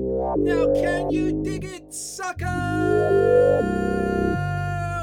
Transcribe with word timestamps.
Now, 0.00 0.72
can 0.74 1.10
you 1.10 1.42
dig 1.42 1.64
it, 1.64 1.92
sucker? 1.92 2.44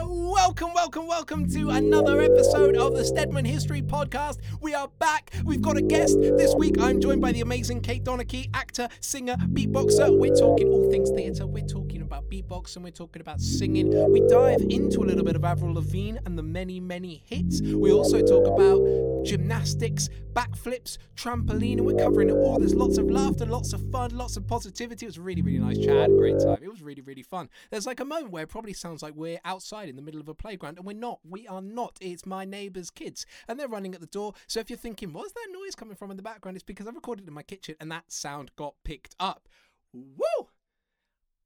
Welcome, 0.07 0.73
welcome, 0.73 1.07
welcome 1.07 1.49
to 1.49 1.71
another 1.71 2.21
episode 2.21 2.77
of 2.77 2.95
the 2.95 3.03
Stedman 3.03 3.43
History 3.43 3.81
Podcast. 3.81 4.37
We 4.61 4.73
are 4.73 4.87
back. 4.99 5.33
We've 5.43 5.61
got 5.61 5.75
a 5.75 5.81
guest. 5.81 6.21
This 6.21 6.55
week, 6.55 6.79
I'm 6.79 7.01
joined 7.01 7.19
by 7.19 7.33
the 7.33 7.41
amazing 7.41 7.81
Kate 7.81 8.05
Donachie, 8.05 8.49
actor, 8.53 8.87
singer, 9.01 9.35
beatboxer. 9.35 10.17
We're 10.17 10.33
talking 10.33 10.69
all 10.69 10.89
things 10.89 11.09
theatre. 11.09 11.45
We're 11.45 11.65
talking 11.65 11.84
about 12.05 12.29
beatboxing. 12.29 12.81
We're 12.81 12.91
talking 12.91 13.21
about 13.21 13.41
singing. 13.41 13.89
We 14.11 14.21
dive 14.27 14.61
into 14.69 15.03
a 15.03 15.05
little 15.05 15.23
bit 15.23 15.35
of 15.35 15.43
Avril 15.43 15.73
Lavigne 15.73 16.17
and 16.25 16.37
the 16.37 16.43
many, 16.43 16.79
many 16.79 17.23
hits. 17.25 17.61
We 17.61 17.91
also 17.91 18.21
talk 18.21 18.47
about 18.47 19.25
gymnastics, 19.25 20.09
backflips, 20.33 20.97
trampoline, 21.15 21.77
and 21.77 21.85
we're 21.85 21.97
covering 21.97 22.29
it 22.29 22.33
all. 22.33 22.59
There's 22.59 22.75
lots 22.75 22.97
of 22.97 23.09
laughter, 23.09 23.45
lots 23.45 23.73
of 23.73 23.81
fun, 23.91 24.15
lots 24.15 24.37
of 24.37 24.47
positivity. 24.47 25.05
It 25.05 25.09
was 25.09 25.19
really, 25.19 25.41
really 25.41 25.59
nice 25.59 25.77
chat. 25.77 26.09
Great 26.09 26.39
time. 26.39 26.59
It 26.61 26.69
was 26.69 26.81
really, 26.81 27.01
really 27.01 27.23
fun. 27.23 27.49
There's 27.71 27.87
like 27.87 27.99
a 27.99 28.05
moment 28.05 28.31
where 28.31 28.43
it 28.43 28.49
probably 28.49 28.73
sounds 28.73 29.01
like 29.01 29.15
we're 29.15 29.39
outside 29.43 29.89
in 29.89 29.95
the 29.95 30.01
middle 30.01 30.21
of 30.21 30.29
a 30.29 30.35
playground, 30.35 30.77
and 30.77 30.85
we're 30.85 30.93
not. 30.93 31.19
We 31.27 31.47
are 31.47 31.61
not. 31.61 31.97
It's 32.01 32.25
my 32.25 32.45
neighbour's 32.45 32.91
kids, 32.91 33.25
and 33.47 33.59
they're 33.59 33.67
running 33.67 33.95
at 33.95 34.01
the 34.01 34.07
door. 34.07 34.33
So 34.47 34.59
if 34.59 34.69
you're 34.69 34.77
thinking, 34.77 35.11
what's 35.11 35.33
that 35.33 35.47
noise 35.51 35.75
coming 35.75 35.95
from 35.95 36.11
in 36.11 36.17
the 36.17 36.23
background? 36.23 36.55
It's 36.55 36.63
because 36.63 36.87
I 36.87 36.91
recorded 36.91 37.27
in 37.27 37.33
my 37.33 37.43
kitchen, 37.43 37.75
and 37.79 37.91
that 37.91 38.11
sound 38.11 38.51
got 38.55 38.75
picked 38.83 39.15
up. 39.19 39.49
Woo! 39.93 40.47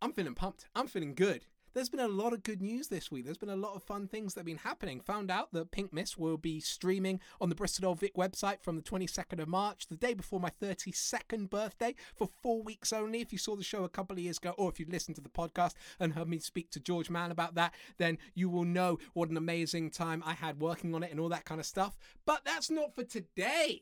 I'm 0.02 0.14
feeling 0.14 0.36
pumped. 0.36 0.66
I'm 0.76 0.88
feeling 0.88 1.14
good. 1.14 1.46
There's 1.74 1.90
been 1.90 2.00
a 2.00 2.08
lot 2.08 2.34
of 2.34 2.42
good 2.42 2.62
news 2.62 2.88
this 2.88 3.12
week. 3.12 3.26
There's 3.26 3.38
been 3.38 3.50
a 3.50 3.56
lot 3.56 3.76
of 3.76 3.84
fun 3.84 4.08
things 4.08 4.34
that 4.34 4.40
have 4.40 4.46
been 4.46 4.58
happening. 4.58 5.02
Found 5.02 5.30
out 5.30 5.54
that 5.54 5.72
Pink 5.72 5.94
Mist 5.94 6.18
will 6.18 6.38
be 6.38 6.60
streaming 6.60 7.20
on 7.40 7.50
the 7.50 7.56
Bristol 7.56 7.90
Old 7.90 8.00
Vic 8.00 8.16
website 8.16 8.62
from 8.62 8.76
the 8.76 8.82
22nd 8.82 9.40
of 9.40 9.48
March, 9.48 9.88
the 9.88 9.96
day 9.96 10.14
before 10.14 10.40
my 10.40 10.50
32nd 10.50 11.50
birthday, 11.50 11.94
for 12.16 12.28
four 12.42 12.64
weeks 12.64 12.92
only. 12.92 13.22
If 13.22 13.32
you 13.32 13.38
saw 13.38 13.56
the 13.56 13.64
show 13.64 13.84
a 13.84 13.90
couple 13.90 14.16
of 14.16 14.20
years 14.20 14.38
ago, 14.38 14.56
or 14.58 14.70
if 14.70 14.80
you 14.80 14.88
listened 14.90 15.16
to 15.18 15.22
the 15.22 15.30
podcast 15.30 15.74
and 16.00 16.14
heard 16.14 16.28
me 16.28 16.40
speak 16.40 16.72
to 16.72 16.80
George 16.80 17.10
Mann 17.10 17.30
about 17.30 17.56
that, 17.56 17.76
then 17.98 18.18
you 18.34 18.50
will 18.50 18.66
know 18.66 18.98
what 19.14 19.30
an 19.30 19.38
amazing 19.38 19.92
time 19.92 20.24
I 20.26 20.34
had 20.34 20.62
working 20.62 20.96
on 20.96 21.04
it 21.04 21.12
and 21.12 21.20
all 21.20 21.30
that 21.30 21.46
kind 21.46 21.60
of 21.60 21.68
stuff. 21.68 21.98
But 22.26 22.46
that's 22.46 22.72
not 22.72 22.96
for 22.96 23.04
today. 23.04 23.82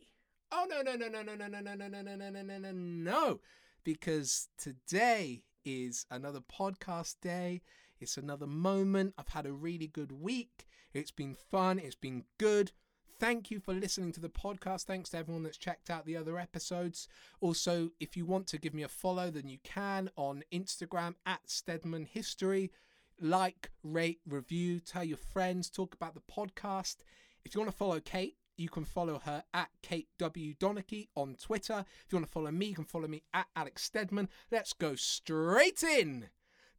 Oh 0.51 0.65
no 0.69 0.81
no 0.81 0.95
no 0.95 1.07
no 1.07 1.21
no 1.21 1.35
no 1.35 1.47
no 1.47 1.59
no 1.59 1.73
no 1.75 1.87
no 1.87 2.01
no 2.01 2.15
no 2.15 2.29
no 2.29 2.41
no 2.41 2.57
no 2.57 2.71
no 2.71 3.39
because 3.83 4.49
today 4.57 5.43
is 5.67 6.05
another 6.09 6.39
podcast 6.39 7.17
day. 7.21 7.61
It's 7.99 8.15
another 8.15 8.47
moment. 8.47 9.13
I've 9.17 9.27
had 9.27 9.45
a 9.45 9.51
really 9.51 9.87
good 9.87 10.13
week. 10.13 10.65
It's 10.93 11.11
been 11.11 11.35
fun. 11.35 11.77
It's 11.77 11.95
been 11.95 12.23
good. 12.37 12.71
Thank 13.19 13.51
you 13.51 13.59
for 13.59 13.73
listening 13.73 14.13
to 14.13 14.21
the 14.21 14.29
podcast. 14.29 14.83
Thanks 14.83 15.09
to 15.09 15.17
everyone 15.17 15.43
that's 15.43 15.57
checked 15.57 15.89
out 15.89 16.05
the 16.05 16.15
other 16.15 16.39
episodes. 16.39 17.09
Also, 17.41 17.89
if 17.99 18.15
you 18.15 18.25
want 18.25 18.47
to 18.47 18.57
give 18.57 18.73
me 18.73 18.83
a 18.83 18.87
follow, 18.87 19.29
then 19.29 19.49
you 19.49 19.57
can 19.63 20.09
on 20.15 20.43
Instagram 20.53 21.15
at 21.25 21.41
Stedman 21.49 22.05
History. 22.05 22.71
Like, 23.19 23.71
rate, 23.83 24.21
review, 24.25 24.79
tell 24.79 25.03
your 25.03 25.17
friends, 25.17 25.69
talk 25.69 25.93
about 25.93 26.13
the 26.13 26.21
podcast. 26.21 26.97
If 27.43 27.53
you 27.53 27.59
want 27.59 27.71
to 27.71 27.77
follow 27.77 27.99
Kate, 27.99 28.37
you 28.57 28.69
can 28.69 28.83
follow 28.85 29.19
her 29.23 29.43
at 29.53 29.69
Kate 29.81 30.07
W. 30.17 30.53
Donachie 30.55 31.07
on 31.15 31.35
Twitter. 31.35 31.85
If 32.05 32.11
you 32.11 32.17
want 32.17 32.25
to 32.25 32.31
follow 32.31 32.51
me, 32.51 32.65
you 32.67 32.75
can 32.75 32.85
follow 32.85 33.07
me 33.07 33.23
at 33.33 33.45
Alex 33.55 33.83
Stedman. 33.83 34.29
Let's 34.51 34.73
go 34.73 34.95
straight 34.95 35.83
in 35.83 36.29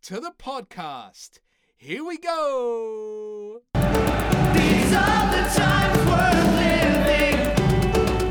to 0.02 0.20
the 0.20 0.32
podcast. 0.36 1.38
Here 1.76 2.04
we 2.04 2.18
go. 2.18 3.62
These 3.74 4.92
are 4.92 5.30
the 5.30 5.48
times 5.54 5.98
we're 6.08 6.42
living, 6.58 7.38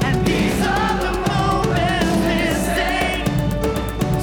and 0.03 0.27
these 0.27 0.61
are 0.61 0.97
the 0.99 1.11
moments 1.29 2.17
missing. 2.27 3.23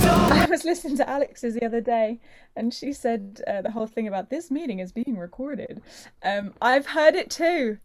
Don't 0.03 0.33
I 0.33 0.47
was 0.50 0.64
listening 0.64 0.98
to 0.98 1.09
Alex's 1.09 1.55
the 1.55 1.64
other 1.64 1.81
day, 1.81 2.20
and 2.55 2.75
she 2.75 2.92
said 2.92 3.41
uh, 3.47 3.62
the 3.62 3.70
whole 3.70 3.86
thing 3.86 4.06
about 4.06 4.28
this 4.28 4.50
meeting 4.50 4.81
is 4.81 4.92
being 4.92 5.16
recorded. 5.16 5.81
Um, 6.22 6.53
I've 6.61 6.86
heard 6.86 7.14
it 7.14 7.31
too. 7.31 7.78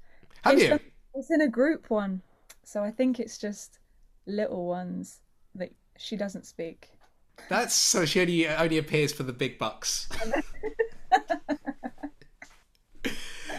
Have 0.43 0.53
it's, 0.55 0.64
you? 0.64 0.73
a- 0.75 0.80
it's 1.19 1.30
in 1.30 1.41
a 1.41 1.47
group 1.47 1.89
one, 1.89 2.21
so 2.63 2.81
I 2.81 2.91
think 2.91 3.19
it's 3.19 3.37
just 3.37 3.80
little 4.25 4.65
ones 4.65 5.19
that 5.53 5.71
she 5.97 6.15
doesn't 6.15 6.45
speak. 6.45 6.91
That's 7.49 7.73
so 7.73 8.05
she 8.05 8.21
only 8.21 8.47
only 8.47 8.77
appears 8.77 9.11
for 9.11 9.23
the 9.23 9.33
big 9.33 9.59
bucks. 9.59 10.08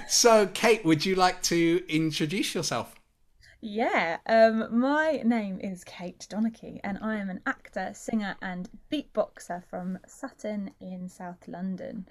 so, 0.08 0.46
Kate, 0.48 0.84
would 0.84 1.04
you 1.04 1.14
like 1.14 1.42
to 1.44 1.84
introduce 1.88 2.54
yourself? 2.54 2.94
Yeah, 3.60 4.16
um, 4.26 4.78
my 4.78 5.20
name 5.22 5.60
is 5.60 5.84
Kate 5.84 6.26
Donachie, 6.30 6.80
and 6.82 6.98
I 7.02 7.16
am 7.16 7.28
an 7.28 7.42
actor, 7.46 7.90
singer, 7.92 8.36
and 8.40 8.70
beatboxer 8.90 9.62
from 9.68 9.98
Sutton 10.06 10.70
in 10.80 11.10
South 11.10 11.46
London. 11.46 12.06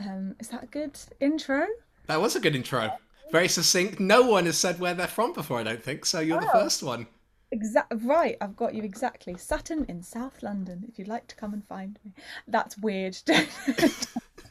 Um, 0.00 0.34
is 0.40 0.48
that 0.48 0.64
a 0.64 0.66
good 0.66 0.98
intro? 1.20 1.66
That 2.06 2.20
was 2.20 2.34
a 2.34 2.40
good 2.40 2.56
intro. 2.56 2.90
Very 3.32 3.48
succinct. 3.48 4.00
No 4.00 4.22
one 4.22 4.46
has 4.46 4.58
said 4.58 4.80
where 4.80 4.94
they're 4.94 5.06
from 5.06 5.32
before, 5.32 5.58
I 5.58 5.62
don't 5.62 5.82
think. 5.82 6.04
So 6.04 6.20
you're 6.20 6.40
the 6.40 6.48
Oh. 6.48 6.60
first 6.60 6.82
one. 6.82 7.06
Exact 7.52 7.92
right, 8.04 8.36
I've 8.40 8.54
got 8.54 8.74
you 8.74 8.82
exactly. 8.84 9.36
Sutton 9.36 9.84
in 9.88 10.02
South 10.02 10.40
London. 10.42 10.84
If 10.88 10.98
you'd 10.98 11.08
like 11.08 11.26
to 11.28 11.34
come 11.36 11.52
and 11.52 11.66
find 11.66 11.98
me, 12.04 12.12
that's 12.46 12.78
weird. 12.78 13.16
Don't, 13.26 13.48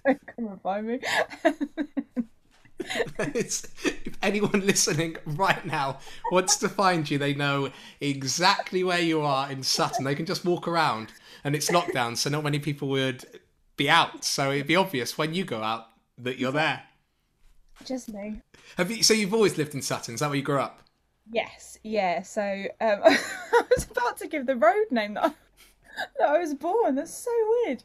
don't 0.06 0.28
come 0.36 0.48
and 0.48 0.62
find 0.62 0.88
me. 0.88 1.00
If 3.20 4.18
anyone 4.22 4.66
listening 4.66 5.18
right 5.26 5.64
now 5.66 6.00
wants 6.32 6.56
to 6.58 6.70
find 6.70 7.10
you, 7.10 7.18
they 7.18 7.34
know 7.34 7.72
exactly 8.00 8.84
where 8.86 9.02
you 9.02 9.22
are 9.22 9.52
in 9.52 9.64
Sutton. 9.64 10.06
They 10.06 10.16
can 10.16 10.26
just 10.26 10.46
walk 10.46 10.66
around, 10.68 11.12
and 11.44 11.56
it's 11.56 11.70
lockdown, 11.70 12.16
so 12.16 12.30
not 12.30 12.44
many 12.44 12.58
people 12.58 12.88
would 12.90 13.26
be 13.76 13.90
out. 13.90 14.24
So 14.24 14.52
it'd 14.52 14.68
be 14.68 14.78
obvious 14.78 15.18
when 15.18 15.34
you 15.34 15.44
go 15.44 15.62
out 15.62 15.88
that 16.20 16.40
you're 16.40 16.54
there. 16.54 16.84
Just 17.86 18.14
me. 18.14 18.42
Have 18.78 18.92
you? 18.92 19.04
So 19.04 19.14
you've 19.14 19.34
always 19.34 19.58
lived 19.58 19.74
in 19.74 19.82
Sutton? 19.82 20.14
Is 20.14 20.20
that 20.20 20.30
where 20.30 20.36
you 20.38 20.44
grew 20.44 20.60
up? 20.60 20.82
Yes, 21.32 21.78
yeah. 21.84 22.22
So 22.24 22.42
um, 22.82 23.00
I 23.04 23.64
was 23.76 23.88
about 23.90 24.18
to 24.18 24.28
give 24.28 24.46
the 24.46 24.56
road 24.56 24.86
name 24.92 25.14
that 25.16 25.26
I, 25.26 25.32
that 26.18 26.30
I 26.30 26.40
was 26.40 26.54
born. 26.54 26.96
That's 26.96 27.14
so 27.14 27.32
weird. 27.66 27.84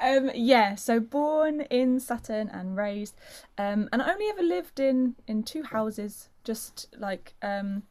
Um, 0.00 0.30
yeah. 0.34 0.74
So 0.74 1.00
born 1.00 1.62
in 1.62 2.00
Sutton 2.00 2.48
and 2.48 2.76
raised, 2.76 3.14
um, 3.58 3.88
and 3.92 4.02
I 4.02 4.12
only 4.12 4.28
ever 4.28 4.42
lived 4.42 4.80
in 4.80 5.16
in 5.26 5.42
two 5.42 5.62
houses. 5.62 6.28
Just 6.44 6.94
like 6.98 7.34
um, 7.42 7.82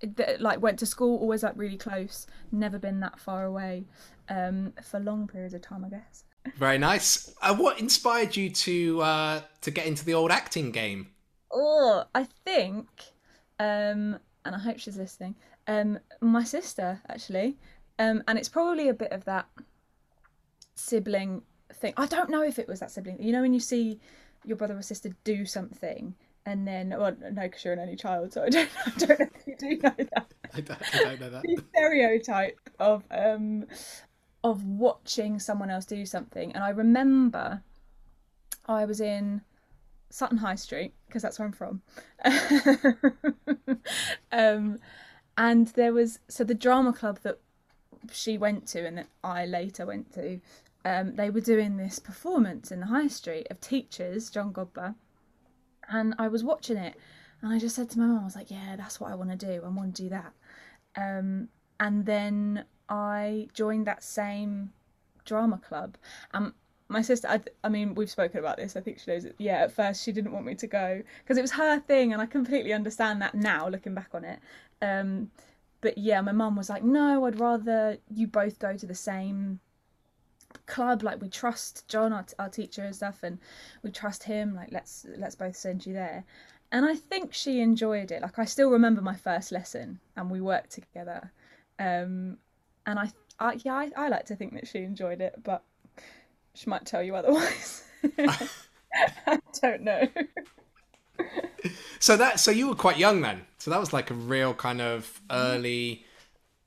th- 0.00 0.40
like 0.40 0.60
went 0.60 0.78
to 0.80 0.86
school 0.86 1.18
always 1.18 1.42
like 1.42 1.54
really 1.56 1.78
close. 1.78 2.26
Never 2.52 2.78
been 2.78 3.00
that 3.00 3.18
far 3.18 3.44
away. 3.44 3.84
Um, 4.28 4.72
for 4.82 4.98
long 4.98 5.28
periods 5.28 5.54
of 5.54 5.62
time, 5.62 5.84
I 5.84 5.88
guess. 5.88 6.24
Very 6.56 6.78
nice. 6.78 7.34
Uh, 7.42 7.54
what 7.54 7.80
inspired 7.80 8.36
you 8.36 8.50
to 8.50 9.02
uh, 9.02 9.40
to 9.62 9.70
get 9.70 9.86
into 9.86 10.04
the 10.04 10.14
old 10.14 10.30
acting 10.30 10.70
game? 10.70 11.08
Oh, 11.50 12.04
I 12.14 12.24
think, 12.44 12.88
um, 13.58 14.18
and 14.44 14.54
I 14.54 14.58
hope 14.58 14.78
she's 14.78 14.96
listening. 14.96 15.34
Um, 15.66 15.98
my 16.20 16.44
sister 16.44 17.00
actually, 17.08 17.56
um, 17.98 18.22
and 18.28 18.38
it's 18.38 18.48
probably 18.48 18.88
a 18.88 18.94
bit 18.94 19.12
of 19.12 19.24
that 19.24 19.46
sibling 20.74 21.42
thing. 21.72 21.94
I 21.96 22.06
don't 22.06 22.30
know 22.30 22.42
if 22.42 22.58
it 22.58 22.68
was 22.68 22.80
that 22.80 22.90
sibling. 22.90 23.22
You 23.22 23.32
know, 23.32 23.42
when 23.42 23.54
you 23.54 23.60
see 23.60 24.00
your 24.44 24.56
brother 24.56 24.76
or 24.76 24.82
sister 24.82 25.10
do 25.24 25.44
something, 25.44 26.14
and 26.46 26.66
then, 26.66 26.94
well, 26.96 27.16
no, 27.32 27.42
because 27.42 27.64
you're 27.64 27.74
an 27.74 27.80
only 27.80 27.96
child, 27.96 28.32
so 28.32 28.44
I 28.44 28.48
don't, 28.48 28.68
I 28.86 28.90
don't 28.90 29.20
know 29.20 29.26
if 29.34 29.46
you 29.46 29.56
do 29.56 29.68
know 29.82 29.94
that. 29.96 30.32
I 30.54 30.60
don't, 30.60 30.94
I 30.94 30.98
don't 31.04 31.20
know 31.20 31.30
that. 31.30 31.42
The 31.42 31.62
stereotype 31.74 32.70
of 32.78 33.02
um, 33.10 33.66
of 34.50 34.64
watching 34.64 35.40
someone 35.40 35.70
else 35.70 35.84
do 35.84 36.06
something, 36.06 36.52
and 36.52 36.62
I 36.62 36.70
remember 36.70 37.62
I 38.66 38.84
was 38.84 39.00
in 39.00 39.42
Sutton 40.08 40.38
High 40.38 40.54
Street 40.54 40.94
because 41.06 41.22
that's 41.22 41.38
where 41.38 41.46
I'm 41.46 41.52
from. 41.52 41.82
um, 44.32 44.78
and 45.36 45.66
there 45.68 45.92
was 45.92 46.20
so 46.28 46.44
the 46.44 46.54
drama 46.54 46.92
club 46.92 47.18
that 47.22 47.40
she 48.12 48.38
went 48.38 48.68
to 48.68 48.86
and 48.86 48.98
that 48.98 49.08
I 49.24 49.46
later 49.46 49.84
went 49.84 50.12
to. 50.14 50.40
Um, 50.84 51.16
they 51.16 51.30
were 51.30 51.40
doing 51.40 51.76
this 51.76 51.98
performance 51.98 52.70
in 52.70 52.78
the 52.78 52.86
high 52.86 53.08
street 53.08 53.48
of 53.50 53.60
Teechers, 53.60 54.32
John 54.32 54.52
Godber, 54.52 54.94
and 55.88 56.14
I 56.20 56.28
was 56.28 56.44
watching 56.44 56.76
it, 56.76 56.94
and 57.42 57.52
I 57.52 57.58
just 57.58 57.74
said 57.74 57.90
to 57.90 57.98
my 57.98 58.06
mum, 58.06 58.20
I 58.20 58.24
was 58.24 58.36
like, 58.36 58.52
"Yeah, 58.52 58.76
that's 58.76 59.00
what 59.00 59.10
I 59.10 59.16
want 59.16 59.30
to 59.30 59.36
do. 59.36 59.62
I 59.64 59.68
want 59.68 59.96
to 59.96 60.02
do 60.04 60.08
that." 60.10 60.32
Um, 60.96 61.48
and 61.80 62.06
then 62.06 62.64
I 62.88 63.48
joined 63.52 63.86
that 63.86 64.02
same 64.02 64.72
drama 65.24 65.58
club. 65.58 65.96
Um, 66.32 66.54
my 66.88 67.02
sister, 67.02 67.28
I, 67.28 67.40
I 67.64 67.68
mean, 67.68 67.94
we've 67.94 68.10
spoken 68.10 68.38
about 68.38 68.56
this. 68.56 68.76
I 68.76 68.80
think 68.80 69.00
she 69.00 69.10
knows 69.10 69.24
it. 69.24 69.34
Yeah, 69.38 69.56
at 69.56 69.72
first 69.72 70.04
she 70.04 70.12
didn't 70.12 70.32
want 70.32 70.46
me 70.46 70.54
to 70.54 70.66
go 70.66 71.02
because 71.22 71.36
it 71.36 71.42
was 71.42 71.52
her 71.52 71.80
thing, 71.80 72.12
and 72.12 72.22
I 72.22 72.26
completely 72.26 72.72
understand 72.72 73.20
that 73.22 73.34
now, 73.34 73.68
looking 73.68 73.94
back 73.94 74.10
on 74.14 74.24
it. 74.24 74.38
Um, 74.80 75.30
but 75.80 75.98
yeah, 75.98 76.20
my 76.20 76.32
mum 76.32 76.56
was 76.56 76.70
like, 76.70 76.84
"No, 76.84 77.24
I'd 77.26 77.40
rather 77.40 77.98
you 78.08 78.26
both 78.26 78.58
go 78.58 78.76
to 78.76 78.86
the 78.86 78.94
same 78.94 79.60
club. 80.66 81.02
Like 81.02 81.20
we 81.20 81.28
trust 81.28 81.88
John, 81.88 82.12
our, 82.12 82.26
our 82.38 82.48
teacher 82.48 82.84
and 82.84 82.94
stuff, 82.94 83.22
and 83.22 83.38
we 83.82 83.90
trust 83.90 84.22
him. 84.22 84.54
Like 84.54 84.70
let's 84.70 85.06
let's 85.18 85.34
both 85.34 85.56
send 85.56 85.86
you 85.86 85.92
there." 85.92 86.24
And 86.72 86.84
I 86.84 86.94
think 86.94 87.32
she 87.34 87.60
enjoyed 87.60 88.10
it. 88.10 88.22
Like 88.22 88.38
I 88.38 88.44
still 88.44 88.70
remember 88.70 89.00
my 89.00 89.16
first 89.16 89.50
lesson, 89.50 89.98
and 90.16 90.30
we 90.30 90.40
worked 90.40 90.70
together. 90.70 91.32
Um, 91.78 92.38
and 92.86 92.98
I 92.98 93.10
I, 93.38 93.58
yeah, 93.64 93.74
I, 93.74 93.90
I 93.96 94.08
like 94.08 94.26
to 94.26 94.36
think 94.36 94.54
that 94.54 94.66
she 94.66 94.78
enjoyed 94.78 95.20
it, 95.20 95.34
but 95.42 95.62
she 96.54 96.70
might 96.70 96.86
tell 96.86 97.02
you 97.02 97.14
otherwise. 97.14 97.84
I 99.26 99.38
don't 99.60 99.82
know. 99.82 100.08
So 101.98 102.16
that 102.16 102.40
so 102.40 102.50
you 102.50 102.68
were 102.68 102.74
quite 102.74 102.98
young 102.98 103.20
then. 103.20 103.42
So 103.58 103.70
that 103.70 103.80
was 103.80 103.92
like 103.92 104.10
a 104.10 104.14
real 104.14 104.54
kind 104.54 104.80
of 104.80 105.20
early 105.30 106.04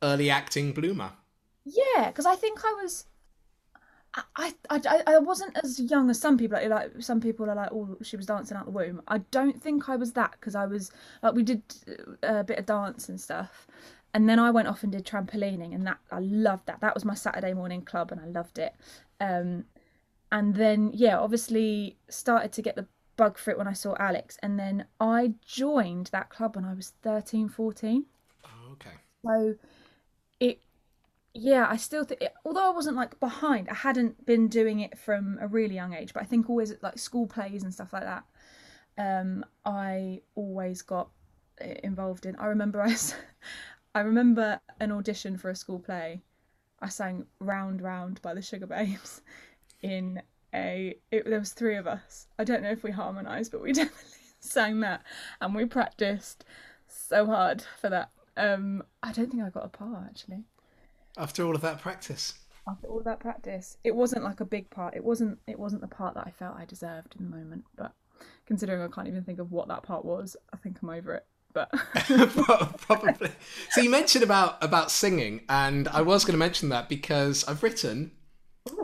early 0.02 0.30
acting 0.30 0.74
bloomer. 0.74 1.12
Yeah, 1.66 2.08
because 2.08 2.26
I 2.26 2.36
think 2.36 2.60
I 2.64 2.74
was. 2.82 3.06
I, 4.36 4.54
I, 4.72 4.82
I, 5.06 5.20
wasn't 5.20 5.56
as 5.64 5.80
young 5.80 6.10
as 6.10 6.20
some 6.20 6.36
people. 6.36 6.58
Like, 6.58 6.70
like 6.70 6.92
some 7.00 7.22
people 7.22 7.48
are 7.48 7.56
like, 7.56 7.72
oh, 7.72 7.96
she 8.02 8.18
was 8.18 8.26
dancing 8.26 8.58
out 8.58 8.66
the 8.66 8.72
womb. 8.72 9.04
I 9.08 9.20
don't 9.20 9.62
think 9.62 9.88
I 9.88 9.96
was 9.98 10.14
that 10.14 10.32
because 10.32 10.56
I 10.56 10.66
was 10.66 10.92
like, 11.22 11.36
we 11.36 11.44
did 11.44 11.62
uh, 12.24 12.40
a 12.40 12.44
bit 12.44 12.58
of 12.58 12.66
dance 12.66 13.08
and 13.08 13.22
stuff, 13.22 13.68
and 14.14 14.28
then 14.28 14.40
I 14.40 14.52
went 14.52 14.68
off 14.68 14.84
and 14.84 14.92
did 14.92 15.06
trampolining, 15.06 15.74
and 15.74 15.86
that 15.88 16.00
I 16.12 16.20
loved 16.20 16.66
that. 16.68 16.82
That 16.82 16.94
was 16.94 17.06
my 17.06 17.16
Saturday 17.16 17.54
morning 17.54 17.82
club, 17.82 18.12
and 18.12 18.20
I 18.20 18.26
loved 18.26 18.58
it. 18.58 18.74
Um, 19.20 19.66
and 20.32 20.56
then 20.56 20.92
yeah, 20.94 21.18
obviously 21.18 21.98
started 22.10 22.52
to 22.54 22.62
get 22.62 22.76
the 22.76 22.88
bug 23.18 23.38
for 23.38 23.52
it 23.52 23.58
when 23.58 23.68
I 23.68 23.74
saw 23.74 23.96
Alex, 24.00 24.38
and 24.42 24.58
then 24.58 24.86
I 25.00 25.34
joined 25.46 26.08
that 26.08 26.30
club 26.30 26.56
when 26.56 26.66
I 26.66 26.74
was 26.74 26.94
13, 27.02 27.50
14. 27.50 28.06
Oh, 28.46 28.50
okay. 28.72 28.90
So 29.26 29.56
it, 30.40 30.62
yeah, 31.34 31.68
I 31.70 31.78
still 31.78 32.04
think, 32.04 32.22
although 32.46 32.66
I 32.72 32.74
wasn't 32.74 32.96
like 32.96 33.20
behind, 33.20 33.70
I 33.70 33.76
hadn't 33.76 34.26
been 34.26 34.48
doing 34.48 34.80
it 34.80 34.98
from 34.98 35.38
a 35.42 35.48
really 35.48 35.76
young 35.76 35.94
age, 35.94 36.14
but 36.14 36.24
I 36.24 36.26
think 36.26 36.50
always 36.50 36.72
at 36.72 36.82
like 36.82 36.98
school 36.98 37.28
plays 37.28 37.64
and 37.64 37.74
stuff 37.74 37.94
like 37.94 38.04
that, 38.04 38.24
um, 38.98 39.46
I 39.66 40.22
always 40.36 40.82
got 40.82 41.10
uh, 41.62 41.74
involved 41.84 42.26
in. 42.26 42.36
I 42.38 42.48
remember 42.48 42.82
I, 42.82 42.96
I 43.96 44.02
remember 44.02 44.60
an 44.80 44.92
audition 44.92 45.38
for 45.38 45.50
a 45.50 45.56
school 45.56 45.80
play. 45.80 46.22
I 46.80 46.90
sang 46.90 47.26
"Round 47.40 47.82
Round" 47.82 48.22
by 48.22 48.34
the 48.34 48.42
Sugababes 48.42 49.22
in 49.82 50.22
a. 50.54 50.96
It, 51.12 51.26
there 51.26 51.40
was 51.40 51.54
three 51.54 51.76
of 51.76 51.88
us. 51.88 52.28
I 52.38 52.44
don't 52.44 52.62
know 52.62 52.72
if 52.72 52.84
we 52.84 52.92
harmonised, 52.92 53.52
but 53.52 53.62
we 53.62 53.74
definitely 53.74 54.10
sang 54.40 54.82
that, 54.82 55.04
and 55.42 55.56
we 55.56 55.66
practiced 55.66 56.46
so 56.88 57.26
hard 57.26 57.64
for 57.82 57.90
that. 57.90 58.12
Um, 58.38 58.84
I 59.04 59.12
don't 59.12 59.30
think 59.32 59.44
I 59.44 59.50
got 59.50 59.66
a 59.66 59.70
part 59.70 60.06
actually. 60.06 60.44
After 61.18 61.44
all 61.46 61.56
of 61.56 61.62
that 61.62 61.82
practice. 61.82 62.34
After 62.68 62.88
all 62.88 63.02
that 63.02 63.20
practice, 63.20 63.78
it 63.84 63.96
wasn't 63.96 64.24
like 64.24 64.40
a 64.40 64.46
big 64.46 64.70
part. 64.70 64.96
It 64.96 65.04
wasn't. 65.04 65.40
It 65.48 65.58
wasn't 65.58 65.82
the 65.82 65.88
part 65.88 66.14
that 66.14 66.28
I 66.28 66.32
felt 66.32 66.58
I 66.58 66.66
deserved 66.66 67.16
in 67.18 67.30
the 67.30 67.36
moment. 67.36 67.66
But 67.76 67.94
considering 68.46 68.82
I 68.82 68.88
can't 68.88 69.08
even 69.08 69.24
think 69.24 69.40
of 69.40 69.52
what 69.52 69.68
that 69.70 69.82
part 69.82 70.06
was, 70.06 70.38
I 70.54 70.58
think 70.58 70.78
I'm 70.84 70.90
over 70.90 71.16
it. 71.16 71.26
But 71.54 71.72
Probably. 72.82 73.32
So 73.72 73.82
you 73.82 73.90
mentioned 73.90 74.24
about 74.24 74.64
about 74.64 74.92
singing, 74.92 75.42
and 75.50 75.88
I 75.88 76.02
was 76.02 76.24
going 76.24 76.34
to 76.34 76.40
mention 76.40 76.70
that 76.70 76.90
because 76.90 77.44
I've 77.48 77.64
written 77.64 78.12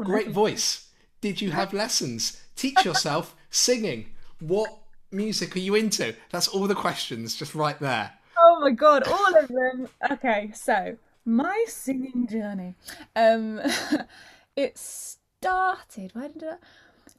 great 0.04 0.30
voice. 0.30 0.90
Did 1.22 1.42
you 1.42 1.52
have 1.52 1.74
lessons? 1.74 2.42
Teach 2.56 2.86
yourself 2.86 3.36
singing. 3.50 4.08
What 4.40 4.70
music 5.12 5.56
are 5.56 5.60
you 5.60 5.76
into? 5.76 6.16
That's 6.32 6.48
all 6.48 6.68
the 6.68 6.76
questions, 6.76 7.36
just 7.36 7.56
right 7.56 7.80
there. 7.80 8.12
oh 8.38 8.60
my 8.62 8.72
god, 8.72 9.08
all 9.08 9.38
of 9.38 9.48
them. 9.48 9.88
Okay, 10.12 10.52
so 10.54 10.98
my 11.26 11.66
singing 11.68 12.28
journey. 12.28 12.76
Um, 13.16 13.62
it 14.56 14.78
started. 14.78 16.12
Where 16.14 16.30
did 16.30 16.44
it? 16.44 16.60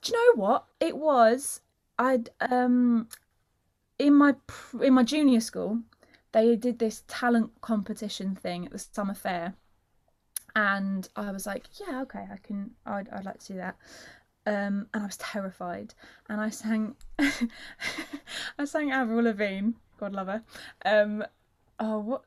Do 0.03 0.13
you 0.13 0.37
know 0.37 0.43
what? 0.43 0.67
It 0.81 0.97
was. 0.97 1.61
I'd 1.99 2.29
um 2.41 3.09
in 3.99 4.15
my 4.15 4.35
in 4.81 4.95
my 4.95 5.03
junior 5.03 5.41
school, 5.41 5.81
they 6.33 6.57
did 6.57 6.79
this 6.79 7.03
talent 7.09 7.53
competition 7.61 8.35
thing 8.35 8.67
at 8.67 8.73
the 8.73 8.79
summer 8.79 9.15
fair, 9.15 9.55
and 10.55 11.09
I 11.17 11.31
was 11.33 11.47
like, 11.47 11.65
yeah, 11.79 12.01
okay, 12.03 12.27
I 12.33 12.39
can, 12.43 12.71
I'd, 12.87 13.09
I'd 13.11 13.25
like 13.25 13.39
to 13.41 13.53
do 13.53 13.59
that. 13.59 13.77
Um, 14.47 14.87
and 14.95 15.03
I 15.03 15.07
was 15.07 15.19
terrified, 15.19 15.95
and 16.29 16.41
I 16.41 16.51
sang, 16.51 16.97
I 17.19 18.65
sang 18.65 18.91
Avril 18.91 19.25
Lavigne, 19.25 19.73
God 19.99 20.13
love 20.13 20.29
her. 20.29 20.43
Um, 20.85 21.25
oh, 21.79 21.99
what? 21.99 22.23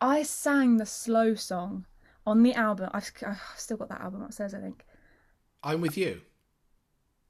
I 0.00 0.22
sang 0.22 0.76
the 0.76 0.86
slow 0.86 1.34
song 1.34 1.86
on 2.26 2.42
the 2.42 2.54
album. 2.54 2.90
I've, 2.92 3.10
I've 3.26 3.40
still 3.56 3.76
got 3.76 3.88
that 3.88 4.00
album 4.00 4.22
upstairs, 4.22 4.54
I 4.54 4.60
think. 4.60 4.84
I'm 5.62 5.80
with 5.80 5.96
you. 5.96 6.20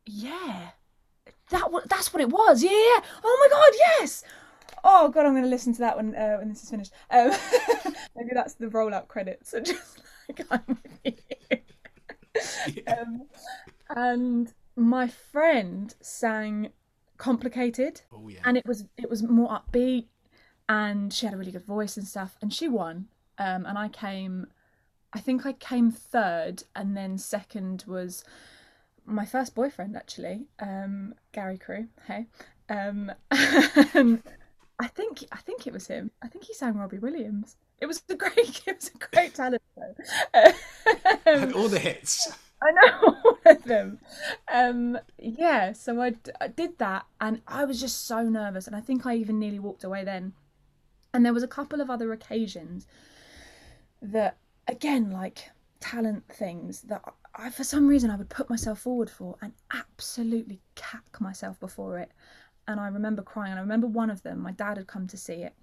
Yeah, 0.04 0.70
that 1.52 1.70
that's 1.88 2.12
what 2.12 2.20
it 2.20 2.28
was. 2.30 2.62
Yeah, 2.62 2.70
yeah. 2.70 3.00
Oh 3.24 3.36
my 3.40 3.48
god, 3.56 3.72
yes. 4.00 4.24
Oh 4.84 5.08
god, 5.08 5.26
I'm 5.26 5.32
going 5.32 5.44
to 5.44 5.48
listen 5.48 5.72
to 5.74 5.78
that 5.80 5.96
when 5.96 6.14
uh, 6.14 6.36
when 6.38 6.48
this 6.48 6.62
is 6.62 6.70
finished. 6.70 6.92
Um, 7.10 7.30
maybe 8.16 8.30
that's 8.34 8.54
the 8.54 8.66
rollout 8.66 9.08
credits. 9.08 9.50
So 9.50 9.60
just 9.60 10.00
like 10.28 10.46
I'm 10.50 10.78
with 11.04 11.20
you. 11.50 12.82
um, 12.86 13.22
and 13.90 14.52
my 14.76 15.06
friend 15.08 15.94
sang 16.00 16.70
"Complicated," 17.16 18.00
Oh 18.12 18.28
yeah. 18.28 18.40
and 18.44 18.56
it 18.56 18.66
was 18.66 18.84
it 18.96 19.08
was 19.08 19.22
more 19.22 19.48
upbeat, 19.50 20.06
and 20.68 21.12
she 21.12 21.26
had 21.26 21.34
a 21.34 21.38
really 21.38 21.52
good 21.52 21.64
voice 21.66 21.96
and 21.96 22.06
stuff, 22.06 22.36
and 22.42 22.52
she 22.52 22.68
won. 22.68 23.08
Um, 23.38 23.64
and 23.66 23.78
I 23.78 23.88
came, 23.88 24.46
I 25.12 25.18
think 25.20 25.46
I 25.46 25.52
came 25.54 25.90
third, 25.90 26.64
and 26.76 26.96
then 26.96 27.18
second 27.18 27.84
was 27.86 28.24
my 29.06 29.24
first 29.24 29.54
boyfriend 29.54 29.96
actually, 29.96 30.46
um, 30.60 31.14
Gary 31.32 31.58
Crew. 31.58 31.88
Hey, 32.06 32.26
um, 32.68 33.12
and 33.94 34.22
I 34.78 34.86
think 34.88 35.24
I 35.32 35.38
think 35.38 35.66
it 35.66 35.72
was 35.72 35.86
him. 35.86 36.10
I 36.22 36.28
think 36.28 36.44
he 36.44 36.54
sang 36.54 36.76
Robbie 36.76 36.98
Williams. 36.98 37.56
It 37.80 37.86
was 37.86 38.02
a 38.08 38.14
great 38.16 38.62
it 38.66 38.76
was 38.76 38.90
a 38.94 38.98
great 39.14 39.34
talent 39.34 39.62
show. 39.74 40.52
Um, 41.26 41.54
all 41.54 41.68
the 41.68 41.78
hits. 41.88 42.32
I 42.62 42.70
know 42.70 43.16
all 43.24 43.38
of 43.44 43.64
them. 43.64 43.98
Um, 44.52 44.98
yeah, 45.18 45.72
so 45.72 46.00
I, 46.00 46.10
d- 46.10 46.30
I 46.40 46.46
did 46.46 46.78
that, 46.78 47.06
and 47.20 47.42
I 47.48 47.64
was 47.64 47.80
just 47.80 48.06
so 48.06 48.22
nervous, 48.22 48.68
and 48.68 48.76
I 48.76 48.80
think 48.80 49.04
I 49.04 49.16
even 49.16 49.40
nearly 49.40 49.58
walked 49.58 49.82
away 49.82 50.04
then. 50.04 50.34
And 51.12 51.26
there 51.26 51.32
was 51.32 51.42
a 51.42 51.48
couple 51.48 51.80
of 51.80 51.90
other 51.90 52.12
occasions 52.12 52.86
that, 54.00 54.36
again, 54.68 55.10
like 55.10 55.50
talent 55.80 56.28
things 56.28 56.82
that 56.82 57.02
I, 57.34 57.50
for 57.50 57.64
some 57.64 57.88
reason, 57.88 58.10
I 58.10 58.16
would 58.16 58.28
put 58.28 58.50
myself 58.50 58.80
forward 58.80 59.10
for 59.10 59.36
and 59.40 59.52
absolutely 59.72 60.60
cack 60.74 61.20
myself 61.20 61.58
before 61.60 61.98
it. 61.98 62.10
And 62.68 62.78
I 62.78 62.88
remember 62.88 63.22
crying. 63.22 63.52
And 63.52 63.58
I 63.58 63.62
remember 63.62 63.86
one 63.86 64.10
of 64.10 64.22
them, 64.22 64.40
my 64.40 64.52
dad 64.52 64.76
had 64.76 64.86
come 64.86 65.06
to 65.08 65.16
see 65.16 65.42
it, 65.42 65.54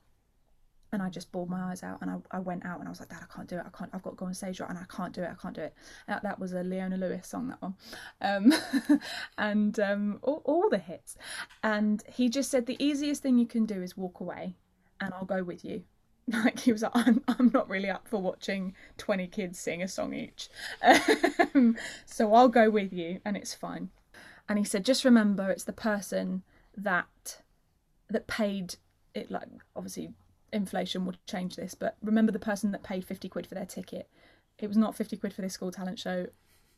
and 0.91 1.01
I 1.01 1.09
just 1.09 1.31
bawled 1.31 1.49
my 1.49 1.71
eyes 1.71 1.83
out 1.83 1.99
and 2.01 2.09
I, 2.09 2.15
I 2.31 2.39
went 2.39 2.65
out 2.65 2.79
and 2.79 2.87
I 2.87 2.89
was 2.89 2.99
like, 2.99 3.09
Dad, 3.09 3.19
I 3.21 3.33
can't 3.33 3.47
do 3.47 3.57
it. 3.57 3.63
I 3.65 3.77
can't. 3.77 3.89
I've 3.93 4.01
got 4.01 4.11
to 4.11 4.15
go 4.15 4.25
on 4.25 4.33
stage 4.33 4.59
right, 4.59 4.69
and 4.69 4.79
I 4.79 4.85
can't 4.89 5.13
do 5.13 5.21
it. 5.21 5.29
I 5.29 5.35
can't 5.39 5.55
do 5.55 5.61
it. 5.61 5.73
That, 6.07 6.23
that 6.23 6.39
was 6.39 6.53
a 6.53 6.63
Leona 6.63 6.97
Lewis 6.97 7.27
song, 7.27 7.49
that 7.49 7.61
one, 7.61 7.75
um, 8.21 8.53
and 9.37 9.79
um, 9.79 10.19
all, 10.23 10.41
all 10.45 10.69
the 10.69 10.77
hits. 10.77 11.15
And 11.63 12.03
he 12.11 12.29
just 12.29 12.49
said 12.49 12.65
the 12.65 12.83
easiest 12.83 13.21
thing 13.21 13.37
you 13.37 13.45
can 13.45 13.65
do 13.65 13.81
is 13.81 13.95
walk 13.95 14.19
away, 14.19 14.55
and 14.99 15.13
I'll 15.13 15.25
go 15.25 15.43
with 15.43 15.63
you. 15.63 15.83
Like 16.43 16.59
he 16.59 16.71
was 16.71 16.83
like, 16.83 16.91
I'm, 16.93 17.23
I'm 17.27 17.49
not 17.53 17.69
really 17.69 17.89
up 17.89 18.07
for 18.07 18.21
watching 18.21 18.75
20 18.97 19.27
kids 19.27 19.59
sing 19.59 19.81
a 19.81 19.87
song 19.87 20.13
each. 20.13 20.49
Um, 21.55 21.75
so 22.05 22.33
I'll 22.33 22.49
go 22.49 22.69
with 22.69 22.93
you 22.93 23.19
and 23.25 23.35
it's 23.35 23.53
fine. 23.53 23.89
And 24.47 24.59
he 24.59 24.65
said, 24.65 24.85
just 24.85 25.03
remember 25.03 25.49
it's 25.49 25.63
the 25.63 25.73
person 25.73 26.43
that 26.77 27.41
that 28.09 28.27
paid 28.27 28.75
it 29.13 29.29
like 29.29 29.47
obviously 29.75 30.13
inflation 30.51 31.05
would 31.05 31.17
change 31.25 31.55
this, 31.55 31.75
but 31.75 31.97
remember 32.01 32.31
the 32.31 32.39
person 32.39 32.71
that 32.71 32.83
paid 32.83 33.05
50 33.05 33.29
quid 33.29 33.47
for 33.47 33.55
their 33.55 33.65
ticket. 33.65 34.07
It 34.57 34.67
was 34.67 34.77
not 34.77 34.95
50 34.95 35.17
quid 35.17 35.33
for 35.33 35.41
this 35.41 35.53
school 35.53 35.71
talent 35.71 35.99
show. 35.99 36.27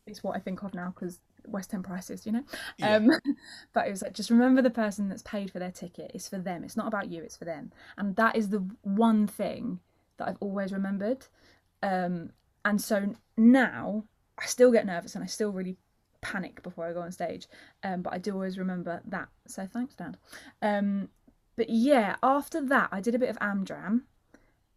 It's 0.06 0.22
what 0.22 0.36
I 0.36 0.40
think 0.40 0.62
of 0.62 0.74
now 0.74 0.94
because 0.94 1.20
West 1.46 1.74
End 1.74 1.84
prices, 1.84 2.26
you 2.26 2.32
know? 2.32 2.44
Yeah. 2.78 2.96
Um, 2.96 3.10
but 3.72 3.86
it 3.86 3.90
was 3.90 4.02
like, 4.02 4.12
just 4.12 4.30
remember 4.30 4.62
the 4.62 4.70
person 4.70 5.08
that's 5.08 5.22
paid 5.22 5.50
for 5.50 5.58
their 5.58 5.70
ticket. 5.70 6.12
It's 6.14 6.28
for 6.28 6.38
them. 6.38 6.64
It's 6.64 6.76
not 6.76 6.86
about 6.86 7.10
you, 7.10 7.22
it's 7.22 7.36
for 7.36 7.44
them. 7.44 7.72
And 7.96 8.16
that 8.16 8.36
is 8.36 8.48
the 8.48 8.66
one 8.82 9.26
thing 9.26 9.80
that 10.18 10.28
I've 10.28 10.38
always 10.40 10.72
remembered. 10.72 11.26
Um, 11.82 12.30
and 12.64 12.80
so 12.80 13.14
now 13.36 14.04
I 14.38 14.46
still 14.46 14.70
get 14.70 14.86
nervous 14.86 15.14
and 15.14 15.24
I 15.24 15.26
still 15.26 15.50
really 15.52 15.76
panic 16.20 16.62
before 16.62 16.86
I 16.86 16.92
go 16.92 17.00
on 17.00 17.12
stage. 17.12 17.48
Um, 17.82 18.02
but 18.02 18.12
I 18.12 18.18
do 18.18 18.32
always 18.32 18.58
remember 18.58 19.00
that. 19.06 19.28
So 19.46 19.66
thanks, 19.66 19.94
Dad. 19.94 20.16
Um, 20.60 21.08
but 21.56 21.68
yeah, 21.68 22.16
after 22.22 22.60
that, 22.66 22.88
I 22.92 23.00
did 23.00 23.14
a 23.14 23.18
bit 23.18 23.28
of 23.28 23.38
Amdram 23.40 24.02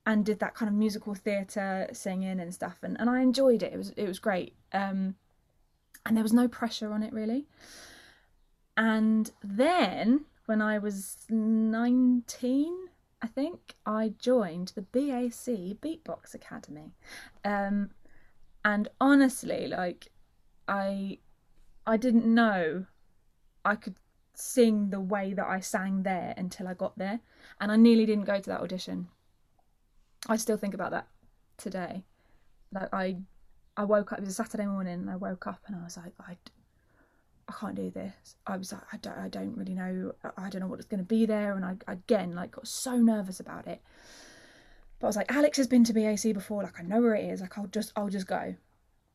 and 0.06 0.26
did 0.26 0.40
that 0.40 0.54
kind 0.54 0.70
of 0.70 0.76
musical 0.76 1.16
theatre 1.16 1.88
singing 1.92 2.40
and 2.40 2.54
stuff 2.54 2.78
and, 2.84 3.00
and 3.00 3.10
I 3.10 3.22
enjoyed 3.22 3.64
it. 3.64 3.74
It 3.74 3.78
was 3.78 3.90
it 3.92 4.08
was 4.08 4.20
great. 4.20 4.56
Um 4.72 5.16
and 6.06 6.16
there 6.16 6.24
was 6.24 6.34
no 6.34 6.48
pressure 6.48 6.92
on 6.92 7.04
it 7.04 7.14
really. 7.14 7.46
And 8.78 9.32
then 9.44 10.26
when 10.46 10.62
I 10.62 10.78
was 10.78 11.18
19, 11.30 12.76
I 13.22 13.28
think, 13.28 13.76
I 13.86 14.14
joined 14.20 14.74
the 14.76 14.82
BAC 14.82 15.80
Beatbox 15.82 16.34
Academy. 16.34 16.94
Um 17.44 17.92
and 18.64 18.88
honestly, 19.00 19.68
like 19.68 20.08
I 20.68 21.20
I 21.88 21.98
didn't 21.98 22.26
know 22.26 22.86
I 23.64 23.76
could 23.76 23.96
sing 24.34 24.90
the 24.90 25.00
way 25.00 25.34
that 25.34 25.48
I 25.48 25.60
sang 25.60 26.04
there 26.04 26.34
until 26.38 26.68
I 26.68 26.74
got 26.74 26.98
there. 26.98 27.20
And 27.60 27.72
I 27.72 27.76
nearly 27.78 28.06
didn't 28.06 28.26
go 28.26 28.40
to 28.40 28.50
that 28.50 28.62
audition. 28.62 29.08
I 30.28 30.38
still 30.38 30.58
think 30.58 30.74
about 30.74 30.92
that 30.92 31.08
today. 31.58 32.04
Like 32.72 32.94
I 32.94 33.18
I 33.78 33.84
woke 33.84 34.12
up. 34.12 34.20
It 34.20 34.22
was 34.22 34.30
a 34.30 34.34
Saturday 34.34 34.66
morning, 34.66 34.94
and 34.94 35.10
I 35.10 35.16
woke 35.16 35.48
up 35.48 35.62
and 35.68 35.76
I 35.76 35.84
was 35.84 35.98
like, 35.98 36.14
I, 36.20 36.38
I 37.48 37.54
can't 37.60 37.76
do 37.76 37.90
this. 37.92 38.36
I 38.48 38.58
was 38.58 38.72
like, 38.72 38.82
I 38.94 38.98
don't, 38.98 39.18
I 39.18 39.28
don't 39.28 39.58
really 39.58 39.74
know. 39.74 40.14
I 40.38 40.50
don't 40.50 40.62
know 40.62 40.68
what's 40.68 40.86
going 40.86 41.00
to 41.00 41.06
be 41.06 41.26
there, 41.26 41.56
and 41.56 41.66
I 41.66 41.76
again 41.88 42.34
like 42.34 42.52
got 42.52 42.68
so 42.68 42.98
nervous 42.98 43.40
about 43.40 43.68
it. 43.68 43.82
But 45.00 45.08
I 45.08 45.10
was 45.10 45.16
like, 45.18 45.32
Alex 45.32 45.58
has 45.58 45.68
been 45.68 45.84
to 45.86 45.94
BAC 45.94 46.34
before. 46.34 46.64
Like 46.64 46.80
I 46.80 46.84
know 46.84 47.02
where 47.02 47.16
it 47.16 47.26
is. 47.26 47.42
Like 47.42 47.58
I'll 47.58 47.68
just, 47.68 47.92
I'll 47.96 48.10
just 48.10 48.28
go. 48.28 48.56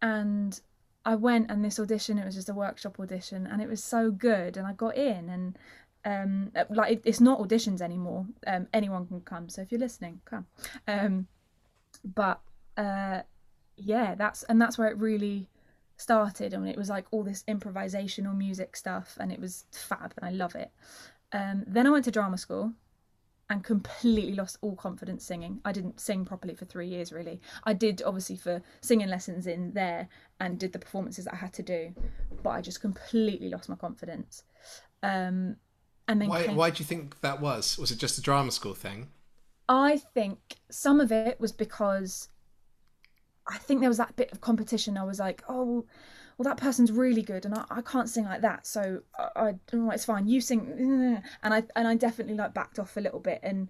And 0.03 0.61
I 1.05 1.15
went, 1.15 1.51
and 1.51 1.65
this 1.65 1.81
audition, 1.81 2.19
it 2.19 2.27
was 2.27 2.35
just 2.35 2.51
a 2.51 2.55
workshop 2.55 3.01
audition, 3.01 3.47
and 3.47 3.63
it 3.63 3.69
was 3.69 3.83
so 3.83 4.11
good, 4.11 4.57
and 4.57 4.67
I 4.67 4.73
got 4.75 4.97
in, 4.97 5.31
and 5.31 5.59
um, 6.05 6.53
like 6.71 6.93
it, 6.93 7.03
it's 7.05 7.21
not 7.21 7.41
auditions 7.41 7.81
anymore. 7.81 8.27
Um, 8.47 8.67
anyone 8.73 9.07
can 9.07 9.21
come. 9.23 9.49
So 9.49 9.63
if 9.63 9.73
you're 9.73 9.81
listening, 9.81 10.21
come. 10.25 10.47
Um, 10.87 11.27
but 12.05 12.41
uh, 12.77 13.23
yeah, 13.83 14.15
that's 14.15 14.43
and 14.45 14.61
that's 14.61 14.79
where 14.79 14.89
it 14.89 14.97
really 14.99 15.49
started 15.97 16.55
and 16.55 16.67
it 16.67 16.79
was 16.79 16.89
like 16.89 17.05
all 17.11 17.23
this 17.23 17.45
improvisational 17.47 18.35
music 18.37 18.75
stuff 18.75 19.19
and 19.21 19.31
it 19.31 19.39
was 19.39 19.67
fab 19.73 20.15
and 20.17 20.25
I 20.25 20.31
love 20.31 20.55
it. 20.55 20.71
Um, 21.33 21.65
then 21.67 21.87
I 21.87 21.91
went 21.91 22.05
to 22.07 22.11
drama 22.11 22.39
school 22.39 22.73
and 23.51 23.63
completely 23.63 24.35
lost 24.35 24.57
all 24.63 24.75
confidence 24.77 25.25
singing. 25.25 25.61
I 25.65 25.73
didn't 25.73 26.01
sing 26.01 26.25
properly 26.25 26.55
for 26.55 26.65
three 26.65 26.89
years 26.89 27.13
really. 27.13 27.41
I 27.65 27.75
did 27.75 28.03
obviously 28.05 28.37
for 28.37 28.63
singing 28.81 29.09
lessons 29.09 29.47
in 29.47 29.73
there 29.73 30.09
and 30.41 30.59
did 30.59 30.73
the 30.73 30.79
performances 30.79 31.27
I 31.27 31.37
had 31.37 31.53
to 31.55 31.63
do, 31.63 31.95
but 32.43 32.51
I 32.51 32.61
just 32.63 32.81
completely 32.81 33.51
lost 33.51 33.69
my 33.69 33.77
confidence. 33.77 34.45
Um, 35.03 35.57
and 36.09 36.21
then 36.21 36.29
Why, 36.29 36.47
came- 36.47 36.57
why 36.57 36.71
do 36.71 36.81
you 36.81 36.87
think 36.87 37.21
that 37.21 37.41
was? 37.41 37.79
Was 37.79 37.91
it 37.91 37.99
just 37.99 38.19
a 38.19 38.23
drama 38.23 38.51
school 38.53 38.75
thing? 38.75 39.09
I 39.69 39.99
think 39.99 40.57
some 40.71 40.99
of 40.99 41.13
it 41.13 41.39
was 41.39 41.53
because 41.53 42.29
I 43.51 43.59
think 43.59 43.81
there 43.81 43.91
was 43.91 43.99
that 43.99 44.17
bit 44.17 44.33
of 44.33 44.41
competition. 44.41 44.97
I 44.97 45.05
was 45.05 45.19
like, 45.19 45.43
oh, 45.49 45.85
well, 46.39 46.45
that 46.45 46.57
person's 46.57 46.93
really 46.93 47.23
good, 47.23 47.45
and 47.45 47.55
I, 47.55 47.65
I 47.71 47.83
can't 47.83 48.09
sing 48.09 48.25
like 48.25 48.41
that, 48.43 48.67
so 48.67 49.03
I, 49.19 49.29
I 49.37 49.55
oh, 49.75 49.91
it's 49.91 50.05
fine. 50.05 50.27
You 50.27 50.41
sing, 50.41 51.23
and 51.43 51.55
I 51.55 51.65
and 51.77 51.87
I 51.87 51.97
definitely 51.97 52.35
like 52.35 52.55
backed 52.55 52.79
off 52.79 52.97
a 52.97 53.01
little 53.01 53.21
bit, 53.21 53.41
and 53.43 53.69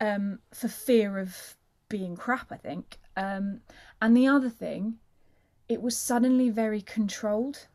um, 0.00 0.38
for 0.54 0.68
fear 0.68 1.18
of 1.18 1.56
being 1.88 2.16
crap, 2.16 2.50
I 2.50 2.56
think. 2.56 2.98
Um, 3.16 3.60
and 4.00 4.16
the 4.16 4.26
other 4.26 4.48
thing, 4.48 4.96
it 5.68 5.82
was 5.82 5.96
suddenly 5.96 6.48
very 6.48 6.80
controlled, 6.80 7.66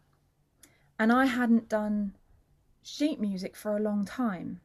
and 0.97 1.11
I 1.11 1.25
hadn't 1.25 1.69
done 1.69 2.15
sheet 2.83 3.19
music 3.19 3.55
for 3.55 3.77
a 3.77 3.81
long 3.81 4.05
time 4.05 4.59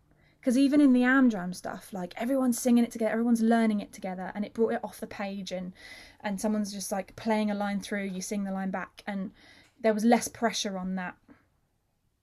because 0.46 0.58
even 0.58 0.80
in 0.80 0.92
the 0.92 1.00
Amdram 1.00 1.52
stuff, 1.52 1.92
like 1.92 2.14
everyone's 2.16 2.56
singing 2.56 2.84
it 2.84 2.92
together, 2.92 3.10
everyone's 3.10 3.42
learning 3.42 3.80
it 3.80 3.92
together, 3.92 4.30
and 4.32 4.44
it 4.44 4.54
brought 4.54 4.74
it 4.74 4.84
off 4.84 5.00
the 5.00 5.06
page, 5.08 5.50
and 5.50 5.72
and 6.20 6.40
someone's 6.40 6.72
just 6.72 6.92
like 6.92 7.16
playing 7.16 7.50
a 7.50 7.54
line 7.54 7.80
through, 7.80 8.04
you 8.04 8.20
sing 8.20 8.44
the 8.44 8.52
line 8.52 8.70
back, 8.70 9.02
and 9.08 9.32
there 9.80 9.92
was 9.92 10.04
less 10.04 10.28
pressure 10.28 10.78
on 10.78 10.94
that 10.94 11.16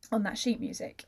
on 0.10 0.24
that 0.24 0.38
sheet 0.38 0.62
music, 0.62 1.04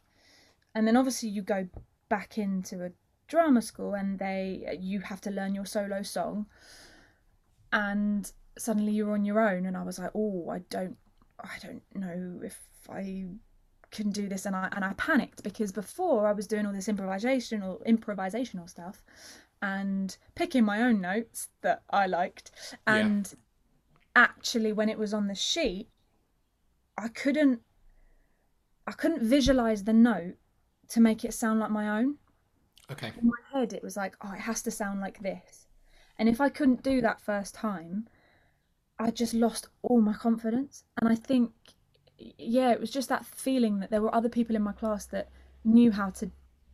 and 0.73 0.85
then 0.85 0.97
obviously 0.97 1.29
you 1.29 1.41
go 1.41 1.69
back 2.09 2.37
into 2.37 2.83
a 2.83 2.91
drama 3.29 3.61
school, 3.61 3.93
and 3.93 4.19
they 4.19 4.77
you 4.77 4.99
have 4.99 5.21
to 5.21 5.31
learn 5.31 5.55
your 5.55 5.65
solo 5.65 6.01
song, 6.01 6.47
and 7.71 8.33
suddenly 8.57 8.91
you're 8.91 9.13
on 9.13 9.23
your 9.23 9.39
own, 9.39 9.65
and 9.65 9.77
I 9.77 9.83
was 9.83 9.99
like, 9.99 10.11
oh, 10.15 10.49
I 10.49 10.63
don't, 10.69 10.97
I 11.39 11.59
don't 11.63 11.83
know 11.93 12.41
if 12.43 12.59
I 12.89 13.27
can 13.95 14.11
do 14.11 14.27
this 14.27 14.45
and 14.45 14.55
I 14.55 14.67
and 14.75 14.83
I 14.85 14.93
panicked 14.93 15.41
because 15.43 15.71
before 15.71 16.27
I 16.27 16.33
was 16.33 16.47
doing 16.47 16.65
all 16.65 16.73
this 16.73 16.87
improvisational 16.87 17.73
improvisational 17.87 18.69
stuff 18.69 19.03
and 19.61 20.15
picking 20.35 20.63
my 20.65 20.81
own 20.81 20.99
notes 21.01 21.49
that 21.61 21.83
I 21.89 22.05
liked 22.07 22.51
Yeah. 22.87 22.97
and 23.05 23.33
actually 24.15 24.73
when 24.73 24.89
it 24.89 24.99
was 24.99 25.13
on 25.13 25.27
the 25.27 25.35
sheet 25.35 25.87
I 26.97 27.07
couldn't 27.07 27.61
I 28.87 28.91
couldn't 28.91 29.23
visualize 29.23 29.83
the 29.83 29.93
note 29.93 30.35
to 30.89 30.99
make 31.01 31.25
it 31.25 31.33
sound 31.33 31.59
like 31.59 31.71
my 31.71 31.87
own 31.99 32.17
Okay. 32.91 33.11
in 33.19 33.27
my 33.27 33.41
head 33.59 33.73
it 33.73 33.83
was 33.83 33.95
like 33.97 34.15
oh 34.23 34.33
it 34.33 34.41
has 34.41 34.61
to 34.63 34.71
sound 34.71 34.99
like 35.01 35.19
this 35.21 35.67
and 36.19 36.29
if 36.29 36.39
I 36.41 36.49
couldn't 36.49 36.83
do 36.83 37.01
that 37.01 37.21
first 37.21 37.55
time 37.55 38.07
I 38.99 39.11
just 39.11 39.33
lost 39.33 39.69
all 39.83 40.01
my 40.01 40.13
confidence 40.13 40.83
and 40.99 41.09
I 41.09 41.15
think 41.15 41.51
yeah 42.17 42.71
it 42.71 42.79
was 42.79 42.91
just 42.91 43.09
that 43.09 43.25
feeling 43.25 43.79
that 43.79 43.91
there 43.91 44.01
were 44.01 44.13
other 44.13 44.29
people 44.29 44.55
in 44.55 44.61
my 44.61 44.71
class 44.71 45.05
that 45.05 45.29
knew 45.63 45.91
how 45.91 46.09
to 46.11 46.31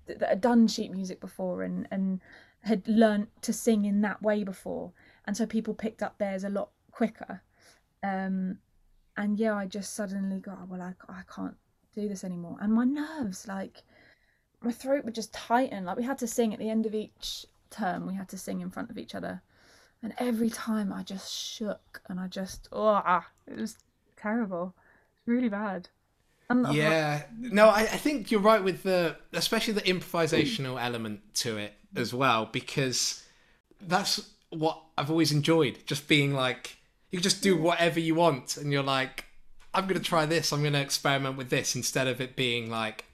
that 0.07 0.29
had 0.29 0.41
done 0.41 0.67
sheet 0.67 0.91
music 0.91 1.19
before 1.19 1.63
and 1.63 1.87
and 1.91 2.21
had 2.63 2.87
learnt 2.87 3.29
to 3.41 3.51
sing 3.51 3.85
in 3.85 4.01
that 4.01 4.21
way 4.21 4.43
before. 4.43 4.91
And 5.25 5.35
so 5.35 5.45
people 5.45 5.73
picked 5.73 6.03
up 6.03 6.17
theirs 6.17 6.43
a 6.43 6.49
lot 6.49 6.69
quicker. 6.91 7.41
Um 8.03 8.59
and 9.17 9.39
yeah 9.39 9.55
I 9.55 9.65
just 9.65 9.93
suddenly 9.93 10.39
got 10.39 10.59
"Oh, 10.61 10.65
well 10.69 10.81
I, 10.81 10.93
I 11.09 11.21
can't 11.33 11.55
do 11.95 12.07
this 12.07 12.23
anymore. 12.23 12.57
And 12.61 12.73
my 12.73 12.83
nerves 12.83 13.47
like 13.47 13.83
my 14.61 14.71
throat 14.71 15.05
would 15.05 15.15
just 15.15 15.33
tighten. 15.33 15.85
Like 15.85 15.97
we 15.97 16.03
had 16.03 16.19
to 16.19 16.27
sing 16.27 16.53
at 16.53 16.59
the 16.59 16.69
end 16.69 16.85
of 16.85 16.93
each 16.93 17.45
term. 17.71 18.05
We 18.05 18.13
had 18.13 18.29
to 18.29 18.37
sing 18.37 18.61
in 18.61 18.69
front 18.69 18.91
of 18.91 18.97
each 18.97 19.15
other. 19.15 19.41
And 20.03 20.13
every 20.17 20.49
time 20.49 20.91
I 20.93 21.03
just 21.03 21.31
shook 21.33 22.01
and 22.09 22.19
I 22.19 22.27
just 22.27 22.69
oh 22.71 23.21
it 23.47 23.57
was 23.57 23.77
terrible 24.17 24.75
really 25.25 25.49
bad 25.49 25.89
and 26.49 26.73
Yeah. 26.73 27.23
No, 27.39 27.69
I, 27.69 27.81
I 27.81 27.97
think 27.97 28.31
you're 28.31 28.41
right 28.41 28.63
with 28.63 28.83
the, 28.83 29.15
especially 29.33 29.73
the 29.73 29.81
improvisational 29.81 30.81
element 30.81 31.21
to 31.35 31.57
it 31.57 31.73
as 31.95 32.13
well, 32.13 32.49
because 32.51 33.23
that's 33.79 34.29
what 34.49 34.81
I've 34.97 35.09
always 35.09 35.31
enjoyed. 35.31 35.79
Just 35.85 36.07
being 36.07 36.33
like, 36.33 36.77
you 37.11 37.19
just 37.19 37.41
do 37.41 37.57
whatever 37.57 37.99
you 37.99 38.15
want, 38.15 38.57
and 38.57 38.71
you're 38.71 38.83
like, 38.83 39.25
I'm 39.73 39.87
going 39.87 39.99
to 39.99 40.05
try 40.05 40.25
this, 40.25 40.51
I'm 40.51 40.61
going 40.61 40.73
to 40.73 40.81
experiment 40.81 41.37
with 41.37 41.49
this, 41.49 41.75
instead 41.75 42.07
of 42.07 42.19
it 42.21 42.35
being 42.35 42.69
like, 42.69 43.05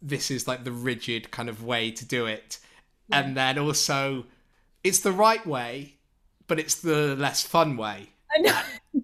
this 0.00 0.30
is 0.30 0.46
like 0.46 0.64
the 0.64 0.72
rigid 0.72 1.30
kind 1.30 1.48
of 1.48 1.64
way 1.64 1.90
to 1.90 2.04
do 2.04 2.26
it. 2.26 2.58
And 3.10 3.34
then 3.36 3.58
also, 3.58 4.26
it's 4.84 5.00
the 5.00 5.12
right 5.12 5.44
way, 5.46 5.94
but 6.46 6.58
it's 6.58 6.74
the 6.74 7.16
less 7.16 7.42
fun 7.42 7.76
way. 7.78 8.10
I 8.36 8.40
know. 8.40 9.02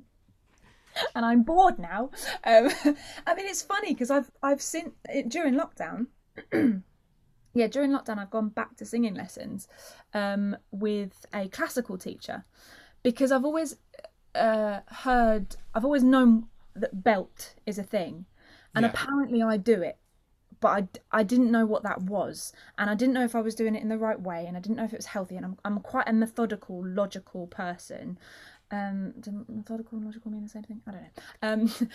and 1.15 1.25
I'm 1.25 1.43
bored 1.43 1.79
now. 1.79 2.11
Um, 2.45 2.71
I 3.27 3.35
mean, 3.35 3.47
it's 3.47 3.63
funny 3.63 3.93
because 3.95 4.11
I've 4.11 4.31
I've 4.43 4.63
seen 4.63 4.93
it 5.09 5.29
during 5.29 5.55
lockdown. 5.55 6.07
yeah, 7.55 7.67
during 7.69 7.91
lockdown, 7.93 8.19
I've 8.19 8.31
gone 8.31 8.49
back 8.49 8.77
to 8.77 8.85
singing 8.85 9.15
lessons 9.15 9.69
um, 10.13 10.57
with 10.73 11.27
a 11.33 11.49
classical 11.49 11.99
teacher 11.99 12.45
because 13.03 13.33
I've 13.33 13.45
always 13.45 13.77
uh, 14.35 14.81
heard, 14.89 15.57
I've 15.75 15.85
always 15.85 16.05
known 16.05 16.47
that 16.75 17.05
belt 17.05 17.55
is 17.67 17.79
a 17.79 17.85
thing, 17.85 18.27
and 18.75 18.85
Yeah. 18.85 18.87
apparently 18.87 19.43
I 19.43 19.57
do 19.59 19.83
it. 19.83 19.99
But 20.61 20.69
I, 21.13 21.19
I 21.21 21.23
didn't 21.25 21.51
know 21.51 21.67
what 21.67 21.83
that 21.83 22.03
was, 22.03 22.53
and 22.79 22.89
I 22.91 22.95
didn't 22.95 23.15
know 23.15 23.25
if 23.25 23.35
I 23.35 23.41
was 23.43 23.55
doing 23.55 23.75
it 23.77 23.83
in 23.83 23.89
the 23.91 23.99
right 23.99 24.21
way, 24.21 24.47
and 24.47 24.57
I 24.57 24.61
didn't 24.61 24.77
know 24.77 24.85
if 24.85 24.95
it 24.95 24.99
was 24.99 25.07
healthy. 25.07 25.37
And 25.37 25.45
I'm, 25.45 25.59
I'm 25.65 25.81
quite 25.81 26.09
a 26.09 26.13
methodical, 26.13 26.85
logical 26.87 27.47
person, 27.49 28.19
um, 28.75 29.15
do 29.21 29.45
methodical 29.49 29.99
and 29.99 30.07
logical 30.07 30.31
mean 30.31 30.43
the 30.43 30.49
same 30.49 30.63
thing? 30.63 30.81
I 30.87 30.91
don't 30.91 31.03
know. 31.03 31.09
Um, 31.43 31.91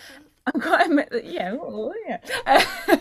I'm 0.46 0.60
quite 0.60 1.12
a, 1.12 1.22
yeah, 1.24 1.52
well, 1.52 1.92
yeah. 2.06 2.18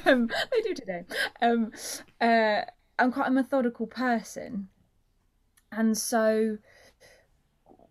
Um, 0.06 0.28
they 0.52 0.62
do 0.62 0.74
today. 0.74 1.04
Um, 1.42 1.72
uh, 2.20 2.62
I'm 2.98 3.12
quite 3.12 3.28
a 3.28 3.32
methodical 3.32 3.88
person, 3.88 4.68
and 5.72 5.98
so 5.98 6.58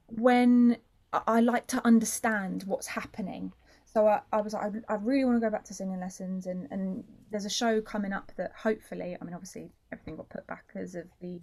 when 0.06 0.76
I, 1.12 1.22
I 1.26 1.40
like 1.40 1.66
to 1.68 1.84
understand 1.86 2.64
what's 2.66 2.88
happening, 2.88 3.52
so 3.86 4.06
I, 4.06 4.20
I 4.32 4.42
was 4.42 4.52
like, 4.52 4.72
I, 4.88 4.94
I 4.94 4.96
really 4.96 5.24
want 5.24 5.36
to 5.36 5.46
go 5.46 5.50
back 5.50 5.64
to 5.64 5.74
singing 5.74 6.00
lessons, 6.00 6.46
and 6.46 6.68
and 6.70 7.04
there's 7.30 7.46
a 7.46 7.50
show 7.50 7.80
coming 7.80 8.12
up 8.12 8.32
that 8.36 8.52
hopefully, 8.56 9.16
I 9.20 9.24
mean, 9.24 9.34
obviously 9.34 9.70
everything 9.92 10.16
got 10.16 10.28
put 10.28 10.46
back 10.46 10.64
because 10.66 10.94
of 10.94 11.04
the 11.20 11.40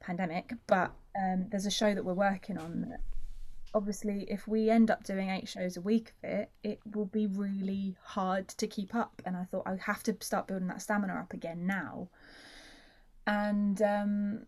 pandemic, 0.00 0.52
but 0.66 0.92
um, 1.18 1.46
there's 1.50 1.66
a 1.66 1.70
show 1.70 1.94
that 1.94 2.04
we're 2.04 2.12
working 2.12 2.58
on 2.58 2.86
that 2.90 3.00
obviously 3.74 4.26
if 4.30 4.48
we 4.48 4.70
end 4.70 4.90
up 4.90 5.04
doing 5.04 5.30
eight 5.30 5.48
shows 5.48 5.76
a 5.76 5.80
week 5.80 6.12
of 6.22 6.30
it 6.30 6.50
it 6.62 6.80
will 6.94 7.06
be 7.06 7.26
really 7.26 7.96
hard 8.02 8.48
to 8.48 8.66
keep 8.66 8.94
up. 8.94 9.22
And 9.24 9.36
i 9.36 9.44
thought 9.44 9.66
i 9.66 9.76
have 9.80 10.02
to 10.04 10.16
start 10.20 10.46
building 10.46 10.68
that 10.68 10.82
stamina 10.82 11.14
up 11.14 11.32
again 11.32 11.66
now. 11.66 12.08
And 13.26 13.80
um 13.82 14.46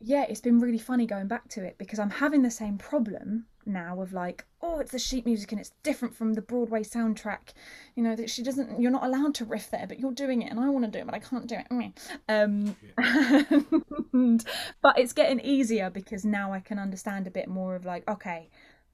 yeah 0.00 0.24
it's 0.28 0.40
been 0.40 0.60
really 0.60 0.78
funny 0.78 1.06
going 1.06 1.26
back 1.26 1.48
to 1.48 1.64
it 1.64 1.76
because 1.76 1.98
i'm 1.98 2.10
having 2.10 2.42
the 2.42 2.50
same 2.50 2.78
problem 2.78 3.46
now 3.68 4.00
of 4.00 4.12
like 4.12 4.46
oh 4.62 4.78
it's 4.80 4.92
the 4.92 4.98
sheet 4.98 5.26
music 5.26 5.52
and 5.52 5.60
it's 5.60 5.72
different 5.82 6.14
from 6.14 6.34
the 6.34 6.42
broadway 6.42 6.82
soundtrack. 6.82 7.52
You 7.94 8.02
know 8.02 8.16
that 8.16 8.30
she 8.30 8.42
doesn't 8.42 8.80
you're 8.80 8.90
not 8.90 9.04
allowed 9.04 9.34
to 9.36 9.44
riff 9.44 9.70
there 9.70 9.86
but 9.86 10.00
you're 10.00 10.12
doing 10.12 10.42
it 10.42 10.50
and 10.50 10.58
i 10.58 10.68
want 10.68 10.84
to 10.84 10.90
do 10.90 10.98
it 10.98 11.06
but 11.06 11.14
i 11.14 11.18
can't 11.18 11.46
do 11.46 11.56
it. 11.56 11.92
Um 12.28 12.76
and, 14.12 14.44
but 14.82 14.98
it's 14.98 15.12
getting 15.12 15.40
easier 15.40 15.90
because 15.90 16.24
now 16.24 16.52
i 16.52 16.60
can 16.60 16.78
understand 16.78 17.26
a 17.26 17.30
bit 17.30 17.48
more 17.48 17.76
of 17.76 17.84
like 17.84 18.08
okay 18.08 18.48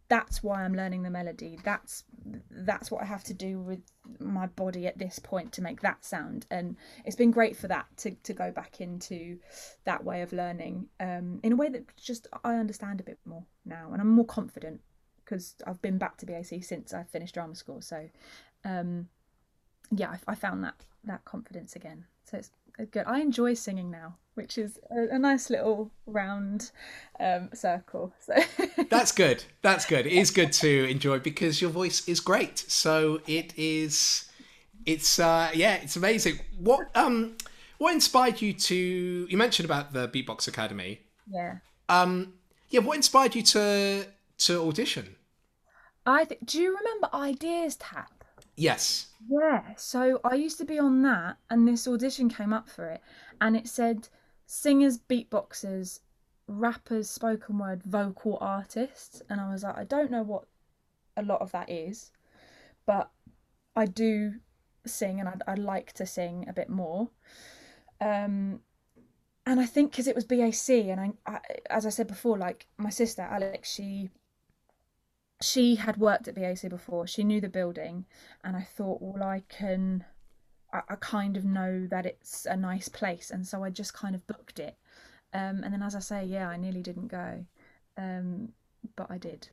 that's 0.09 0.43
why 0.43 0.63
i'm 0.63 0.75
learning 0.75 1.03
the 1.03 1.11
melody 1.11 1.59
that's 1.65 2.05
that's 2.51 2.91
what 2.91 3.03
i 3.03 3.05
have 3.05 3.25
to 3.25 3.35
do 3.35 3.59
with 3.59 3.81
my 4.21 4.47
body 4.49 4.87
at 4.87 4.99
this 4.99 5.19
point 5.19 5.53
to 5.53 5.63
make 5.63 5.81
that 5.81 6.05
sound 6.05 6.47
and 6.51 6.77
it's 7.05 7.17
been 7.17 7.31
great 7.31 7.57
for 7.57 7.69
that 7.69 7.87
to, 7.97 8.11
to 8.23 8.33
go 8.33 8.51
back 8.51 8.81
into 8.81 9.39
that 9.85 10.05
way 10.05 10.23
of 10.23 10.33
learning 10.33 10.87
um, 11.01 11.41
in 11.43 11.53
a 11.53 11.57
way 11.57 11.69
that 11.69 11.85
just 11.97 12.27
i 12.45 12.55
understand 12.55 13.01
a 13.01 13.05
bit 13.05 13.19
more 13.25 13.45
now 13.65 13.91
and 13.93 14.01
i'm 14.01 14.11
more 14.11 14.27
confident 14.27 14.81
because 15.25 15.55
I've 15.67 15.81
been 15.83 15.99
back 15.99 16.17
to 16.19 16.27
BAC 16.27 16.63
since 16.63 16.93
I 16.93 17.05
finished 17.05 17.35
drama 17.35 17.55
school. 17.55 17.81
So, 17.81 18.09
um, 18.65 19.09
yeah, 19.91 20.11
I, 20.11 20.33
I 20.33 20.35
found 20.35 20.65
that 20.65 20.75
that 21.05 21.25
confidence 21.25 21.77
again. 21.77 22.05
So 22.25 22.39
it's 22.39 22.51
good. 22.90 23.04
I 23.07 23.21
enjoy 23.21 23.54
singing 23.54 23.90
now, 23.90 24.16
which 24.35 24.59
is 24.59 24.78
a, 24.90 25.14
a 25.14 25.19
nice 25.19 25.50
little 25.50 25.90
round 26.07 26.71
um, 27.21 27.50
circle. 27.54 28.12
So 28.21 28.35
That's 28.90 29.12
good. 29.12 29.45
That's 29.62 29.87
good. 29.87 30.07
It 30.07 30.12
is 30.12 30.31
good 30.31 30.52
to 30.54 30.88
enjoy 30.88 31.19
because 31.21 31.61
your 31.61 31.71
voice 31.71 32.07
is 32.09 32.21
great. 32.21 32.59
So 32.59 33.21
it 33.26 33.52
is. 33.57 34.28
It's 34.87 35.19
uh 35.19 35.50
yeah, 35.54 35.75
it's 35.76 35.97
amazing. 35.97 36.40
What 36.59 36.88
um 36.95 37.37
what 37.78 37.95
inspired 37.95 38.43
you 38.43 38.52
to? 38.52 38.76
You 39.31 39.37
mentioned 39.38 39.64
about 39.64 39.93
the 39.93 40.09
Beatbox 40.09 40.47
Academy. 40.49 41.00
yeah. 41.31 41.57
Um 41.88 42.35
yeah, 42.71 42.81
what 42.81 42.97
inspired 42.97 43.35
you 43.35 43.43
to 43.43 44.07
to 44.38 44.62
audition? 44.69 45.16
I 46.07 46.25
th- 46.25 46.40
do 46.45 46.61
you 46.61 46.76
remember 46.76 47.09
IdeasTap? 47.14 48.09
Yes. 48.57 49.09
Yeah. 49.29 49.75
So 49.77 50.21
I 50.25 50.35
used 50.35 50.59
to 50.59 50.65
be 50.65 50.79
on 50.79 51.03
that, 51.03 51.39
and 51.51 51.67
this 51.67 51.89
audition 51.89 52.29
came 52.29 52.53
up 52.53 52.69
for 52.69 52.87
it, 52.87 53.01
and 53.41 53.57
it 53.57 53.69
said 53.69 54.09
singers, 54.47 54.99
beatboxers, 54.99 56.01
rappers, 56.47 57.09
spoken 57.09 57.59
word, 57.59 57.83
vocal 57.83 58.39
artists, 58.41 59.23
and 59.29 59.41
I 59.41 59.51
was 59.51 59.63
like, 59.65 59.77
I 59.77 59.85
don't 59.85 60.11
know 60.11 60.23
what 60.23 60.45
a 61.17 61.23
lot 61.23 61.41
of 61.41 61.53
that 61.53 61.71
is, 61.71 62.13
but 62.87 63.11
I 63.77 63.87
do 63.87 64.35
sing, 64.87 65.21
and 65.21 65.29
I'd, 65.29 65.43
I'd 65.47 65.59
like 65.59 65.93
to 65.95 66.07
sing 66.07 66.47
a 66.49 66.53
bit 66.53 66.69
more. 66.69 67.11
Um, 68.01 68.61
and 69.47 69.61
I 69.61 69.67
think 69.67 69.91
because 69.91 70.07
it 70.07 70.15
was 70.15 70.25
BAC, 70.25 70.69
and 70.69 71.01
I, 71.01 71.13
I, 71.27 71.41
as 71.71 71.87
I 71.87 71.91
said 71.91 72.07
before, 72.07 72.39
like 72.39 72.67
my 72.79 72.91
sister 72.91 73.23
Alex, 73.23 73.73
she 73.73 74.11
she 75.43 75.76
had 75.76 75.97
worked 75.97 76.29
at 76.29 76.35
BAC 76.35 76.69
before. 76.69 77.07
She 77.07 77.25
knew 77.25 77.41
the 77.41 77.49
building, 77.49 78.07
and 78.43 78.57
I 78.57 78.62
thought, 78.62 79.00
well, 79.00 79.23
I 79.23 79.43
can. 79.49 80.05
I, 80.73 80.83
I 80.88 80.95
kind 80.97 81.37
of 81.37 81.45
know 81.45 81.87
that 81.87 82.07
it's 82.07 82.47
a 82.47 82.57
nice 82.57 82.88
place, 82.88 83.31
and 83.31 83.47
so 83.47 83.64
I 83.64 83.71
just 83.71 83.95
kind 83.95 84.14
of 84.14 84.26
booked 84.26 84.59
it. 84.59 84.76
Um, 85.33 85.62
and 85.64 85.73
then, 85.73 85.83
as 85.83 85.95
I 85.95 86.00
say, 86.00 86.25
yeah, 86.25 86.49
I 86.49 86.57
nearly 86.57 86.83
didn't 86.83 87.09
go, 87.09 87.45
um, 87.97 88.50
but 88.97 89.11
I 89.11 89.19
did, 89.19 89.49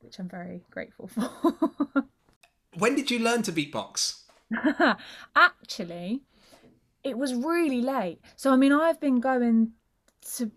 which 0.00 0.18
I'm 0.18 0.28
very 0.28 0.64
grateful 0.70 1.08
for. 1.08 2.04
When 2.76 2.94
did 2.94 3.10
you 3.10 3.18
learn 3.18 3.42
to 3.42 3.52
beatbox? 3.52 4.22
Actually, 5.36 6.22
it 7.02 7.18
was 7.18 7.34
really 7.34 7.80
late. 7.80 8.20
So 8.36 8.52
I 8.52 8.56
mean, 8.56 8.72
I've 8.72 9.00
been 9.00 9.20
going 9.20 9.72
to 10.36 10.50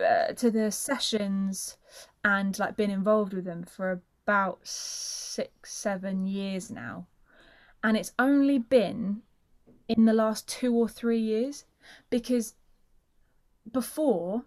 uh, 0.00 0.32
to 0.34 0.50
the 0.50 0.70
sessions 0.70 1.76
and 2.24 2.58
like 2.58 2.76
been 2.76 2.90
involved 2.90 3.32
with 3.32 3.44
them 3.44 3.64
for 3.64 4.02
about 4.28 4.58
six, 4.62 5.72
seven 5.72 6.26
years 6.26 6.70
now, 6.70 7.06
and 7.82 7.96
it's 7.96 8.12
only 8.18 8.58
been 8.58 9.22
in 9.88 10.04
the 10.04 10.12
last 10.12 10.46
two 10.46 10.74
or 10.74 10.86
three 10.86 11.18
years 11.18 11.64
because 12.10 12.54
before 13.72 14.44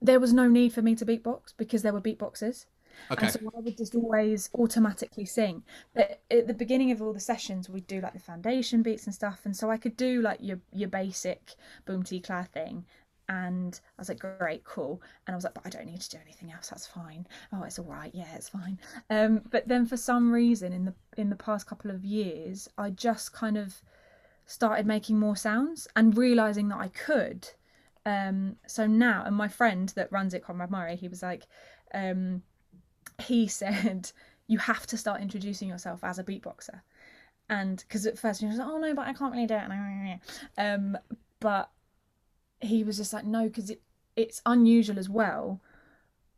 there 0.00 0.18
was 0.18 0.32
no 0.32 0.48
need 0.48 0.72
for 0.72 0.80
me 0.80 0.94
to 0.94 1.04
beatbox 1.04 1.52
because 1.58 1.82
there 1.82 1.92
were 1.92 2.00
beatboxes. 2.00 2.64
Okay. 3.10 3.26
And 3.26 3.32
so 3.34 3.40
I 3.54 3.60
would 3.60 3.76
just 3.76 3.94
always 3.94 4.48
automatically 4.54 5.26
sing. 5.26 5.64
But 5.94 6.22
at 6.30 6.46
the 6.46 6.54
beginning 6.54 6.90
of 6.90 7.02
all 7.02 7.12
the 7.12 7.20
sessions, 7.20 7.68
we'd 7.68 7.86
do 7.86 8.00
like 8.00 8.14
the 8.14 8.18
foundation 8.20 8.82
beats 8.82 9.04
and 9.04 9.14
stuff. 9.14 9.40
And 9.44 9.54
so 9.54 9.70
I 9.70 9.76
could 9.76 9.98
do 9.98 10.22
like 10.22 10.38
your 10.40 10.60
your 10.72 10.88
basic 10.88 11.56
boom 11.84 12.04
tea 12.04 12.20
clap 12.20 12.52
thing. 12.52 12.86
And 13.28 13.78
I 13.98 14.00
was 14.00 14.08
like, 14.08 14.18
great, 14.18 14.64
cool. 14.64 15.00
And 15.26 15.34
I 15.34 15.36
was 15.36 15.44
like, 15.44 15.54
but 15.54 15.66
I 15.66 15.70
don't 15.70 15.86
need 15.86 16.00
to 16.00 16.10
do 16.10 16.18
anything 16.22 16.52
else. 16.52 16.68
That's 16.68 16.86
fine. 16.86 17.26
Oh, 17.52 17.62
it's 17.62 17.78
all 17.78 17.86
right. 17.86 18.10
Yeah, 18.14 18.34
it's 18.34 18.48
fine. 18.48 18.78
Um, 19.10 19.42
but 19.50 19.66
then 19.66 19.86
for 19.86 19.96
some 19.96 20.32
reason, 20.32 20.72
in 20.72 20.84
the 20.84 20.94
in 21.16 21.30
the 21.30 21.36
past 21.36 21.66
couple 21.66 21.90
of 21.90 22.04
years, 22.04 22.68
I 22.76 22.90
just 22.90 23.32
kind 23.32 23.56
of 23.56 23.80
started 24.46 24.86
making 24.86 25.18
more 25.18 25.36
sounds 25.36 25.88
and 25.96 26.16
realizing 26.16 26.68
that 26.68 26.78
I 26.78 26.88
could. 26.88 27.48
Um, 28.06 28.56
so 28.66 28.86
now, 28.86 29.22
and 29.24 29.34
my 29.34 29.48
friend 29.48 29.88
that 29.96 30.12
runs 30.12 30.34
it, 30.34 30.44
Conrad 30.44 30.70
Murray, 30.70 30.96
he 30.96 31.08
was 31.08 31.22
like, 31.22 31.46
um, 31.94 32.42
he 33.20 33.46
said 33.48 34.10
you 34.46 34.58
have 34.58 34.86
to 34.86 34.96
start 34.96 35.22
introducing 35.22 35.68
yourself 35.68 36.04
as 36.04 36.18
a 36.18 36.24
beatboxer 36.24 36.80
and 37.48 37.84
because 37.86 38.06
at 38.06 38.18
first 38.18 38.40
he 38.40 38.46
was 38.46 38.56
like 38.56 38.66
oh 38.66 38.78
no 38.78 38.94
but 38.94 39.06
i 39.06 39.12
can't 39.12 39.32
really 39.32 39.46
do 39.46 39.54
it 39.54 40.20
um 40.58 40.96
but 41.40 41.70
he 42.66 42.84
was 42.84 42.96
just 42.96 43.12
like 43.12 43.24
no 43.24 43.44
because 43.44 43.70
it, 43.70 43.80
it's 44.16 44.42
unusual 44.46 44.98
as 44.98 45.08
well 45.08 45.60